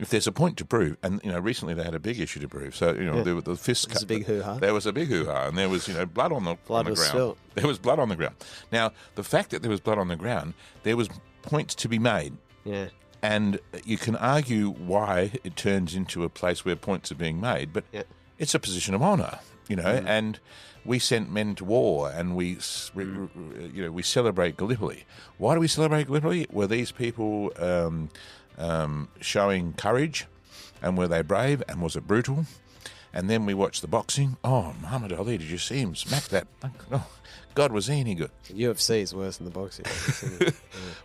if 0.00 0.10
there's 0.10 0.26
a 0.26 0.32
point 0.32 0.56
to 0.58 0.64
prove, 0.64 0.96
and, 1.02 1.20
you 1.24 1.30
know, 1.32 1.38
recently 1.38 1.74
they 1.74 1.84
had 1.84 1.94
a 1.94 1.98
big 2.00 2.18
issue 2.20 2.40
to 2.40 2.48
prove. 2.48 2.74
So, 2.76 2.92
you 2.92 3.04
know, 3.04 3.16
Yeah. 3.16 3.22
there 3.22 3.34
were 3.34 3.40
the 3.42 3.56
fist 3.56 3.88
There's 3.88 4.02
a 4.02 4.06
big 4.06 4.24
hoo-ha. 4.26 4.54
There 4.54 4.74
was 4.74 4.86
a 4.86 4.92
big 4.92 5.08
hoo-ha, 5.08 5.46
and 5.48 5.56
there 5.56 5.68
was, 5.68 5.86
you 5.88 5.94
know, 5.94 6.06
blood 6.06 6.32
on 6.32 6.44
the, 6.44 6.56
Blood 6.66 6.80
on 6.80 6.84
the 6.86 6.90
was 6.92 6.98
ground. 7.00 7.10
spilt. 7.10 7.38
There 7.54 7.66
was 7.66 7.78
blood 7.78 7.98
on 7.98 8.08
the 8.08 8.16
ground. 8.16 8.34
Now, 8.70 8.92
the 9.14 9.24
fact 9.24 9.50
that 9.50 9.62
there 9.62 9.70
was 9.70 9.80
blood 9.80 9.98
on 9.98 10.08
the 10.08 10.16
ground, 10.16 10.54
there 10.82 10.96
was 10.96 11.08
points 11.42 11.74
to 11.76 11.88
be 11.88 11.98
made. 11.98 12.34
Yeah. 12.64 12.88
And 13.22 13.60
you 13.84 13.98
can 13.98 14.16
argue 14.16 14.70
why 14.70 15.32
it 15.44 15.54
turns 15.56 15.94
into 15.94 16.24
a 16.24 16.28
place 16.28 16.64
where 16.64 16.74
points 16.74 17.12
are 17.12 17.16
being 17.16 17.40
made, 17.40 17.72
but 17.72 17.84
Yeah. 17.92 18.02
it's 18.38 18.54
a 18.54 18.58
position 18.58 18.94
of 18.94 19.02
honour, 19.02 19.38
you 19.68 19.76
know. 19.76 19.84
Mm. 20.00 20.06
And 20.06 20.40
we 20.84 20.98
sent 20.98 21.30
men 21.30 21.54
to 21.56 21.64
war, 21.64 22.10
and 22.10 22.34
we, 22.36 22.56
Mm. 22.56 23.74
you 23.74 23.82
know, 23.84 23.90
we 23.92 24.02
celebrate 24.02 24.56
Gallipoli. 24.56 25.04
Why 25.38 25.54
do 25.54 25.60
we 25.60 25.68
celebrate 25.68 26.06
Gallipoli? 26.06 26.46
Were 26.50 26.66
these 26.66 26.90
people 26.92 27.52
um, 27.58 28.08
um, 28.58 29.08
showing 29.20 29.72
courage, 29.74 30.26
and 30.82 30.96
were 30.98 31.08
they 31.08 31.22
brave, 31.22 31.62
and 31.68 31.80
was 31.82 31.96
it 31.96 32.06
brutal? 32.06 32.46
And 33.14 33.28
then 33.28 33.44
we 33.46 33.52
watched 33.54 33.82
the 33.82 33.88
boxing. 33.88 34.38
Oh, 34.42 34.74
Muhammad 34.80 35.12
Ali! 35.12 35.36
Did 35.38 35.50
you 35.50 35.58
see 35.58 35.78
him 35.80 35.94
smack 35.94 36.24
that? 36.28 36.46
Oh, 36.90 37.06
God, 37.54 37.70
was 37.70 37.86
he 37.88 38.00
any 38.00 38.14
good? 38.14 38.30
UFC 38.48 39.02
is 39.02 39.14
worse 39.14 39.36
than 39.36 39.44
the 39.44 39.52
boxing. 39.52 39.84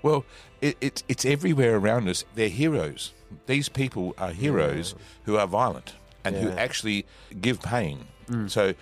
Well, 0.02 0.24
it, 0.62 0.78
it's 0.80 1.04
it's 1.08 1.26
everywhere 1.26 1.76
around 1.76 2.08
us. 2.08 2.24
They're 2.36 2.50
heroes. 2.50 3.12
These 3.48 3.68
people 3.68 4.14
are 4.18 4.32
heroes 4.32 4.96
who 5.26 5.36
are 5.38 5.48
violent 5.48 5.94
and 6.24 6.36
who 6.36 6.50
actually 6.52 7.06
give 7.42 7.62
pain. 7.62 8.06
So, 8.48 8.74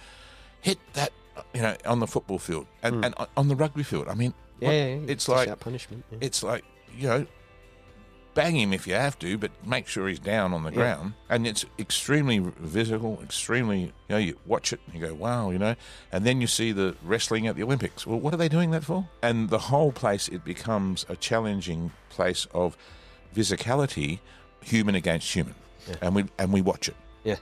hit 0.66 0.80
that, 0.94 1.12
you 1.54 1.62
know, 1.62 1.76
on 1.86 2.00
the 2.00 2.08
football 2.08 2.40
field 2.40 2.66
and, 2.82 2.96
hmm. 2.96 3.04
and 3.04 3.16
on 3.38 3.48
the 3.48 3.56
rugby 3.56 3.84
field. 3.84 4.08
I 4.08 4.16
mean, 4.16 4.34
yeah, 4.60 4.68
what- 4.68 4.74
yeah, 4.74 4.88
yeah. 4.88 5.02
it's 5.08 5.28
like 5.30 5.60
punishment. 5.60 6.04
It's 6.20 6.42
like 6.42 6.64
you 6.98 7.08
know, 7.08 7.28
bang 8.34 8.56
him 8.56 8.74
if 8.74 8.88
you 8.88 8.96
have 8.96 9.20
to, 9.20 9.38
but 9.38 9.52
make 9.66 9.88
sure 9.88 10.08
he's 10.08 10.20
down 10.20 10.54
on 10.54 10.64
the 10.64 10.72
ground. 10.72 11.14
And 11.30 11.46
it's 11.46 11.66
extremely 11.78 12.40
visible, 12.40 13.20
extremely, 13.22 13.82
you 13.82 13.92
know, 14.10 14.18
you 14.18 14.38
watch 14.46 14.74
it 14.74 14.80
and 14.86 14.96
you 14.96 15.08
go, 15.08 15.14
wow, 15.14 15.52
you 15.52 15.60
know, 15.60 15.76
and 16.12 16.26
then 16.26 16.42
you 16.42 16.48
see 16.48 16.72
the 16.72 16.96
wrestling 17.04 17.48
at 17.48 17.56
the 17.56 17.64
Olympics. 17.64 18.08
Well, 18.08 18.20
what 18.20 18.34
are 18.34 18.38
they 18.38 18.50
doing 18.50 18.72
that 18.72 18.84
for? 18.84 19.08
And 19.22 19.50
the 19.50 19.60
whole 19.60 19.92
place, 19.92 20.28
it 20.28 20.44
becomes 20.44 21.06
a 21.10 21.16
challenging 21.16 21.92
place 22.10 22.48
of 22.54 22.78
physicality, 23.36 24.20
human 24.62 24.96
against 24.96 25.32
human. 25.32 25.56
And 26.02 26.16
we 26.16 26.26
and 26.40 26.52
we 26.52 26.62
watch 26.62 26.88
it. 26.88 26.96
Yeah. 27.24 27.36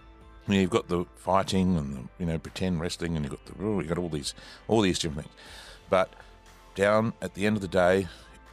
I 0.46 0.52
mean, 0.52 0.62
you've 0.62 0.70
got 0.70 0.90
the 0.90 1.06
fighting 1.16 1.78
and 1.78 1.96
the 1.96 2.04
you 2.20 2.26
know 2.26 2.38
pretend 2.38 2.82
wrestling, 2.82 3.16
and 3.16 3.26
you've 3.26 3.32
got 3.32 3.46
the 3.46 3.64
you've 3.64 3.88
got 3.88 3.98
all 3.98 4.10
these 4.10 4.34
all 4.68 4.82
these 4.82 5.00
different 5.00 5.28
things. 5.28 5.36
But 5.90 6.14
down 6.76 7.14
at 7.22 7.34
the 7.34 7.46
end 7.46 7.56
of 7.56 7.62
the 7.62 7.68
day, 7.68 8.08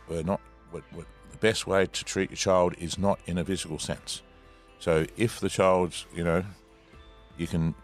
we're 0.09 0.23
not. 0.23 0.41
What, 0.71 0.85
what, 0.93 1.07
the 1.33 1.39
best 1.39 1.67
way 1.67 1.87
to 1.87 2.05
treat 2.05 2.31
your 2.31 2.37
child 2.37 2.75
is 2.79 2.97
not 2.97 3.19
in 3.27 3.39
a 3.39 3.45
physical 3.45 3.79
sense. 3.81 4.23
So 4.79 5.07
if 5.17 5.41
the 5.41 5.49
child's, 5.49 6.07
you 6.15 6.23
know, 6.23 6.45
you 7.37 7.47
can 7.47 7.75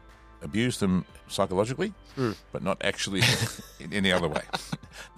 abuse 0.42 0.78
them 0.78 1.04
psychologically, 1.28 1.92
Hmm. 2.14 2.32
but 2.52 2.62
not 2.62 2.78
actually 2.84 3.22
in 3.80 3.92
any 3.92 4.12
other 4.12 4.28
way. 4.28 4.42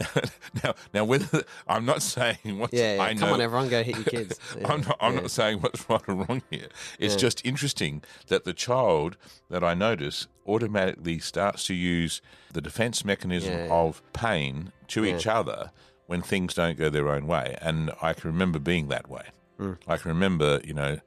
now, 0.64 0.74
now, 0.94 1.04
whether 1.04 1.44
I'm 1.66 1.84
not 1.84 2.02
saying 2.02 2.58
what 2.58 2.72
yeah, 2.72 2.96
yeah. 2.96 3.02
I 3.02 3.12
know. 3.12 3.20
Come 3.20 3.32
on, 3.34 3.40
everyone, 3.40 3.68
go 3.68 3.82
hit 3.82 3.96
your 3.96 4.04
kids. 4.04 4.38
Yeah, 4.58 4.66
I'm 4.72 4.80
not, 4.82 4.96
I'm 5.00 5.14
not 5.16 5.30
saying 5.30 5.60
what's 5.60 5.88
right 5.88 6.02
or 6.08 6.14
wrong 6.14 6.42
here. 6.50 6.68
It's 6.98 7.16
just 7.16 7.44
interesting 7.44 8.02
that 8.28 8.44
the 8.44 8.52
child 8.54 9.16
that 9.50 9.62
I 9.62 9.74
notice 9.74 10.26
automatically 10.46 11.18
starts 11.18 11.66
to 11.66 11.74
use 11.74 12.20
the 12.52 12.60
defense 12.60 13.04
mechanism 13.04 13.70
of 13.70 14.02
pain 14.12 14.72
to 14.88 15.04
each 15.04 15.26
other 15.26 15.70
when 16.06 16.22
things 16.22 16.54
don't 16.54 16.78
go 16.78 16.88
their 16.88 17.08
own 17.08 17.26
way. 17.26 17.56
And 17.60 17.92
I 18.00 18.14
can 18.14 18.30
remember 18.30 18.58
being 18.58 18.88
that 18.88 19.10
way. 19.10 19.26
Mm. 19.60 19.76
I 19.86 19.98
can 19.98 20.08
remember, 20.08 20.60
you 20.64 20.72
know, 20.72 20.98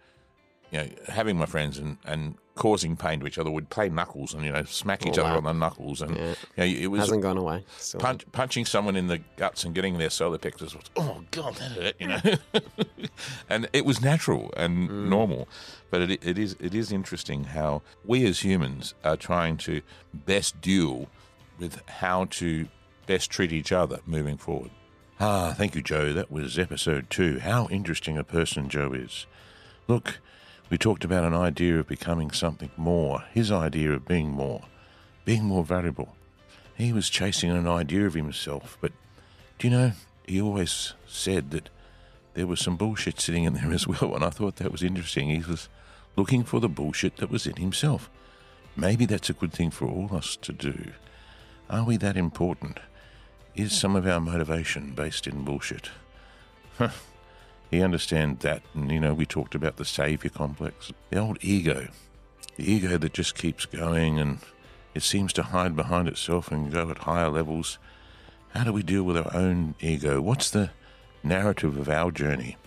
you 0.70 0.80
know, 0.80 0.88
having 1.08 1.38
my 1.38 1.46
friends 1.48 1.78
and, 1.78 1.98
and 2.06 2.36
causing 2.62 2.96
pain 2.96 3.20
to 3.20 3.26
each 3.26 3.40
other 3.40 3.50
We'd 3.50 3.72
play 3.72 3.90
knuckles 3.90 4.36
and 4.36 4.46
you 4.46 4.52
know 4.52 4.64
smack 4.66 5.04
each 5.08 5.18
Oh, 5.18 5.24
other 5.24 5.32
wow. 5.32 5.38
on 5.38 5.44
the 5.46 5.54
knuckles 5.54 6.00
and 6.04 6.16
Yeah. 6.16 6.34
you 6.58 6.76
know, 6.76 6.82
it 6.84 6.88
was 6.92 7.00
Hasn't 7.02 7.24
gone 7.24 7.38
away. 7.38 7.66
Punch, 7.98 8.24
punching 8.32 8.66
someone 8.66 8.96
in 8.96 9.08
the 9.08 9.18
guts 9.36 9.64
and 9.64 9.74
getting 9.74 9.98
their 9.98 10.12
solar 10.12 10.38
plexus 10.38 10.76
was 10.76 10.84
oh 10.96 11.24
god 11.32 11.56
that 11.56 11.72
hurt 11.72 11.96
you 12.00 12.08
know 12.08 12.22
and 13.50 13.68
it 13.74 13.84
was 13.86 14.00
natural 14.02 14.54
and 14.56 14.90
Mm. 14.90 15.08
normal 15.10 15.48
but 15.90 16.02
it, 16.02 16.24
it 16.24 16.38
is 16.38 16.56
it 16.60 16.74
is 16.76 16.92
interesting 16.92 17.46
how 17.46 17.82
we 18.06 18.26
as 18.26 18.42
humans 18.42 18.94
are 19.04 19.18
trying 19.18 19.58
to 19.58 19.82
best 20.14 20.62
deal 20.62 21.08
with 21.60 21.82
how 21.90 22.26
to 22.26 22.68
best 23.08 23.30
treat 23.32 23.52
each 23.52 23.72
other 23.72 24.00
moving 24.06 24.38
forward 24.38 24.70
ah 25.20 25.54
thank 25.58 25.74
you 25.76 25.82
joe 25.82 26.14
that 26.14 26.32
was 26.32 26.58
episode 26.60 27.10
two 27.10 27.40
how 27.40 27.68
interesting 27.72 28.18
a 28.18 28.24
person 28.24 28.70
joe 28.70 28.94
is 28.94 29.26
look 29.88 30.20
we 30.72 30.78
talked 30.78 31.04
about 31.04 31.24
an 31.24 31.36
idea 31.36 31.78
of 31.78 31.88
becoming 31.88 32.32
something 32.32 32.72
more 32.76 33.24
his 33.32 33.52
idea 33.52 33.92
of 33.92 34.08
being 34.08 34.32
more 34.32 34.64
being 35.26 35.44
more 35.44 35.64
valuable 35.64 36.16
he 36.82 36.94
was 36.94 37.10
chasing 37.10 37.52
an 37.52 37.68
idea 37.68 38.08
of 38.08 38.16
himself, 38.16 38.78
but 38.82 38.92
do 39.60 39.68
you 39.68 39.72
know, 39.72 39.92
he 40.26 40.42
always 40.42 40.94
said 41.08 41.52
that 41.52 41.70
there 42.34 42.48
was 42.48 42.60
some 42.60 42.76
bullshit 42.76 43.20
sitting 43.20 43.44
in 43.44 43.54
there 43.54 43.72
as 43.72 43.88
well, 43.88 44.16
and 44.16 44.24
I 44.24 44.30
thought 44.30 44.56
that 44.58 44.72
was 44.72 44.84
interesting. 44.84 45.30
He 45.30 45.48
was 45.48 45.70
looking 46.16 46.44
for 46.44 46.60
the 46.60 46.70
bullshit 46.70 47.18
that 47.18 47.30
was 47.30 47.46
in 47.46 47.58
himself. 47.58 48.10
Maybe 48.76 49.06
that's 49.06 49.30
a 49.30 49.34
good 49.34 49.54
thing 49.54 49.70
for 49.70 49.86
all 49.86 50.16
us 50.16 50.36
to 50.38 50.54
do. 50.54 50.92
Are 51.70 51.84
we 51.84 51.98
that 51.98 52.18
important? 52.18 52.80
Is 53.54 53.78
some 53.78 53.96
of 53.96 54.08
our 54.08 54.20
motivation 54.20 54.92
based 54.92 55.28
in 55.28 55.44
bullshit? 55.44 55.90
He 57.72 57.82
understands 57.82 58.44
that, 58.44 58.62
and 58.76 58.92
you 58.92 59.00
know, 59.00 59.14
we 59.14 59.26
talked 59.26 59.56
about 59.56 59.78
the 59.78 59.86
savior 59.86 60.30
complex, 60.30 60.92
the 61.10 61.18
old 61.20 61.38
ego, 61.42 61.88
the 62.58 62.70
ego 62.70 62.98
that 62.98 63.14
just 63.14 63.36
keeps 63.36 63.66
going 63.66 64.20
and 64.20 64.40
it 64.94 65.04
seems 65.04 65.32
to 65.34 65.44
hide 65.44 65.76
behind 65.76 66.10
itself 66.10 66.52
and 66.52 66.72
go 66.72 66.90
at 66.90 67.00
higher 67.00 67.30
levels. 67.30 67.78
How 68.50 68.66
do 68.66 68.74
we 68.74 68.84
deal 68.84 69.04
with 69.04 69.18
our 69.18 69.34
own 69.34 69.76
ego? 69.80 70.20
What's 70.22 70.50
the 70.50 70.72
narrative 71.24 71.78
of 71.78 71.88
our 71.88 72.12
journey? 72.12 72.58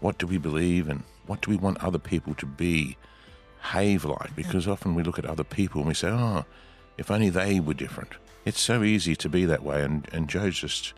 What 0.00 0.18
do 0.18 0.26
we 0.26 0.38
believe 0.38 0.88
and 0.88 1.04
what 1.26 1.40
do 1.40 1.50
we 1.50 1.56
want 1.56 1.82
other 1.82 2.00
people 2.00 2.34
to 2.34 2.46
be, 2.46 2.96
behave 3.62 4.04
like? 4.04 4.34
Because 4.36 4.68
often 4.68 4.94
we 4.94 5.02
look 5.02 5.18
at 5.18 5.24
other 5.24 5.44
people 5.44 5.80
and 5.80 5.88
we 5.88 5.94
say, 5.94 6.08
oh, 6.08 6.44
if 6.98 7.10
only 7.10 7.30
they 7.30 7.60
were 7.60 7.74
different. 7.74 8.12
It's 8.44 8.60
so 8.60 8.82
easy 8.82 9.16
to 9.16 9.28
be 9.28 9.46
that 9.46 9.62
way, 9.62 9.82
and, 9.82 10.06
and 10.12 10.28
Joe 10.28 10.50
just 10.50 10.92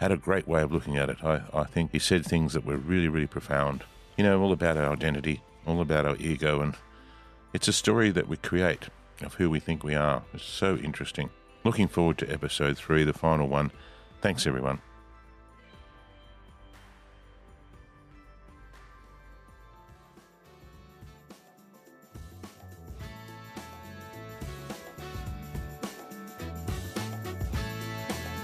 had 0.00 0.10
a 0.10 0.16
great 0.16 0.48
way 0.48 0.62
of 0.62 0.72
looking 0.72 0.96
at 0.96 1.10
it. 1.10 1.22
I, 1.22 1.42
I 1.52 1.64
think 1.64 1.92
he 1.92 1.98
said 1.98 2.24
things 2.24 2.54
that 2.54 2.64
were 2.64 2.78
really, 2.78 3.08
really 3.08 3.26
profound. 3.26 3.84
You 4.16 4.24
know, 4.24 4.40
all 4.40 4.50
about 4.50 4.78
our 4.78 4.90
identity, 4.90 5.42
all 5.66 5.80
about 5.80 6.06
our 6.06 6.16
ego, 6.16 6.62
and 6.62 6.74
it's 7.52 7.68
a 7.68 7.72
story 7.72 8.10
that 8.10 8.26
we 8.26 8.38
create 8.38 8.88
of 9.20 9.34
who 9.34 9.50
we 9.50 9.60
think 9.60 9.84
we 9.84 9.94
are. 9.94 10.22
It's 10.32 10.44
so 10.44 10.76
interesting. 10.76 11.28
Looking 11.64 11.86
forward 11.86 12.16
to 12.18 12.32
episode 12.32 12.78
three, 12.78 13.04
the 13.04 13.12
final 13.12 13.46
one. 13.46 13.70
Thanks, 14.22 14.46
everyone. 14.46 14.80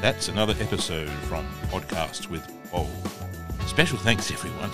That's 0.06 0.28
another 0.28 0.54
episode 0.60 1.10
from 1.26 1.44
Podcasts 1.62 2.30
with 2.30 2.46
Paul. 2.70 2.88
Special 3.66 3.98
thanks, 3.98 4.30
everyone. 4.30 4.70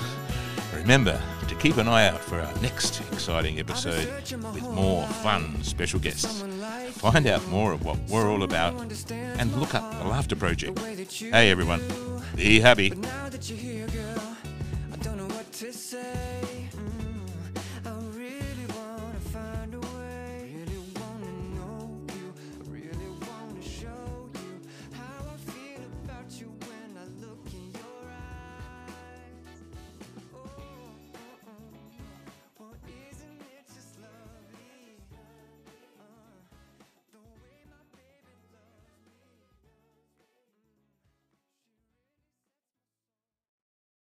Remember 0.75 1.18
to 1.49 1.55
keep 1.55 1.79
an 1.79 1.88
eye 1.88 2.07
out 2.07 2.21
for 2.21 2.38
our 2.38 2.55
next 2.61 3.01
exciting 3.12 3.59
episode 3.59 4.12
with 4.53 4.62
more 4.62 5.07
fun 5.07 5.62
special 5.62 6.01
guests. 6.01 6.45
Find 6.99 7.27
out 7.27 7.49
more 7.49 7.73
of 7.73 7.83
what 7.83 7.97
we're 8.11 8.31
all 8.31 8.42
about 8.42 8.75
and 9.38 9.57
look 9.57 9.75
up 9.75 9.90
the 10.03 10.07
Laughter 10.07 10.37
Project. 10.37 10.79
Hey, 10.79 11.51
everyone, 11.51 11.81
be 12.37 12.61
happy. 12.61 12.92